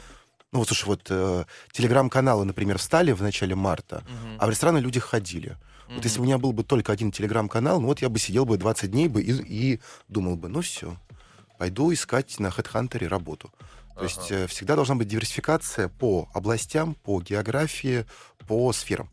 ну 0.52 0.60
вот, 0.60 0.68
слушай, 0.68 0.86
вот 0.86 1.08
э, 1.10 1.46
телеграм-каналы, 1.72 2.46
например, 2.46 2.78
встали 2.78 3.12
в 3.12 3.24
начале 3.24 3.56
марта, 3.56 4.04
угу. 4.06 4.38
а 4.38 4.46
в 4.46 4.50
рестораны 4.52 4.78
люди 4.78 5.00
ходили. 5.00 5.58
Mm-hmm. 5.94 5.96
Вот 5.96 6.04
если 6.06 6.20
у 6.20 6.24
меня 6.24 6.38
был 6.38 6.54
бы 6.54 6.64
только 6.64 6.92
один 6.92 7.12
телеграм-канал, 7.12 7.82
ну 7.82 7.88
вот 7.88 8.02
я 8.02 8.10
бы 8.10 8.20
сидел 8.20 8.46
бы 8.46 8.58
20 8.58 8.92
дней 8.92 9.08
бы 9.08 9.22
и, 9.22 9.32
и 9.32 9.80
думал 10.08 10.36
бы, 10.36 10.48
ну 10.48 10.62
все, 10.62 10.96
пойду 11.64 11.94
искать 11.94 12.42
на 12.42 12.48
HeadHunter 12.48 13.08
работу. 13.08 13.48
То 13.94 14.00
ага. 14.00 14.04
есть 14.04 14.32
э, 14.32 14.48
всегда 14.48 14.76
должна 14.76 14.96
быть 14.96 15.08
диверсификация 15.08 15.88
по 15.88 16.28
областям, 16.34 16.94
по 16.94 17.22
географии, 17.22 18.06
по 18.50 18.74
сферам. 18.74 19.10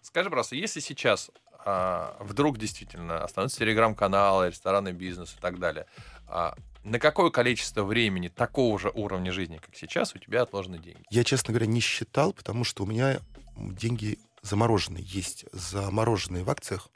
Скажи 0.00 0.30
просто, 0.30 0.56
если 0.56 0.80
сейчас 0.80 1.30
а, 1.66 2.16
вдруг 2.20 2.56
действительно 2.56 3.22
останутся 3.22 3.58
телеграм-каналы, 3.58 4.46
ресторанный 4.46 4.92
бизнес 4.92 5.34
и 5.36 5.42
так 5.42 5.58
далее, 5.58 5.84
а, 6.26 6.54
на 6.84 6.98
какое 6.98 7.28
количество 7.28 7.82
времени 7.84 8.28
такого 8.28 8.78
же 8.78 8.90
уровня 8.94 9.30
жизни, 9.30 9.58
как 9.58 9.76
сейчас, 9.76 10.14
у 10.14 10.18
тебя 10.18 10.40
отложены 10.40 10.78
деньги? 10.78 11.02
Я, 11.10 11.22
честно 11.22 11.52
говоря, 11.52 11.66
не 11.66 11.80
считал, 11.80 12.32
потому 12.32 12.64
что 12.64 12.84
у 12.84 12.86
меня 12.86 13.20
деньги 13.56 14.18
замороженные 14.40 15.04
есть, 15.04 15.44
замороженные 15.52 16.44
в 16.44 16.50
акциях 16.50 16.88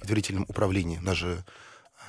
в 0.00 0.06
доверительном 0.06 0.44
управлении. 0.46 0.98
У 0.98 1.02
нас 1.02 1.16
же 1.16 1.44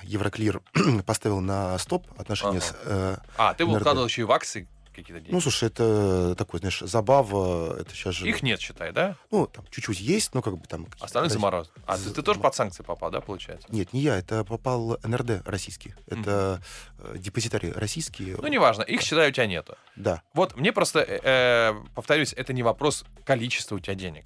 Евроклир 0.03 0.61
поставил 1.05 1.39
на 1.41 1.77
стоп 1.77 2.07
отношения 2.17 2.57
ага. 2.57 2.65
с... 2.65 2.75
Э, 2.85 3.17
а, 3.37 3.53
ты 3.53 3.65
НРД. 3.65 3.81
вкладывал 3.81 4.07
еще 4.07 4.21
и 4.21 4.25
в 4.25 4.31
акции 4.31 4.67
какие-то 4.99 5.21
деньги? 5.21 5.33
Ну, 5.33 5.41
слушай, 5.41 5.67
это 5.67 6.35
такой, 6.35 6.59
знаешь, 6.59 6.79
забава, 6.79 7.79
это 7.79 7.93
сейчас 7.93 8.15
же... 8.15 8.27
Их 8.27 8.43
нет, 8.43 8.59
считай, 8.59 8.91
да? 8.91 9.15
Ну, 9.31 9.47
там 9.47 9.65
чуть-чуть 9.69 9.99
есть, 9.99 10.33
но 10.33 10.41
как 10.41 10.57
бы 10.57 10.65
там... 10.67 10.87
Остальные 10.99 11.29
замороз. 11.29 11.71
А 11.85 11.97
ты, 11.97 12.09
ты 12.11 12.21
тоже 12.21 12.39
под 12.39 12.55
санкции 12.55 12.83
попал, 12.83 13.11
да, 13.11 13.21
получается? 13.21 13.67
Нет, 13.71 13.93
не 13.93 14.01
я, 14.01 14.17
это 14.17 14.43
попал 14.43 14.99
НРД 15.03 15.41
российский. 15.45 15.93
Это 16.07 16.61
mm-hmm. 16.97 17.17
депозитарии 17.17 17.71
российские. 17.71 18.37
Ну, 18.41 18.47
неважно, 18.47 18.83
их, 18.83 19.01
считаю, 19.01 19.29
у 19.29 19.33
тебя 19.33 19.47
нету. 19.47 19.77
Да. 19.95 20.21
Вот 20.33 20.55
мне 20.55 20.71
просто, 20.71 20.99
э, 20.99 21.19
э 21.23 21.73
повторюсь, 21.95 22.33
это 22.33 22.53
не 22.53 22.63
вопрос 22.63 23.05
количества 23.25 23.75
у 23.75 23.79
тебя 23.79 23.95
денег. 23.95 24.25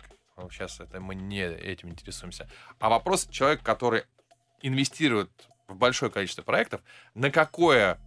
Сейчас 0.50 0.80
это 0.80 1.00
мы 1.00 1.16
не 1.16 1.42
этим 1.42 1.90
интересуемся. 1.90 2.50
А 2.80 2.90
вопрос 2.90 3.28
человек, 3.30 3.62
который 3.62 4.04
инвестирует 4.62 5.30
в 5.74 5.78
большое 5.78 6.12
количество 6.12 6.44
проектов, 6.44 6.82
на 7.14 7.32
какое 7.32 8.00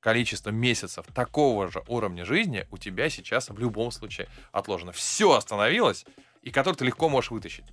количество 0.00 0.50
месяцев 0.50 1.04
такого 1.14 1.70
же 1.70 1.82
уровня 1.86 2.24
жизни 2.24 2.66
у 2.70 2.78
тебя 2.78 3.10
сейчас 3.10 3.50
в 3.50 3.58
любом 3.58 3.90
случае 3.90 4.28
отложено. 4.50 4.92
Все 4.92 5.32
остановилось, 5.32 6.06
и 6.42 6.50
который 6.50 6.76
ты 6.76 6.86
легко 6.86 7.08
можешь 7.08 7.30
вытащить. 7.30 7.64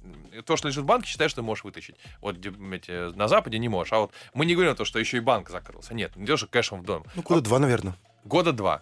То, 0.45 0.57
что 0.57 0.67
лежит 0.67 0.83
в 0.83 0.87
банке, 0.87 1.07
считаешь, 1.07 1.31
что 1.31 1.41
ты 1.41 1.45
можешь 1.45 1.63
вытащить. 1.63 1.95
Вот 2.21 2.37
эти, 2.37 3.15
на 3.15 3.27
Западе 3.27 3.59
не 3.59 3.69
можешь. 3.69 3.93
А 3.93 3.99
вот 3.99 4.11
мы 4.33 4.45
не 4.45 4.55
говорим 4.55 4.73
о 4.73 4.75
том, 4.75 4.85
что 4.85 4.99
еще 4.99 5.17
и 5.17 5.21
банк 5.21 5.49
закрылся. 5.49 5.93
Нет, 5.93 6.11
идешь 6.17 6.45
кэшем 6.49 6.81
в 6.81 6.83
дом. 6.83 7.05
Ну, 7.15 7.21
года 7.21 7.39
а, 7.39 7.43
два, 7.43 7.59
наверное. 7.59 7.95
Года 8.25 8.51
два. 8.51 8.81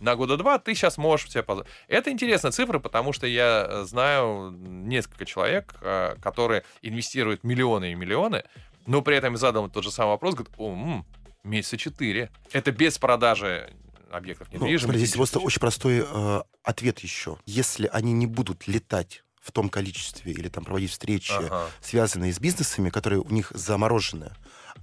На 0.00 0.14
года 0.14 0.36
два 0.36 0.58
ты 0.58 0.74
сейчас 0.74 0.96
можешь 0.96 1.30
себе 1.30 1.42
позволить. 1.42 1.68
Это 1.88 2.10
интересная 2.10 2.52
цифра, 2.52 2.78
потому 2.78 3.12
что 3.12 3.26
я 3.26 3.84
знаю 3.84 4.50
несколько 4.52 5.26
человек, 5.26 5.74
э, 5.80 6.14
которые 6.22 6.62
инвестируют 6.82 7.42
миллионы 7.42 7.92
и 7.92 7.94
миллионы, 7.94 8.44
но 8.88 9.02
при 9.02 9.16
этом 9.16 9.36
задал 9.36 9.68
тот 9.68 9.84
же 9.84 9.90
самый 9.90 10.10
вопрос, 10.10 10.34
говорит, 10.34 10.54
о, 10.56 10.72
м, 10.72 11.06
месяца 11.44 11.76
4. 11.76 12.30
Это 12.52 12.72
без 12.72 12.98
продажи 12.98 13.70
объектов 14.10 14.50
недвижимости. 14.50 14.86
Ну, 14.86 14.98
здесь 14.98 15.14
просто 15.14 15.38
очень 15.40 15.60
простой 15.60 16.04
э, 16.06 16.42
ответ 16.64 16.98
еще. 17.00 17.36
Если 17.44 17.88
они 17.92 18.12
не 18.12 18.26
будут 18.26 18.66
летать 18.66 19.22
в 19.42 19.52
том 19.52 19.68
количестве 19.68 20.32
или 20.32 20.48
там 20.48 20.64
проводить 20.64 20.90
встречи, 20.90 21.32
ага. 21.32 21.66
связанные 21.82 22.32
с 22.32 22.40
бизнесами, 22.40 22.88
которые 22.88 23.20
у 23.20 23.28
них 23.28 23.52
заморожены, 23.54 24.32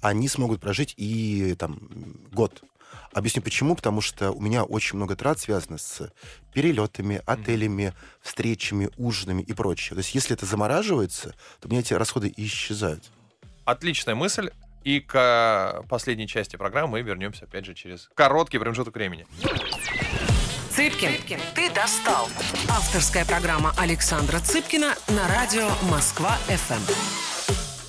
они 0.02 0.28
смогут 0.28 0.62
прожить 0.62 0.94
и 0.98 1.56
там 1.58 1.80
год. 2.32 2.62
Объясню 3.12 3.42
почему. 3.42 3.76
Потому 3.76 4.02
что 4.02 4.32
у 4.32 4.40
меня 4.40 4.64
очень 4.64 4.98
много 4.98 5.16
трат 5.16 5.40
связано 5.40 5.80
с 5.80 6.12
перелетами, 6.54 7.24
отелями, 7.26 7.94
встречами, 8.22 8.92
ужинами 8.98 9.42
и 9.42 9.54
прочее. 9.54 9.96
То 9.96 10.02
есть 10.02 10.14
если 10.14 10.36
это 10.36 10.46
замораживается, 10.46 11.34
то 11.60 11.68
у 11.68 11.72
меня 11.72 11.80
эти 11.80 11.94
расходы 11.94 12.32
исчезают. 12.38 13.12
Отличная 13.66 14.16
мысль. 14.16 14.52
И 14.84 15.00
к 15.00 15.84
последней 15.90 16.28
части 16.28 16.56
программы 16.56 16.92
мы 16.92 17.02
вернемся, 17.02 17.46
опять 17.46 17.66
же, 17.66 17.74
через 17.74 18.08
короткий 18.14 18.60
промежуток 18.60 18.94
времени. 18.94 19.26
Цыпкин, 20.70 21.10
Цыпкин, 21.10 21.40
ты 21.56 21.72
достал. 21.72 22.28
Авторская 22.70 23.26
программа 23.26 23.74
Александра 23.80 24.40
Цыпкина 24.40 24.94
на 25.08 25.28
радио 25.28 25.68
Москва-ФМ. 25.90 26.84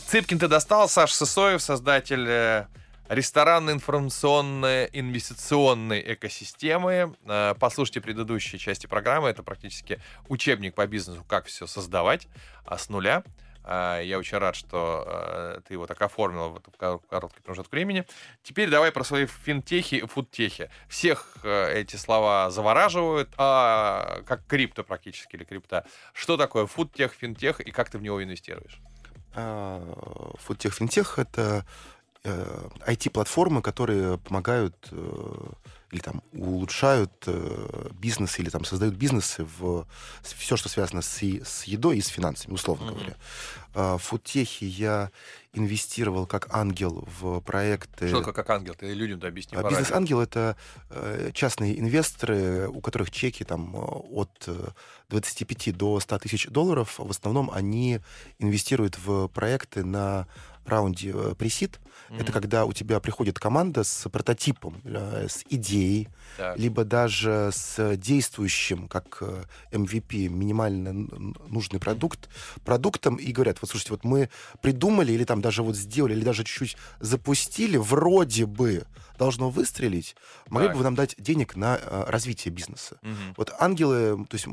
Цыпкин, 0.07 0.39
ты 0.39 0.49
достал. 0.49 0.89
Саш 0.89 1.12
Сысоев, 1.12 1.61
создатель 1.61 2.24
э, 2.27 2.66
ресторанной 3.11 3.74
информационной 3.74 4.89
инвестиционной 4.95 6.14
экосистемы. 6.14 7.14
Э, 7.27 7.55
послушайте 7.61 8.01
предыдущие 8.01 8.59
части 8.59 8.87
программы. 8.87 9.29
Это 9.29 9.43
практически 9.43 10.01
учебник 10.29 10.74
по 10.74 10.87
бизнесу, 10.87 11.22
как 11.29 11.45
все 11.45 11.66
создавать 11.66 12.29
а 12.64 12.79
с 12.79 12.89
нуля. 12.89 13.22
А, 13.67 14.01
я 14.01 14.19
очень 14.19 14.39
рад, 14.39 14.55
что 14.55 15.05
а, 15.07 15.61
ты 15.67 15.75
его 15.75 15.87
так 15.87 16.01
оформил 16.01 16.51
в 16.51 16.57
этот 16.57 16.77
короткий 16.77 17.41
промежуток 17.43 17.73
времени. 17.73 18.07
Теперь 18.43 18.71
давай 18.71 18.93
про 18.93 19.03
свои 19.03 19.27
финтехи 19.27 19.97
и 19.97 20.07
фудтехи. 20.07 20.71
Всех 20.89 21.37
а, 21.43 21.69
эти 21.73 21.97
слова 21.97 22.51
завораживают, 22.51 23.31
а 23.37 24.23
как 24.27 24.47
крипто 24.47 24.85
практически 24.85 25.35
или 25.35 25.45
крипта. 25.45 25.85
Что 26.12 26.37
такое 26.37 26.67
фудтех, 26.67 27.12
финтех 27.12 27.61
и 27.61 27.73
как 27.73 27.91
ты 27.91 27.99
в 27.99 28.03
него 28.03 28.23
инвестируешь? 28.23 28.81
Фудтех, 29.35 30.73
финтех— 30.73 31.19
это 31.19 31.67
IT-платформы, 32.25 33.61
э, 33.61 33.62
которые 33.62 34.19
помогают 34.19 34.75
э, 34.91 35.53
или 35.97 36.03
там 36.03 36.22
улучшают 36.32 37.12
э, 37.26 37.88
бизнес, 37.92 38.38
или 38.38 38.51
там 38.51 38.64
создают 38.64 38.94
бизнесы 38.94 39.47
в 39.59 39.86
все, 40.22 40.57
что 40.57 40.68
связано 40.68 41.01
с, 41.01 41.22
с 41.22 41.64
едой 41.64 41.99
и 41.99 42.03
с 42.03 42.09
финансами, 42.09 42.53
условно 42.53 42.90
mm-hmm. 42.90 42.94
говоря. 42.94 43.16
Э, 43.74 43.94
в 43.94 43.99
фудтехе 43.99 44.66
я 44.66 45.11
инвестировал 45.55 46.26
как 46.26 46.55
ангел 46.55 47.09
в 47.18 47.40
проекты... 47.40 48.09
Что 48.09 48.22
как 48.22 48.51
ангел? 48.51 48.74
Ты 48.74 48.92
людям-то 48.92 49.26
объясни. 49.26 49.57
А, 49.57 49.66
бизнес-ангел— 49.66 50.20
это 50.20 50.57
э, 50.90 51.30
частные 51.32 51.80
инвесторы, 51.80 52.68
у 52.68 52.82
которых 52.82 53.11
чеки 53.11 53.42
там 53.42 53.74
от 53.74 54.49
25 55.09 55.76
до 55.76 55.99
100 55.99 56.18
тысяч 56.18 56.47
долларов. 56.49 56.99
В 56.99 57.11
основном 57.11 57.51
они 57.51 58.01
инвестируют 58.38 58.99
в 58.99 59.28
проекты 59.28 59.82
на 59.82 60.26
раунде 60.69 61.12
э, 61.14 61.35
пресид. 61.37 61.81
Mm-hmm. 62.09 62.21
Это 62.21 62.33
когда 62.33 62.64
у 62.64 62.73
тебя 62.73 63.01
приходит 63.01 63.39
команда 63.39 63.85
с 63.85 64.09
прототипом, 64.09 64.81
э, 64.85 65.27
с 65.29 65.45
идеей, 65.49 66.09
так. 66.37 66.59
либо 66.59 66.85
даже 66.85 67.51
с 67.53 67.97
действующим, 67.97 68.89
как 68.89 69.23
MVP, 69.73 70.29
минимально 70.29 71.09
нужный 71.49 71.81
продукт, 71.81 72.29
продуктом, 72.64 73.17
и 73.17 73.33
говорят, 73.33 73.59
вот 73.61 73.71
слушайте, 73.71 73.93
вот 73.93 74.05
мы 74.05 74.31
придумали, 74.62 75.12
или 75.12 75.25
там 75.25 75.41
даже 75.41 75.62
вот 75.62 75.77
сделали, 75.77 76.14
или 76.14 76.25
даже 76.25 76.45
чуть-чуть 76.45 76.77
запустили, 77.01 77.77
вроде 77.77 78.47
бы 78.47 78.85
должно 79.17 79.51
выстрелить, 79.51 80.17
могли 80.49 80.69
так. 80.69 80.75
бы 80.75 80.79
вы 80.79 80.85
нам 80.85 80.95
дать 80.95 81.14
денег 81.19 81.57
на 81.57 81.77
э, 81.77 82.05
развитие 82.09 82.53
бизнеса? 82.53 82.99
Угу. 83.03 83.35
Вот 83.37 83.53
ангелы, 83.59 84.27
то 84.27 84.35
есть 84.35 84.47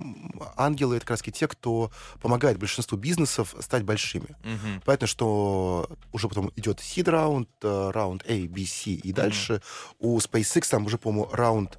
ангелы 0.55 0.97
это 0.97 1.05
как 1.05 1.11
раз 1.11 1.21
те, 1.21 1.47
кто 1.47 1.91
помогает 2.21 2.57
большинству 2.57 2.97
бизнесов 2.97 3.55
стать 3.59 3.83
большими. 3.83 4.35
Угу. 4.43 4.81
Понятно, 4.85 5.07
что 5.07 5.89
уже 6.11 6.27
потом 6.27 6.51
идет 6.55 6.79
seed 6.79 7.09
раунд, 7.09 7.49
э, 7.61 7.91
раунд 7.91 8.23
A, 8.27 8.47
B, 8.47 8.65
C 8.65 8.91
и 8.91 9.11
угу. 9.11 9.15
дальше 9.15 9.61
у 9.99 10.17
SpaceX 10.19 10.69
там 10.69 10.85
уже, 10.85 10.97
по-моему, 10.97 11.29
раунд 11.31 11.77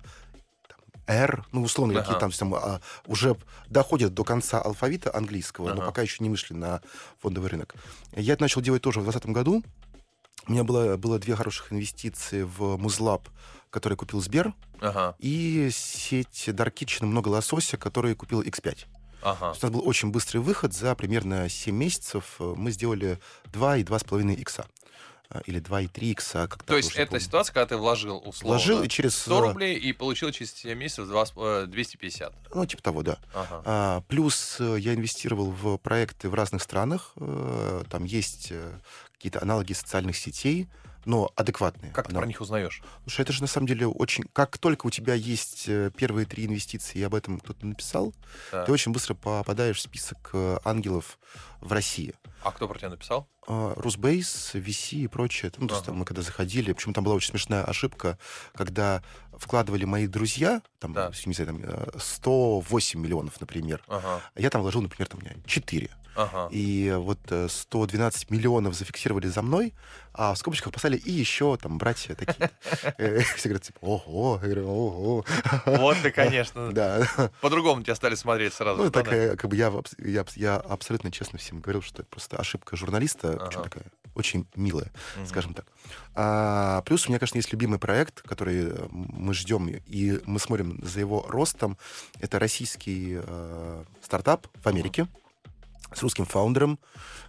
R, 1.06 1.44
ну, 1.52 1.62
условно, 1.62 1.94
ага. 1.94 2.02
какие 2.02 2.20
там, 2.20 2.30
там 2.30 2.54
а, 2.54 2.80
уже 3.06 3.36
доходят 3.68 4.14
до 4.14 4.24
конца 4.24 4.60
алфавита 4.60 5.14
английского, 5.14 5.70
ага. 5.70 5.80
но 5.80 5.86
пока 5.86 6.02
еще 6.02 6.22
не 6.22 6.30
вышли 6.30 6.54
на 6.54 6.80
фондовый 7.20 7.50
рынок. 7.50 7.74
Я 8.12 8.34
это 8.34 8.42
начал 8.42 8.60
делать 8.60 8.82
тоже 8.82 9.00
в 9.00 9.04
2020 9.04 9.34
году. 9.34 9.62
У 10.46 10.52
меня 10.52 10.64
было, 10.64 10.96
было 10.96 11.18
две 11.18 11.34
хороших 11.36 11.72
инвестиции 11.72 12.42
в 12.42 12.76
Музлаб, 12.76 13.28
который 13.70 13.96
купил 13.96 14.20
Сбер, 14.20 14.52
ага. 14.80 15.16
и 15.18 15.70
сеть 15.72 16.48
Dark 16.48 16.74
Kitchen 16.74 17.06
много 17.06 17.28
лосося, 17.28 17.76
который 17.76 18.14
купил 18.14 18.42
X5. 18.42 18.86
Ага. 19.22 19.54
У 19.58 19.64
нас 19.64 19.72
был 19.72 19.88
очень 19.88 20.10
быстрый 20.10 20.38
выход. 20.38 20.74
За 20.74 20.94
примерно 20.94 21.48
7 21.48 21.74
месяцев 21.74 22.36
э, 22.40 22.54
мы 22.56 22.70
сделали 22.70 23.18
2 23.52 23.78
и 23.78 23.82
2,5 23.82 24.34
икса 24.34 24.66
или 25.46 25.60
2,3 25.60 26.04
икса. 26.10 26.46
Как 26.48 26.62
То 26.62 26.76
есть 26.76 26.92
это 26.92 27.06
помню. 27.06 27.20
ситуация, 27.20 27.52
когда 27.52 27.66
ты 27.66 27.76
вложил 27.76 28.22
условно 28.24 28.58
вложил 28.58 28.82
и 28.82 28.88
через... 28.88 29.16
100 29.16 29.36
э, 29.36 29.40
рублей 29.48 29.78
и 29.78 29.92
получил 29.92 30.30
через 30.30 30.52
7 30.54 30.78
месяцев 30.78 31.08
2, 31.08 31.66
250. 31.66 32.32
Ну, 32.54 32.66
типа 32.66 32.82
того, 32.82 33.02
да. 33.02 33.18
Ага. 33.32 33.62
А, 33.64 34.00
плюс 34.08 34.58
я 34.60 34.94
инвестировал 34.94 35.50
в 35.50 35.78
проекты 35.78 36.28
в 36.28 36.34
разных 36.34 36.62
странах. 36.62 37.14
Там 37.90 38.04
есть 38.04 38.52
какие-то 39.14 39.42
аналоги 39.42 39.72
социальных 39.72 40.16
сетей, 40.16 40.68
но 41.04 41.30
адекватные. 41.36 41.92
Как 41.92 42.08
ты 42.08 42.14
про 42.14 42.26
них 42.26 42.40
узнаешь? 42.40 42.82
Что 43.06 43.22
это 43.22 43.32
же 43.32 43.42
на 43.42 43.46
самом 43.46 43.66
деле 43.66 43.86
очень... 43.86 44.24
Как 44.32 44.58
только 44.58 44.86
у 44.86 44.90
тебя 44.90 45.14
есть 45.14 45.64
э, 45.68 45.90
первые 45.96 46.26
три 46.26 46.46
инвестиции, 46.46 46.98
и 46.98 47.02
об 47.02 47.14
этом 47.14 47.40
кто-то 47.40 47.66
написал, 47.66 48.14
да. 48.52 48.64
ты 48.64 48.72
очень 48.72 48.92
быстро 48.92 49.14
попадаешь 49.14 49.78
в 49.78 49.80
список 49.80 50.30
э, 50.32 50.58
ангелов 50.64 51.18
в 51.60 51.72
России. 51.72 52.14
А 52.44 52.52
кто 52.52 52.68
про 52.68 52.78
тебя 52.78 52.90
написал? 52.90 53.26
Русбейс, 53.46 54.54
VC 54.54 54.96
и 54.98 55.08
прочее. 55.08 55.50
Ну, 55.56 55.66
то 55.66 55.74
есть 55.74 55.86
там 55.86 55.96
мы 55.96 56.04
когда 56.04 56.22
заходили, 56.22 56.72
почему 56.72 56.92
там 56.92 57.04
была 57.04 57.16
очень 57.16 57.30
смешная 57.30 57.64
ошибка, 57.64 58.18
когда 58.54 59.02
вкладывали 59.32 59.84
мои 59.84 60.06
друзья, 60.06 60.62
там, 60.78 60.92
да. 60.92 61.10
не 61.24 61.32
знаю, 61.32 61.58
там 61.58 62.00
108 62.00 62.98
э, 62.98 63.02
миллионов, 63.02 63.40
например, 63.40 63.82
ага. 63.88 64.20
я 64.36 64.50
там 64.50 64.62
вложил, 64.62 64.82
например, 64.82 65.08
там, 65.08 65.20
4. 65.46 65.90
Ага. 66.16 66.48
И 66.50 66.94
вот 66.96 67.18
112 67.48 68.22
э, 68.22 68.34
миллионов 68.34 68.74
зафиксировали 68.74 69.26
за 69.26 69.42
мной, 69.42 69.74
а 70.12 70.34
в 70.34 70.38
скобочках 70.38 70.72
поставили 70.72 70.98
и 70.98 71.10
еще 71.10 71.56
там 71.56 71.78
братья 71.78 72.14
такие. 72.14 72.50
Э, 72.98 73.20
все 73.20 73.48
говорят, 73.48 73.62
типа, 73.62 73.78
ого, 73.80 74.38
я 74.42 74.48
говорю, 74.48 74.68
ого. 74.68 75.24
Вот 75.66 75.96
ты, 76.02 76.10
конечно. 76.10 76.72
Да. 76.74 77.06
По-другому 77.40 77.82
тебя 77.82 77.94
стали 77.94 78.14
смотреть 78.14 78.54
сразу. 78.54 78.82
Ну, 78.82 78.90
такая, 78.90 79.36
как 79.36 79.50
бы 79.50 79.56
я, 79.56 79.72
я, 79.98 80.24
я 80.34 80.56
абсолютно 80.56 81.10
честно 81.10 81.38
всем 81.38 81.60
говорил, 81.60 81.82
что 81.82 82.02
это 82.02 82.10
просто 82.10 82.36
ошибка 82.36 82.76
журналиста, 82.76 83.32
ага. 83.34 83.62
такая 83.62 83.84
очень 84.14 84.46
милая, 84.54 84.90
угу. 85.16 85.26
скажем 85.26 85.54
так. 85.54 85.66
А, 86.14 86.82
плюс 86.82 87.06
у 87.06 87.08
меня, 87.10 87.18
конечно, 87.18 87.38
есть 87.38 87.52
любимый 87.52 87.78
проект, 87.78 88.22
который 88.22 88.72
мы 88.90 89.34
ждем, 89.34 89.68
и 89.68 90.20
мы 90.24 90.38
смотрим 90.38 90.78
за 90.82 91.00
его 91.00 91.24
ростом. 91.28 91.76
Это 92.20 92.38
российский 92.38 93.18
э, 93.20 93.84
стартап 94.02 94.46
в 94.62 94.66
Америке. 94.66 95.02
Угу 95.02 95.23
с 95.94 96.02
русским 96.02 96.24
фаундером. 96.24 96.78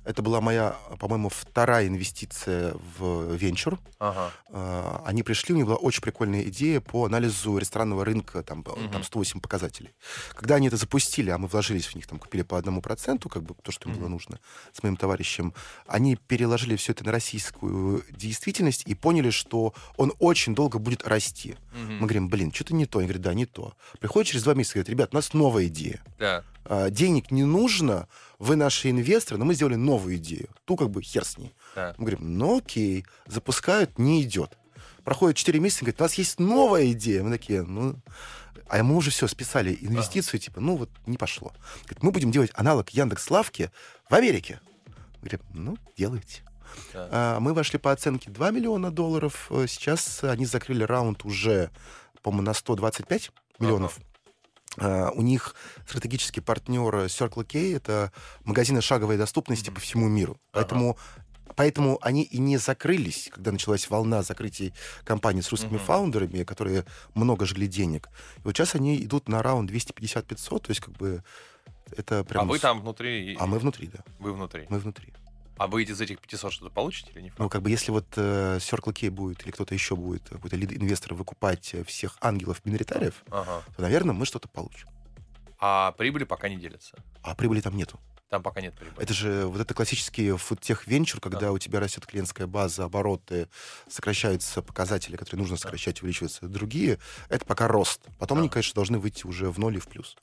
Это 0.04 0.22
была 0.22 0.40
моя, 0.40 0.76
по-моему, 1.00 1.30
вторая 1.30 1.88
инвестиция 1.88 2.76
в 2.98 3.34
венчур. 3.36 3.80
Ага. 3.98 4.32
А, 4.50 5.04
они 5.06 5.24
пришли, 5.24 5.54
у 5.54 5.58
них 5.58 5.66
была 5.66 5.78
очень 5.78 6.02
прикольная 6.02 6.44
идея 6.44 6.80
по 6.80 7.06
анализу 7.06 7.58
ресторанного 7.58 8.06
рынка, 8.06 8.44
там, 8.44 8.60
угу. 8.60 8.88
там 8.92 9.04
108 9.04 9.40
показателей. 9.40 9.96
Когда 10.34 10.56
они 10.56 10.68
это 10.68 10.78
запустили, 10.78 11.32
а 11.32 11.38
мы 11.38 11.48
вложились 11.48 11.88
в 11.88 11.96
них, 11.96 12.06
там, 12.06 12.20
купили 12.20 12.44
по 12.44 12.58
одному 12.58 12.82
проценту, 12.82 13.30
как 13.30 13.44
бы 13.44 13.56
то, 13.62 13.72
что 13.72 13.90
им 13.90 13.96
угу. 13.96 14.02
было 14.02 14.10
нужно, 14.10 14.40
с 14.74 14.84
моим 14.84 14.96
товарищем, 14.96 15.54
они 15.88 16.16
переложили 16.16 16.76
все 16.76 16.92
это 16.92 17.04
на 17.04 17.12
российскую 17.12 18.04
действительность 18.12 18.84
и 18.86 18.94
поняли, 18.94 19.32
что 19.32 19.74
он 19.98 20.14
очень 20.20 20.54
долго 20.54 20.78
будет 20.78 21.08
расти. 21.08 21.56
Угу. 21.74 21.92
Мы 21.94 22.00
говорим, 22.02 22.30
блин, 22.30 22.54
что-то 22.54 22.76
не 22.76 22.86
то. 22.86 23.00
Они 23.00 23.08
говорят, 23.08 23.24
да, 23.24 23.34
не 23.34 23.46
то. 23.46 23.74
Приходит 24.00 24.30
через 24.30 24.44
два 24.44 24.54
месяца, 24.54 24.76
говорит, 24.76 24.90
ребят, 24.90 25.10
у 25.14 25.16
нас 25.16 25.34
новая 25.34 25.66
идея. 25.66 26.04
Да. 26.20 26.44
А, 26.66 26.90
денег 26.90 27.32
не 27.32 27.44
нужно, 27.44 28.08
вы 28.40 28.56
наши 28.56 28.90
инвесторы, 28.90 29.38
но 29.38 29.46
мы 29.46 29.54
сделали 29.54 29.76
новую 29.76 30.16
идею. 30.18 30.50
Ту 30.66 30.76
как 30.76 30.90
бы 30.90 31.02
хер 31.02 31.26
с 31.26 31.38
ней. 31.38 31.54
Да. 31.76 31.94
Мы 31.98 32.06
говорим, 32.06 32.38
ну 32.38 32.58
окей, 32.58 33.06
запускают, 33.28 33.98
не 33.98 34.22
идет. 34.24 34.58
Проходит 35.04 35.38
4 35.38 35.60
месяца, 35.60 35.82
говорит, 35.82 36.02
у 36.02 36.04
нас 36.04 36.14
есть 36.16 36.40
новая 36.40 36.92
идея. 36.92 37.24
Мы 37.24 37.32
такие, 37.32 37.64
ну... 37.64 37.96
А 38.68 38.82
мы 38.82 38.96
уже 38.96 39.12
все 39.12 39.28
списали 39.28 39.78
инвестицию, 39.80 40.40
типа, 40.40 40.60
ну 40.60 40.76
вот 40.76 40.90
не 41.06 41.18
пошло. 41.18 41.54
Говорит, 41.84 42.02
мы 42.02 42.12
будем 42.12 42.32
делать 42.32 42.50
аналог 42.56 42.90
Яндекс 42.90 43.30
Лавки 43.30 43.70
в 44.10 44.16
Америке. 44.16 44.60
Мы 45.22 45.30
говорим, 45.30 45.46
ну, 45.54 45.78
делайте. 45.96 46.42
Да. 46.92 47.10
А, 47.12 47.40
мы 47.40 47.54
вошли 47.54 47.78
по 47.78 47.92
оценке 47.92 48.32
2 48.32 48.50
миллиона 48.50 48.90
долларов. 48.90 49.52
Сейчас 49.68 50.24
они 50.24 50.48
закрыли 50.48 50.84
раунд 50.84 51.26
уже, 51.26 51.70
по-моему, 52.24 52.48
на 52.48 52.54
125 52.56 53.32
миллионов. 53.60 53.98
Ага. 53.98 54.06
Uh, 54.78 55.12
у 55.16 55.22
них 55.22 55.56
стратегический 55.88 56.42
партнер 56.42 57.06
Circle 57.06 57.46
K, 57.46 57.74
это 57.76 58.12
магазины 58.44 58.82
шаговой 58.82 59.18
доступности 59.18 59.70
mm-hmm. 59.70 59.74
по 59.74 59.80
всему 59.80 60.08
миру. 60.10 60.34
Uh-huh. 60.34 60.50
Поэтому 60.52 60.98
Поэтому 61.56 62.00
они 62.02 62.24
и 62.24 62.38
не 62.38 62.58
закрылись, 62.58 63.30
когда 63.32 63.54
началась 63.54 63.90
волна 63.90 64.24
закрытий 64.24 64.74
компаний 65.06 65.42
с 65.42 65.50
русскими 65.52 65.78
uh-huh. 65.78 65.86
фаундерами, 65.86 66.44
которые 66.44 66.86
много 67.14 67.46
жгли 67.46 67.68
денег. 67.68 68.10
И 68.38 68.42
вот 68.44 68.58
сейчас 68.58 68.76
они 68.76 68.98
идут 68.98 69.30
на 69.30 69.42
раунд 69.42 69.72
250-500, 69.72 70.60
то 70.60 70.70
есть 70.70 70.82
как 70.82 70.94
бы 70.96 71.24
это 71.96 72.24
прям... 72.24 72.44
А 72.44 72.46
вы 72.46 72.60
там 72.60 72.82
внутри? 72.82 73.38
А 73.40 73.46
мы 73.46 73.60
внутри, 73.60 73.88
да. 73.88 74.00
Вы 74.20 74.34
внутри? 74.34 74.66
Мы 74.70 74.80
внутри. 74.80 75.14
А 75.58 75.68
вы 75.68 75.84
из 75.84 76.02
этих 76.02 76.20
500 76.20 76.52
что-то 76.52 76.72
получите 76.72 77.12
или 77.14 77.22
не 77.22 77.34
Ну, 77.38 77.50
как 77.50 77.62
бы, 77.62 77.70
если 77.70 77.92
вот 77.92 78.06
э, 78.18 78.58
Circle 78.58 78.94
K 78.94 79.10
будет 79.10 79.44
или 79.44 79.52
кто-то 79.52 79.74
еще 79.74 79.96
будет, 79.96 80.28
какой-то 80.30 80.58
лид-инвестор 80.58 81.14
выкупать 81.14 81.74
э, 81.74 81.84
всех 81.84 82.18
ангелов-миноритариев, 82.22 83.24
ага. 83.30 83.64
то, 83.76 83.82
наверное, 83.82 84.14
мы 84.14 84.26
что-то 84.26 84.50
получим. 84.50 84.90
А 85.60 85.94
прибыли 85.94 86.26
пока 86.26 86.50
не 86.50 86.58
делятся? 86.58 86.98
А 87.24 87.36
прибыли 87.36 87.62
там 87.62 87.78
нету. 87.78 88.00
Там 88.30 88.44
пока 88.44 88.60
нет 88.60 88.76
прибыли. 88.76 89.02
Это 89.02 89.14
же 89.14 89.46
вот 89.46 89.62
это 89.62 89.74
классический 89.74 90.32
фудтех 90.32 90.88
венчур, 90.88 91.22
когда 91.22 91.40
да. 91.40 91.52
у 91.52 91.58
тебя 91.58 91.80
растет 91.80 92.06
клиентская 92.06 92.48
база, 92.48 92.84
обороты, 92.84 93.48
сокращаются 93.88 94.62
показатели, 94.62 95.16
которые 95.16 95.42
нужно 95.42 95.58
сокращать, 95.58 96.02
увеличиваются 96.02 96.48
другие. 96.48 97.00
Это 97.30 97.46
пока 97.46 97.68
рост. 97.68 98.02
Потом 98.20 98.38
да. 98.38 98.42
они, 98.42 98.50
конечно, 98.50 98.74
должны 98.74 98.98
выйти 98.98 99.26
уже 99.26 99.50
в 99.50 99.60
ноль 99.60 99.78
и 99.78 99.80
в 99.80 99.88
плюс. 99.88 100.18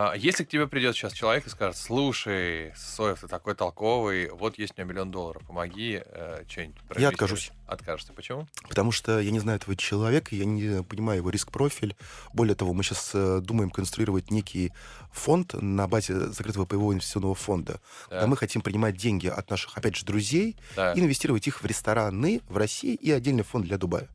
А 0.00 0.14
если 0.14 0.44
к 0.44 0.48
тебе 0.48 0.68
придет 0.68 0.94
сейчас 0.94 1.12
человек 1.12 1.48
и 1.48 1.50
скажет, 1.50 1.76
слушай, 1.76 2.72
Соев, 2.76 3.18
ты 3.18 3.26
такой 3.26 3.56
толковый, 3.56 4.30
вот 4.30 4.56
есть 4.56 4.74
у 4.76 4.80
меня 4.80 4.92
миллион 4.92 5.10
долларов, 5.10 5.42
помоги 5.44 6.00
э, 6.04 6.44
что-нибудь. 6.46 6.76
Я 6.96 7.08
откажусь. 7.08 7.50
Откажешься. 7.66 8.12
Почему? 8.12 8.46
Потому 8.68 8.92
что 8.92 9.18
я 9.18 9.32
не 9.32 9.40
знаю 9.40 9.58
этого 9.58 9.74
человека, 9.74 10.36
я 10.36 10.44
не 10.44 10.84
понимаю 10.84 11.18
его 11.18 11.30
риск-профиль. 11.30 11.96
Более 12.32 12.54
того, 12.54 12.74
мы 12.74 12.84
сейчас 12.84 13.10
э, 13.12 13.40
думаем 13.42 13.70
конструировать 13.70 14.30
некий 14.30 14.72
фонд 15.10 15.54
на 15.54 15.88
базе 15.88 16.28
закрытого 16.28 16.64
паевого 16.64 16.92
инвестиционного 16.92 17.34
фонда, 17.34 17.80
да. 18.08 18.24
мы 18.28 18.36
хотим 18.36 18.62
принимать 18.62 18.96
деньги 18.96 19.26
от 19.26 19.50
наших, 19.50 19.76
опять 19.76 19.96
же, 19.96 20.06
друзей 20.06 20.54
да. 20.76 20.92
и 20.92 21.00
инвестировать 21.00 21.48
их 21.48 21.60
в 21.60 21.66
рестораны 21.66 22.40
в 22.48 22.56
России 22.56 22.94
и 22.94 23.10
отдельный 23.10 23.42
фонд 23.42 23.64
для 23.64 23.78
Дубая. 23.78 24.06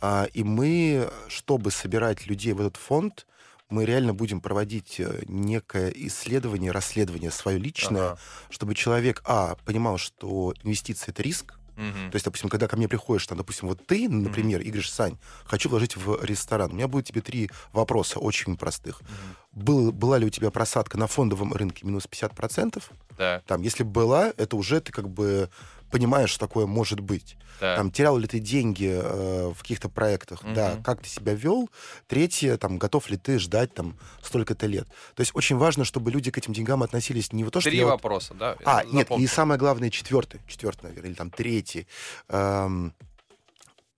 А, 0.00 0.28
и 0.32 0.44
мы, 0.44 1.10
чтобы 1.26 1.72
собирать 1.72 2.28
людей 2.28 2.52
в 2.52 2.60
этот 2.60 2.76
фонд, 2.76 3.26
мы 3.70 3.84
реально 3.84 4.14
будем 4.14 4.40
проводить 4.40 4.98
э, 4.98 5.22
некое 5.26 5.90
исследование, 5.90 6.72
расследование 6.72 7.30
свое 7.30 7.58
личное, 7.58 8.12
ага. 8.12 8.18
чтобы 8.50 8.74
человек, 8.74 9.22
а, 9.24 9.56
понимал, 9.64 9.98
что 9.98 10.54
инвестиции— 10.62 11.10
это 11.12 11.22
риск, 11.22 11.54
Uh-huh. 11.78 12.10
То 12.10 12.16
есть, 12.16 12.24
допустим, 12.24 12.48
когда 12.48 12.66
ко 12.66 12.76
мне 12.76 12.88
приходишь, 12.88 13.24
там, 13.28 13.38
допустим, 13.38 13.68
вот 13.68 13.86
ты, 13.86 14.08
например, 14.08 14.60
uh-huh. 14.60 14.64
и 14.64 14.70
говоришь, 14.70 14.90
Сань, 14.90 15.16
хочу 15.44 15.68
вложить 15.68 15.96
в 15.96 16.24
ресторан, 16.24 16.72
у 16.72 16.74
меня 16.74 16.88
будет 16.88 17.06
тебе 17.06 17.20
три 17.20 17.50
вопроса 17.72 18.18
очень 18.18 18.56
простых. 18.56 19.00
Uh-huh. 19.00 19.62
Был, 19.62 19.92
была 19.92 20.18
ли 20.18 20.26
у 20.26 20.30
тебя 20.30 20.50
просадка 20.50 20.98
на 20.98 21.06
фондовом 21.06 21.52
рынке 21.52 21.86
минус 21.86 22.08
50%? 22.10 22.82
Да. 23.16 23.42
Там, 23.46 23.62
если 23.62 23.84
была, 23.84 24.32
это 24.36 24.56
уже 24.56 24.80
ты 24.80 24.90
как 24.90 25.08
бы 25.08 25.50
понимаешь, 25.90 26.30
что 26.30 26.46
такое 26.46 26.66
может 26.66 27.00
быть. 27.00 27.36
Да. 27.60 27.76
Там, 27.76 27.90
терял 27.90 28.16
ли 28.18 28.26
ты 28.28 28.38
деньги 28.38 28.88
э, 28.88 29.48
в 29.52 29.60
каких-то 29.62 29.88
проектах, 29.88 30.42
Мгм. 30.44 30.54
да, 30.54 30.76
как 30.84 31.02
ты 31.02 31.08
себя 31.08 31.34
вел. 31.34 31.68
Третье, 32.06 32.56
там, 32.56 32.78
готов 32.78 33.10
ли 33.10 33.16
ты 33.16 33.38
ждать 33.38 33.74
там 33.74 33.98
столько-то 34.22 34.66
лет. 34.66 34.86
То 35.14 35.20
есть 35.22 35.32
очень 35.34 35.56
важно, 35.56 35.84
чтобы 35.84 36.10
люди 36.10 36.30
к 36.30 36.38
этим 36.38 36.52
деньгам 36.52 36.82
относились 36.82 37.32
не 37.32 37.42
в 37.44 37.50
то, 37.50 37.60
что 37.60 37.70
Три 37.70 37.78
я 37.78 37.84
вот- 37.86 37.90
вопроса, 37.92 38.34
да? 38.34 38.56
А, 38.64 38.82
Я 38.84 38.90
нет, 38.90 38.94
запомнил. 39.08 39.24
и 39.24 39.28
самое 39.28 39.58
главное, 39.58 39.90
четвертый, 39.90 40.40
четвертый, 40.46 40.84
наверное, 40.84 41.08
или 41.10 41.14
там 41.16 41.30
третий. 41.30 41.86
Эм, 42.28 42.94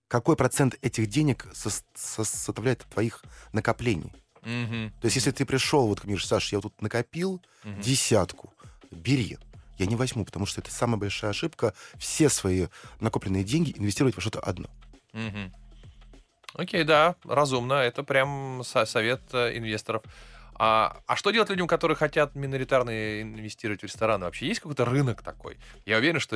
какой 0.07 0.35
процент 0.35 0.75
этих 0.81 1.07
денег 1.07 1.47
сос- 1.53 1.83
сос- 1.95 2.25
составляет 2.25 2.79
твоих 2.91 3.23
накоплений? 3.53 4.11
Мгм. 4.41 4.91
То 4.99 5.05
есть, 5.05 5.15
если 5.17 5.29
ты 5.31 5.45
пришел, 5.45 5.85
вот, 5.87 6.01
говоришь, 6.01 6.25
Саш, 6.25 6.51
я 6.51 6.57
вот 6.57 6.63
тут 6.63 6.81
накопил 6.81 7.41
Мгм. 7.63 7.79
десятку, 7.81 8.51
бери. 8.89 9.37
Я 9.81 9.87
не 9.87 9.95
возьму, 9.95 10.23
потому 10.25 10.45
что 10.45 10.61
это 10.61 10.69
самая 10.71 10.97
большая 10.97 11.31
ошибка. 11.31 11.73
Все 11.97 12.29
свои 12.29 12.67
накопленные 12.99 13.43
деньги 13.43 13.73
инвестировать 13.75 14.13
во 14.15 14.21
что-то 14.21 14.39
одно. 14.39 14.69
Мгм. 15.11 15.51
Окей, 16.53 16.83
да, 16.83 17.15
разумно. 17.23 17.73
Это 17.73 18.03
прям 18.03 18.61
со- 18.63 18.85
совет 18.85 19.21
э, 19.33 19.57
инвесторов. 19.57 20.03
А, 20.53 21.01
а 21.07 21.15
что 21.15 21.31
делать 21.31 21.49
людям, 21.49 21.67
которые 21.67 21.97
хотят 21.97 22.35
миноритарно 22.35 23.23
инвестировать 23.23 23.81
в 23.81 23.85
рестораны? 23.85 24.25
Вообще 24.25 24.45
есть 24.45 24.59
какой-то 24.59 24.85
рынок 24.85 25.23
такой? 25.23 25.57
Я 25.87 25.97
уверен, 25.97 26.19
что... 26.19 26.35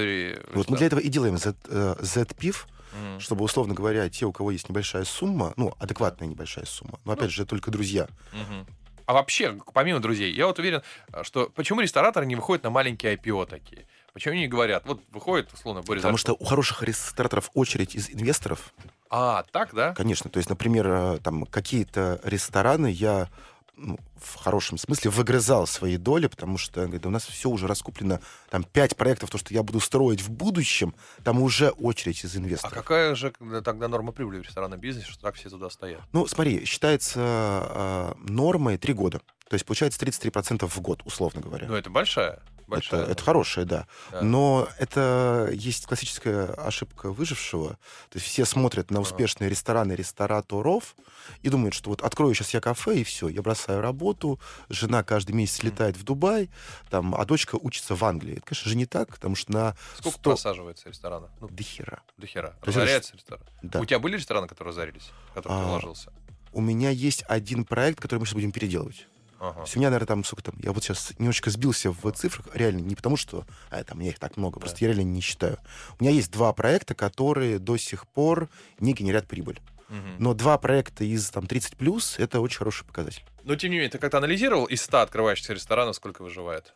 Вот 0.56 0.68
мы 0.68 0.78
для 0.78 0.88
этого 0.88 1.00
и 1.00 1.10
делаем 1.10 1.38
Z, 1.38 1.54
Z-PIF, 2.00 2.66
Мгм. 2.94 3.20
чтобы, 3.20 3.44
условно 3.44 3.76
говоря, 3.76 4.10
те, 4.10 4.26
у 4.26 4.32
кого 4.32 4.50
есть 4.50 4.70
небольшая 4.70 5.04
сумма, 5.04 5.54
ну, 5.56 5.76
адекватная 5.78 6.28
небольшая 6.28 6.66
сумма, 6.66 7.00
но, 7.06 7.12
опять 7.12 7.30
же, 7.30 7.46
только 7.46 7.70
друзья. 7.70 8.08
Мгм. 8.34 8.66
А 9.06 9.14
вообще, 9.14 9.58
помимо 9.74 10.00
друзей, 10.00 10.34
я 10.34 10.48
вот 10.48 10.58
уверен, 10.60 10.82
э, 11.14 11.24
что 11.24 11.50
почему 11.54 11.82
рестораторы 11.82 12.26
не 12.26 12.36
выходят 12.36 12.64
на 12.64 12.70
маленькие 12.70 13.16
IPO 13.16 13.46
такие? 13.48 13.86
Почему 14.14 14.32
они 14.34 14.42
не 14.42 14.48
говорят? 14.48 14.84
Вот 14.86 15.02
выходит, 15.12 15.52
условно, 15.54 15.82
Борис 15.82 16.02
Потому 16.02 16.18
Зарков. 16.18 16.38
что 16.38 16.44
у 16.44 16.48
хороших 16.48 16.84
рестораторов 16.84 17.52
очередь 17.54 17.96
из 17.96 18.10
инвесторов, 18.10 18.74
А, 19.10 19.44
так, 19.52 19.74
да? 19.74 19.94
Конечно, 19.94 20.30
то 20.30 20.38
есть, 20.38 20.50
например, 20.50 20.88
э, 20.88 21.18
там 21.24 21.46
какие-то 21.46 22.20
рестораны 22.24 22.88
я 22.88 23.30
ну, 23.78 24.00
в 24.16 24.36
хорошем 24.36 24.78
смысле 24.78 25.12
выгрызал 25.12 25.68
свои 25.68 25.98
доли, 25.98 26.28
потому 26.28 26.58
что 26.58 26.82
говорит, 26.82 27.02
да 27.02 27.10
у 27.10 27.12
нас 27.12 27.26
все 27.26 27.50
уже 27.50 27.68
раскуплено, 27.68 28.20
там 28.50 28.64
пять 28.64 28.96
проектов, 28.96 29.30
то, 29.30 29.38
что 29.38 29.54
я 29.54 29.64
буду 29.64 29.80
строить 29.80 30.22
в 30.22 30.30
будущем, 30.30 30.96
там 31.24 31.42
уже 31.42 31.70
очередь 31.70 32.24
из 32.24 32.36
А 32.36 32.40
инвесторов. 32.40 32.74
какая 32.74 33.16
же 33.16 33.32
тогда 33.64 33.88
норма 33.88 34.12
прибыли 34.12 34.40
в 34.40 34.44
ресторанном 34.44 34.80
бизнесе, 34.80 35.08
что 35.12 35.22
так 35.22 35.36
все 35.36 35.50
туда 35.50 35.70
стоят? 35.70 36.02
Ну, 36.14 36.28
смотри, 36.28 36.66
считается 36.66 37.20
э, 37.20 38.14
нормой 38.30 38.78
три 38.78 38.94
года. 38.94 39.20
То 39.50 39.54
есть 39.54 39.66
получается 39.66 40.04
33% 40.04 40.68
в 40.68 40.82
год, 40.82 41.02
условно 41.06 41.42
говоря. 41.42 41.68
Ну, 41.68 41.76
это 41.76 41.90
большая. 41.90 42.42
Это, 42.68 42.72
большая 42.72 43.06
это 43.06 43.24
хорошее, 43.24 43.66
да. 43.66 43.88
Да. 44.12 44.22
Но 44.22 44.68
это 44.78 45.50
есть 45.54 45.86
классическая 45.86 46.46
ошибка 46.54 47.12
выжившего. 47.12 47.72
То 48.10 48.16
есть 48.16 48.26
все 48.26 48.46
смотрят 48.46 48.92
на 48.92 49.00
успешные 49.00 49.50
рестораны 49.50 49.94
рестораторов 49.94 50.96
и 51.42 51.50
думают, 51.50 51.74
что 51.74 51.90
вот 51.90 52.02
открою 52.02 52.34
сейчас 52.36 52.54
я 52.54 52.62
кафе, 52.62 52.98
и 53.00 53.04
все, 53.04 53.28
я 53.28 53.42
бросаю 53.42 53.82
работу, 53.82 54.40
жена 54.70 55.04
каждый 55.04 55.32
месяц 55.32 55.64
летает 55.64 55.98
в 55.98 56.04
Дубай, 56.04 56.50
там, 56.90 57.16
а 57.16 57.26
дочка 57.26 57.56
учится 57.56 57.96
в 57.96 58.04
Англии. 58.04 58.34
Это, 58.38 58.42
конечно 58.48 58.70
же, 58.70 58.76
не 58.78 58.86
так, 58.86 59.10
потому 59.10 59.36
что 59.36 59.52
на 59.52 59.76
Сколько 59.98 60.18
100... 60.20 60.30
просаживается 60.32 60.90
ресторана? 60.90 61.30
Ну, 61.42 61.48
До 61.50 61.64
хера. 61.64 62.02
до 62.18 62.28
хера. 62.28 62.50
То 62.62 62.68
есть 62.68 62.78
Разоряется 62.78 63.16
ресторан. 63.16 63.44
Да. 63.62 63.80
У 63.80 63.86
тебя 63.86 64.00
были 64.00 64.18
рестораны, 64.18 64.48
которые 64.48 64.72
разорились, 64.72 65.12
которые 65.34 65.60
ты 65.60 65.66
А, 65.66 65.70
вложился? 65.70 66.12
У 66.52 66.62
меня 66.62 66.90
есть 66.90 67.24
один 67.28 67.66
проект, 67.66 68.00
который 68.00 68.20
мы 68.20 68.26
сейчас 68.26 68.36
будем 68.36 68.52
переделывать. 68.52 69.08
Ага. 69.40 69.54
То 69.54 69.62
есть 69.62 69.76
у 69.76 69.80
меня, 69.80 69.90
наверное, 69.90 70.08
там, 70.08 70.24
сколько 70.24 70.44
там, 70.44 70.56
я 70.62 70.72
вот 70.72 70.84
сейчас 70.84 71.14
немножечко 71.18 71.50
сбился 71.50 71.92
в 71.92 72.12
цифрах, 72.12 72.48
реально, 72.54 72.80
не 72.80 72.96
потому 72.96 73.18
что, 73.18 73.46
а, 73.70 73.84
там, 73.84 73.98
у 73.98 74.02
меня 74.02 74.12
их 74.12 74.20
так 74.20 74.38
много, 74.38 74.60
просто 74.60 74.78
я 74.82 74.88
реально 74.88 75.04
не 75.04 75.22
считаю. 75.22 75.58
У 76.00 76.04
меня 76.04 76.14
есть 76.14 76.32
два 76.32 76.54
проекта, 76.54 76.96
которые 76.96 77.60
до 77.60 77.78
сих 77.78 78.08
пор 78.08 78.50
не 78.80 78.94
генерят 78.94 79.28
прибыль. 79.28 79.60
Мгм. 79.90 80.16
Но 80.20 80.34
два 80.34 80.58
проекта 80.58 81.04
из 81.04 81.30
там 81.30 81.48
30 81.48 81.78
плюс 81.78 82.18
это 82.18 82.40
очень 82.40 82.58
хороший 82.58 82.86
показатель. 82.86 83.24
Но, 83.44 83.56
тем 83.56 83.70
не 83.72 83.78
менее, 83.78 83.92
ты 83.92 84.00
как-то 84.00 84.18
анализировал 84.18 84.66
из 84.66 84.82
100 84.82 85.02
открывающихся 85.02 85.54
ресторанов, 85.54 85.96
сколько 85.96 86.24
выживает? 86.24 86.74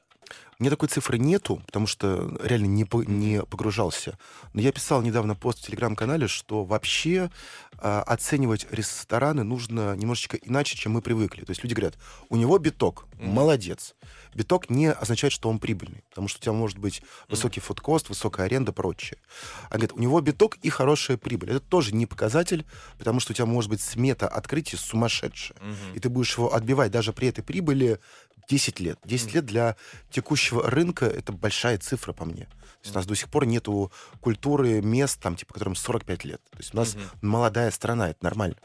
У 0.59 0.63
меня 0.63 0.71
такой 0.71 0.89
цифры 0.89 1.17
нету, 1.17 1.61
потому 1.67 1.87
что 1.87 2.37
реально 2.43 2.65
не, 2.65 2.83
по- 2.83 3.03
не 3.03 3.43
погружался. 3.43 4.17
Но 4.53 4.59
я 4.59 4.73
писал 4.73 5.01
недавно 5.01 5.33
пост 5.33 5.59
в 5.59 5.65
телеграм-канале, 5.65 6.27
что 6.27 6.65
вообще 6.65 7.31
а, 7.77 8.03
оценивать 8.03 8.67
рестораны 8.69 9.43
нужно 9.43 9.95
немножечко 9.95 10.35
иначе, 10.35 10.75
чем 10.77 10.91
мы 10.91 11.01
привыкли. 11.01 11.45
То 11.45 11.51
есть 11.51 11.63
люди 11.63 11.73
говорят, 11.73 11.97
у 12.27 12.35
него 12.35 12.57
биток, 12.57 13.05
молодец. 13.19 13.95
Биток 14.35 14.69
не 14.69 14.91
означает, 14.91 15.31
что 15.31 15.49
он 15.49 15.59
прибыльный, 15.59 16.03
потому 16.09 16.27
что 16.27 16.39
у 16.39 16.41
тебя 16.41 16.53
может 16.53 16.77
быть 16.77 17.01
высокий 17.29 17.61
food 17.61 17.82
cost, 17.82 18.09
высокая 18.09 18.45
аренда, 18.45 18.73
прочее. 18.73 19.17
А 19.69 19.75
говорит, 19.75 19.93
у 19.93 19.99
него 19.99 20.19
биток 20.19 20.57
и 20.57 20.69
хорошая 20.69 21.17
прибыль. 21.17 21.51
Это 21.51 21.61
тоже 21.61 21.95
не 21.95 22.05
показатель, 22.05 22.65
потому 22.97 23.21
что 23.21 23.31
у 23.31 23.35
тебя 23.35 23.45
может 23.45 23.69
быть 23.69 23.81
смета 23.81 24.27
открытия 24.27 24.77
сумасшедшая. 24.77 25.57
Мгм. 25.61 25.95
И 25.95 25.99
ты 25.99 26.09
будешь 26.09 26.37
его 26.37 26.53
отбивать 26.53 26.91
даже 26.91 27.13
при 27.13 27.29
этой 27.29 27.43
прибыли 27.43 27.99
10 28.49 28.79
лет. 28.79 28.99
10 29.05 29.33
лет 29.35 29.45
для 29.45 29.75
текущего 30.09 30.69
рынка 30.69 31.05
это 31.05 31.31
большая 31.31 31.77
цифра 31.77 32.13
по 32.13 32.25
мне. 32.25 32.45
То 32.45 32.83
есть 32.85 32.95
у 32.95 32.97
нас 32.99 33.05
до 33.05 33.15
сих 33.15 33.29
пор 33.29 33.45
нету 33.45 33.91
культуры 34.21 34.81
мест, 34.81 35.19
там, 35.21 35.35
типа, 35.35 35.53
которым 35.53 35.75
45 35.75 36.23
лет. 36.25 36.41
То 36.51 36.57
есть 36.57 36.73
у 36.73 36.77
нас 36.77 36.95
Мгм. 36.95 37.03
молодая 37.21 37.71
страна, 37.71 38.09
это 38.09 38.23
нормально. 38.23 38.55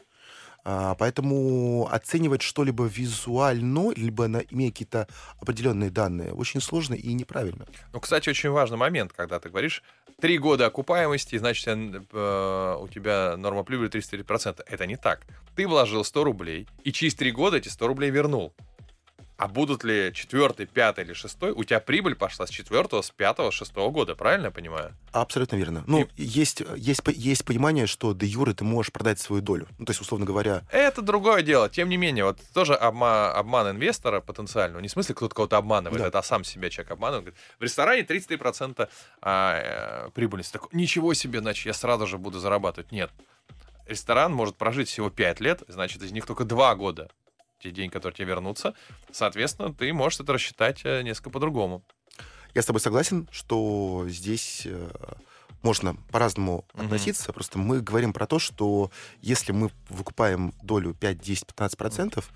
А, 0.67 0.95
поэтому 0.95 1.87
оценивать 1.91 2.41
что-либо 2.41 2.85
визуально, 2.85 3.91
либо 3.95 4.27
на, 4.27 4.37
имея 4.37 4.71
какие-то 4.71 5.07
определенные 5.39 5.91
данные, 5.91 6.33
очень 6.33 6.59
сложно 6.59 6.95
и 6.95 7.13
неправильно. 7.13 7.67
Ну, 7.93 7.99
кстати, 7.99 8.29
очень 8.29 8.49
важный 8.49 8.77
момент, 8.77 9.13
когда 9.13 9.39
ты 9.39 9.49
говоришь, 9.49 9.83
три 10.19 10.39
года 10.39 10.65
окупаемости, 10.65 11.37
значит, 11.37 11.67
э, 11.67 12.77
у 12.81 12.87
тебя 12.87 13.37
норма 13.37 13.63
прибыли 13.63 13.89
33%. 13.89 14.63
Это 14.65 14.87
не 14.87 14.95
так. 14.97 15.21
Ты 15.55 15.67
вложил 15.67 16.03
100 16.03 16.23
рублей, 16.23 16.67
и 16.83 16.91
через 16.91 17.13
три 17.13 17.31
года 17.31 17.57
эти 17.57 17.67
100 17.67 17.85
рублей 17.87 18.09
вернул. 18.09 18.51
А 19.37 19.49
будут 19.49 19.83
ли 19.83 20.11
четвертый, 20.13 20.65
пятый 20.65 21.03
или 21.03 21.11
шестой, 21.11 21.51
у 21.51 21.63
тебя 21.65 21.81
прибыль 21.81 22.15
пошла 22.15 22.47
с 22.47 22.49
четвертого, 22.49 23.01
с 23.01 23.09
пятого, 23.11 23.51
с 23.51 23.53
шестого 23.53 23.91
года, 23.91 24.15
правильно 24.15 24.45
я 24.45 24.51
понимаю? 24.51 24.95
Абсолютно 25.11 25.57
верно. 25.57 25.83
Ну, 25.87 26.07
есть, 26.15 26.61
есть, 26.77 27.03
по- 27.03 27.09
есть 27.09 27.43
понимание, 27.43 27.85
что 27.85 28.13
де 28.13 28.25
юре 28.27 28.53
ты 28.53 28.63
можешь 28.63 28.93
продать 28.93 29.19
свою 29.19 29.41
долю. 29.41 29.67
Ну, 29.77 29.85
то 29.85 29.91
есть, 29.91 29.99
условно 29.99 30.25
говоря, 30.25 30.63
Это 30.71 31.01
другое 31.01 31.41
дело. 31.41 31.67
Тем 31.69 31.89
не 31.89 31.97
менее, 31.97 32.23
вот 32.23 32.39
тоже 32.53 32.75
обма- 32.75 33.31
обман 33.31 33.71
инвестора 33.71 34.21
потенциального. 34.21 34.79
Не 34.81 34.87
в 34.87 34.91
смысле, 34.91 35.15
кто-то 35.15 35.35
кого-то 35.35 35.57
обманывает, 35.57 36.01
Да. 36.01 36.07
это 36.07 36.21
сам 36.21 36.45
себя 36.45 36.69
человек 36.69 36.91
обманывает. 36.93 37.25
Говорит, 37.25 37.39
в 37.59 37.63
ресторане 37.63 38.03
33% 38.03 38.89
а, 39.21 40.05
э, 40.07 40.09
прибыльности. 40.11 40.53
Так, 40.53 40.71
ничего 40.71 41.13
себе, 41.13 41.41
значит, 41.41 41.65
я 41.65 41.73
сразу 41.73 42.07
же 42.07 42.17
буду 42.17 42.39
зарабатывать. 42.39 42.93
Нет. 42.93 43.11
Ресторан 43.85 44.33
может 44.33 44.55
прожить 44.55 44.87
всего 44.87 45.09
5 45.09 45.41
лет, 45.41 45.63
значит, 45.67 46.01
из 46.01 46.11
них 46.13 46.25
только 46.25 46.45
2 46.45 46.73
года 46.75 47.09
те 47.65 47.71
деньги, 47.71 47.91
которые 47.91 48.15
тебе 48.15 48.27
вернутся. 48.27 48.73
Соответственно, 49.11 49.73
ты 49.73 49.91
можешь 49.93 50.19
это 50.19 50.33
рассчитать 50.33 50.81
э, 50.83 51.01
несколько 51.01 51.29
по-другому. 51.31 51.83
Я 52.53 52.61
с 52.61 52.65
тобой 52.65 52.79
согласен, 52.79 53.27
что 53.31 54.05
здесь 54.07 54.63
э, 54.65 54.89
можно 55.61 55.95
по-разному 56.11 56.65
Мгм. 56.73 56.85
относиться. 56.85 57.33
Просто 57.33 57.57
мы 57.57 57.81
говорим 57.81 58.13
про 58.13 58.27
то, 58.27 58.39
что 58.39 58.91
если 59.21 59.51
мы 59.51 59.71
выкупаем 59.89 60.53
долю 60.61 60.93
5, 60.93 61.19
10, 61.19 61.47
15 61.47 61.77
процентов, 61.77 62.29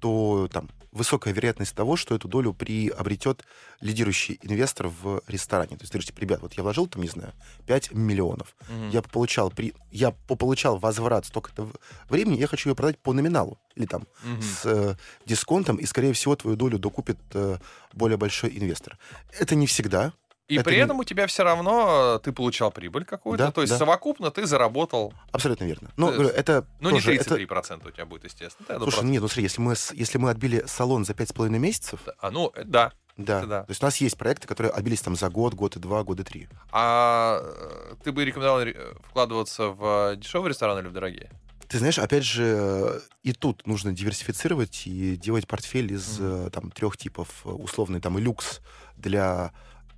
то 0.00 0.48
там 0.52 0.68
высокая 0.96 1.32
вероятность 1.34 1.74
того, 1.74 1.96
что 1.96 2.14
эту 2.14 2.28
долю 2.28 2.52
приобретет 2.52 3.44
лидирующий 3.80 4.38
инвестор 4.42 4.88
в 4.88 5.22
ресторане. 5.28 5.76
То 5.76 5.84
есть 5.84 6.06
типа, 6.06 6.20
ребят, 6.20 6.40
вот 6.42 6.54
я 6.54 6.62
вложил 6.62 6.86
там, 6.86 7.02
не 7.02 7.08
знаю, 7.08 7.32
5 7.66 7.92
миллионов. 7.92 8.56
Мгм. 8.68 8.90
Я 8.90 9.02
получал, 9.02 9.50
при... 9.50 9.74
я 9.90 10.10
получал 10.10 10.78
возврат 10.78 11.26
столько-то 11.26 11.70
времени, 12.08 12.38
я 12.38 12.46
хочу 12.46 12.70
ее 12.70 12.74
продать 12.74 12.98
по 12.98 13.12
номиналу. 13.12 13.58
Или 13.74 13.86
там 13.86 14.06
Мгм. 14.24 14.42
с 14.42 14.64
э, 14.64 14.96
дисконтом, 15.26 15.76
и, 15.76 15.86
скорее 15.86 16.12
всего, 16.12 16.34
твою 16.34 16.56
долю 16.56 16.78
докупит 16.78 17.18
э, 17.34 17.58
более 17.92 18.16
большой 18.16 18.56
инвестор. 18.58 18.98
Это 19.38 19.54
не 19.54 19.66
всегда. 19.66 20.12
И 20.48 20.54
это 20.56 20.64
при 20.64 20.76
не- 20.76 20.82
этом 20.82 20.98
у 21.00 21.04
тебя 21.04 21.26
все 21.26 21.42
равно 21.42 22.16
э, 22.16 22.18
ты 22.22 22.32
получал 22.32 22.70
прибыль 22.70 23.04
какую-то. 23.04 23.46
Да, 23.46 23.50
то 23.52 23.62
есть 23.62 23.72
да. 23.72 23.78
совокупно 23.78 24.30
ты 24.30 24.46
заработал. 24.46 25.12
Абсолютно 25.32 25.64
верно. 25.64 25.90
Говорю, 25.96 26.22
есть, 26.24 26.34
это 26.36 26.66
Ну, 26.80 26.90
не 26.90 26.96
тоже... 27.00 27.14
это- 27.16 27.34
33% 27.36 27.88
у 27.88 27.90
тебя 27.90 28.06
будет, 28.06 28.24
естественно. 28.24 28.66
Да, 28.68 28.78
ну, 28.78 28.82
Слушай, 28.90 29.04
нет, 29.06 29.22
ну 29.22 29.28
смотри, 29.28 29.42
если 29.42 29.60
мы, 29.60 29.74
если 29.94 30.18
мы 30.18 30.30
отбили 30.30 30.62
салон 30.66 31.04
за 31.04 31.14
пять 31.14 31.30
с 31.30 31.32
половиной 31.32 31.58
месяцев, 31.58 32.00
А, 32.20 32.30
ну, 32.30 32.52
э, 32.54 32.62
да. 32.64 32.92
да, 33.16 33.38
это 33.38 33.46
да. 33.48 33.62
то 33.64 33.70
есть 33.70 33.82
у 33.82 33.86
нас 33.86 33.96
есть 33.96 34.16
проекты, 34.16 34.46
которые 34.46 34.70
отбились 34.72 35.00
там 35.00 35.16
за 35.16 35.28
год, 35.30 35.54
год 35.54 35.74
и 35.76 35.80
два, 35.80 36.04
года 36.04 36.22
три. 36.22 36.48
А 36.70 37.40
э, 37.42 37.94
ты 38.04 38.12
бы 38.12 38.24
рекомендовал 38.24 38.62
ре- 38.62 38.76
вкладываться 39.08 39.68
в 39.70 40.14
дешевые 40.16 40.50
рестораны 40.50 40.78
или 40.80 40.86
в 40.88 40.92
дорогие? 40.92 41.30
Ты 41.68 41.78
знаешь, 41.78 41.98
опять 41.98 42.22
же, 42.22 43.02
и 43.24 43.32
тут 43.32 43.66
нужно 43.66 43.92
диверсифицировать 43.92 44.86
и 44.86 45.16
делать 45.16 45.48
портфель 45.48 45.92
из 45.92 46.18
э, 46.20 46.50
там 46.52 46.70
трех 46.70 46.96
типов. 46.96 47.28
Условный 47.44 48.00
там 48.00 48.16
и 48.18 48.20
люкс 48.22 48.60
для 48.96 49.50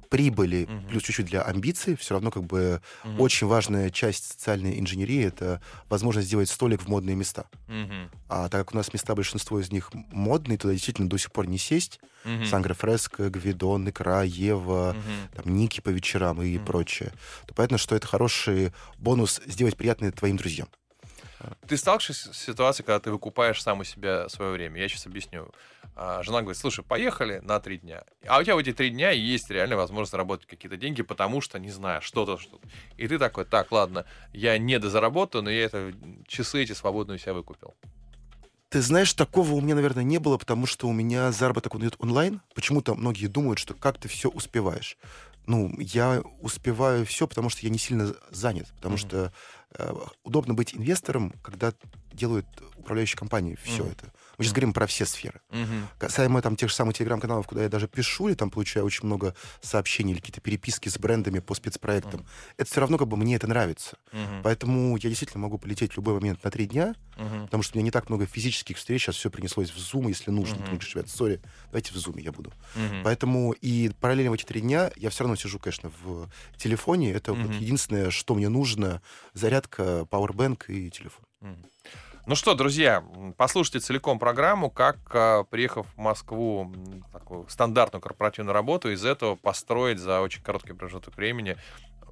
прибыли, 0.09 0.65
угу. 0.65 0.89
плюс 0.89 1.03
чуть-чуть 1.03 1.27
для 1.27 1.43
амбиций, 1.43 1.97
все 1.97 2.15
равно 2.15 2.31
как 2.31 2.45
бы 2.45 2.81
угу. 3.05 3.23
очень 3.23 3.47
важная 3.47 3.91
часть 3.91 4.33
социальной 4.33 4.79
инженерии— 4.79 5.25
это 5.27 5.61
возможность 5.89 6.29
сделать 6.29 6.51
столик 6.51 6.83
в 6.83 6.89
модные 6.89 7.17
места. 7.17 7.47
Угу. 7.69 8.19
А 8.29 8.49
так 8.49 8.67
как 8.67 8.75
у 8.75 8.77
нас 8.77 8.93
места, 8.93 9.15
большинство 9.15 9.61
из 9.61 9.71
них 9.71 9.91
модные, 9.93 10.59
туда 10.59 10.73
действительно 10.73 11.09
до 11.09 11.19
сих 11.19 11.33
пор 11.33 11.47
не 11.47 11.59
сесть. 11.59 12.01
Угу. 12.25 12.47
Сангра 12.47 12.75
Фреско, 12.75 13.31
Гвидон, 13.31 13.89
Икра, 13.89 14.23
Ева, 14.23 14.91
угу. 14.91 15.43
там, 15.43 15.55
Ники 15.55 15.81
по 15.81 15.91
вечерам 15.91 16.43
и 16.43 16.57
угу. 16.57 16.67
прочее. 16.67 17.13
То 17.47 17.55
понятно, 17.55 17.79
что 17.79 17.95
это 17.95 18.07
хороший 18.07 18.73
бонус 18.99 19.41
сделать 19.47 19.77
приятное 19.77 20.13
твоим 20.13 20.37
друзьям. 20.37 20.69
Ты 21.69 21.77
сталкиваешься 21.77 22.33
с 22.33 22.37
ситуацией, 22.37 22.85
когда 22.85 22.99
ты 22.99 23.11
выкупаешь 23.13 23.63
сам 23.63 23.81
у 23.81 23.85
себя 23.85 24.29
свое 24.29 24.53
время? 24.53 24.81
Я 24.81 24.89
сейчас 24.89 25.07
объясню. 25.07 25.53
А, 26.01 26.23
жена 26.23 26.43
говорит, 26.43 26.57
слушай, 26.57 26.85
поехали 26.85 27.41
на 27.43 27.59
три 27.59 27.79
дня. 27.79 28.05
А 28.25 28.39
у 28.39 28.43
тебя 28.45 28.55
в 28.55 28.59
эти 28.59 28.73
три 28.73 28.91
дня 28.91 29.11
есть 29.11 29.51
реальная 29.51 29.77
возможность 29.77 30.13
заработать 30.13 30.47
какие-то 30.47 30.77
деньги, 30.77 31.03
потому 31.03 31.41
что, 31.41 31.59
не 31.59 31.71
знаю, 31.71 32.03
что-то, 32.03 32.39
что-то. 32.39 32.69
И 32.97 33.09
ты 33.09 33.19
такой, 33.19 33.45
так, 33.45 33.73
ладно, 33.73 34.07
я 34.33 34.57
не 34.59 34.79
дозаработаю, 34.79 35.43
но 35.43 35.51
я 35.51 35.65
это 35.65 35.93
часы 36.29 36.63
эти 36.63 36.71
свободные 36.73 37.17
у 37.17 37.19
себя 37.19 37.35
выкупил. 37.35 37.75
Ты 38.69 38.81
знаешь, 38.81 39.13
такого 39.13 39.51
у 39.55 39.61
меня, 39.61 39.75
наверное, 39.75 40.05
не 40.05 40.19
было, 40.19 40.39
потому 40.39 40.67
что 40.67 40.87
у 40.87 40.93
меня 40.93 41.33
заработок 41.33 41.75
он 41.75 41.81
идет 41.81 41.97
онлайн. 41.99 42.43
Почему-то 42.55 42.95
многие 42.95 43.27
думают, 43.27 43.59
что 43.59 43.75
как 43.75 43.99
ты 43.99 44.07
все 44.07 44.29
успеваешь. 44.29 44.99
Ну, 45.47 45.75
я 45.81 46.23
успеваю 46.41 47.07
все, 47.07 47.27
потому 47.27 47.49
что 47.49 47.63
я 47.63 47.71
не 47.71 47.79
сильно 47.79 48.15
занят, 48.31 48.69
потому 48.77 48.95
mm-hmm. 48.95 48.99
что 48.99 49.33
э, 49.75 49.95
удобно 50.23 50.55
быть 50.55 50.77
инвестором, 50.77 51.33
когда 51.43 51.73
делают 52.19 52.47
управляющие 52.77 53.19
компании 53.19 53.59
все 53.63 53.85
mm-hmm. 53.85 53.93
это. 53.93 54.13
Мы 54.39 54.45
сейчас 54.45 54.53
говорим 54.53 54.73
про 54.73 54.87
все 54.87 55.05
сферы. 55.05 55.41
Угу. 55.51 55.99
Касаемо 55.99 56.41
там 56.41 56.55
тех 56.55 56.69
же 56.69 56.75
самых 56.75 56.97
телеграм-каналов, 56.97 57.49
куда 57.49 57.65
я 57.65 57.69
даже 57.69 57.89
пишу, 57.89 58.29
или 58.29 58.37
там 58.37 58.51
получаю 58.51 58.87
очень 58.87 59.05
много 59.05 59.35
сообщений 59.61 60.13
или 60.13 60.21
какие-то 60.21 60.41
переписки 60.41 60.89
с 60.89 60.97
брендами 60.97 61.41
по 61.41 61.55
спецпроектам, 61.55 62.21
угу. 62.21 62.29
это 62.57 62.71
все 62.71 62.81
равно 62.81 62.99
как 62.99 63.09
бы 63.09 63.17
мне 63.17 63.35
это 63.35 63.49
нравится. 63.49 63.99
Угу. 64.13 64.43
Поэтому 64.45 64.97
я 64.97 65.09
действительно 65.09 65.43
могу 65.43 65.59
полететь 65.59 65.93
в 65.93 65.97
любой 65.97 66.15
момент 66.15 66.45
на 66.45 66.53
три 66.53 66.67
дня, 66.67 66.95
угу. 67.17 67.45
потому 67.47 67.65
что 67.65 67.77
у 67.77 67.79
меня 67.79 67.87
не 67.87 67.91
так 67.91 68.09
много 68.09 68.27
физических 68.27 68.77
встреч, 68.77 69.03
сейчас 69.03 69.17
все 69.17 69.29
принеслось 69.29 69.71
в 69.71 69.77
Zoom, 69.77 70.07
если 70.07 70.31
нужно. 70.31 70.55
Угу. 70.59 70.65
Ты 70.65 70.71
говоришь, 70.71 70.95
ребят, 70.95 71.11
сори, 71.11 71.41
давайте 71.67 71.93
в 71.93 71.97
Zoom 71.97 72.21
я 72.21 72.31
буду. 72.31 72.51
Угу. 72.77 73.03
Поэтому 73.03 73.53
и 73.53 73.91
параллельно 74.01 74.31
в 74.31 74.35
эти 74.35 74.45
три 74.45 74.61
дня 74.61 74.93
я 74.95 75.11
все 75.11 75.25
равно 75.25 75.35
сижу, 75.35 75.59
конечно, 75.59 75.91
в 76.05 76.31
телефоне. 76.57 77.11
Это 77.11 77.33
угу. 77.33 77.43
вот 77.43 77.55
единственное, 77.55 78.11
что 78.11 78.37
мне 78.37 78.49
нужно, 78.49 79.03
зарядка, 79.35 80.07
Powerbank 80.09 80.67
и 80.69 80.91
телефон. 80.91 81.25
Угу. 81.41 81.57
Ну 82.29 82.35
что, 82.35 82.53
друзья, 82.53 83.03
послушайте 83.39 83.79
целиком 83.79 84.19
программу, 84.19 84.69
как, 84.69 84.99
а, 85.15 85.45
приехав 85.45 85.87
в 85.95 85.99
Москву, 85.99 86.71
такую 87.11 87.49
стандартную 87.49 88.03
корпоративную 88.03 88.53
работу, 88.53 88.93
из 88.93 89.03
этого 89.03 89.35
построить 89.35 89.99
за 89.99 90.21
очень 90.21 90.43
короткий 90.43 90.75
промежуток 90.75 91.17
времени 91.17 91.57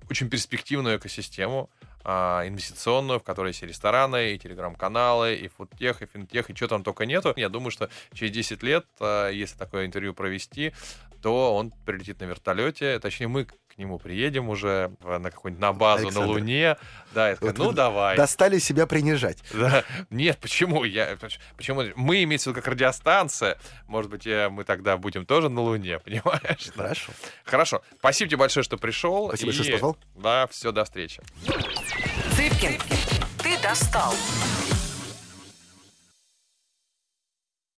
очень 0.09 0.31
перспективную 0.31 0.97
экосистему, 0.97 1.69
а, 2.03 2.49
инвестиционную, 2.49 3.21
в 3.21 3.25
которой 3.25 3.49
есть 3.49 3.63
и 3.63 3.67
рестораны, 3.67 4.33
и 4.33 4.39
телеграм-каналы, 4.39 5.35
и 5.35 5.49
фудтех, 5.49 6.01
и 6.01 6.07
финтех, 6.07 6.49
и 6.49 6.55
что 6.55 6.69
там 6.69 6.83
только 6.83 7.05
нету. 7.05 7.35
Я 7.37 7.51
думаю, 7.51 7.71
что 7.71 7.91
через 8.15 8.33
10 8.33 8.63
лет, 8.63 8.87
а, 9.01 9.29
если 9.29 9.59
такое 9.59 9.85
интервью 9.85 10.15
провести, 10.15 10.73
то 11.21 11.55
он 11.55 11.73
прилетит 11.85 12.21
на 12.21 12.25
вертолете. 12.25 12.99
Точнее, 13.01 13.29
мы 13.29 13.47
к 13.77 13.79
нему 13.79 13.99
приедем 13.99 14.49
уже 14.49 14.91
на 15.03 15.31
какую-нибудь 15.31 15.61
на 15.61 15.75
базу 15.75 16.07
Александр. 16.07 16.27
на 16.27 16.33
Луне. 16.33 16.77
Да, 17.13 17.29
я 17.29 17.37
вот 17.39 17.59
ну 17.59 17.73
давай. 17.73 18.17
Достали 18.17 18.59
себя 18.59 18.87
принижать. 18.87 19.39
Да. 19.53 19.85
Нет, 20.09 20.39
почему? 20.39 20.85
Я, 20.85 21.19
почему? 21.59 21.83
Мы 21.95 22.23
имеется 22.23 22.49
в 22.49 22.53
виду 22.53 22.63
как 22.63 22.73
радиостанция. 22.73 23.59
Может 23.87 24.11
быть, 24.11 24.25
я, 24.25 24.49
мы 24.49 24.65
тогда 24.65 24.97
будем 24.97 25.27
тоже 25.27 25.51
на 25.51 25.61
Луне, 25.61 25.99
понимаешь? 26.05 26.71
Хорошо. 26.75 27.13
Хорошо. 27.45 27.83
Спасибо 27.99 28.31
тебе 28.31 28.39
большое, 28.39 28.65
что 28.65 28.79
пришел. 28.79 29.29
Спасибо, 29.29 29.51
и... 29.51 29.55
что 29.55 29.73
позвал. 29.73 29.97
Да, 30.15 30.47
все, 30.47 30.73
до 30.73 30.85
встречи. 30.85 31.21
Цыпкин, 32.35 32.81
ты 33.43 33.63
достал. 33.63 34.15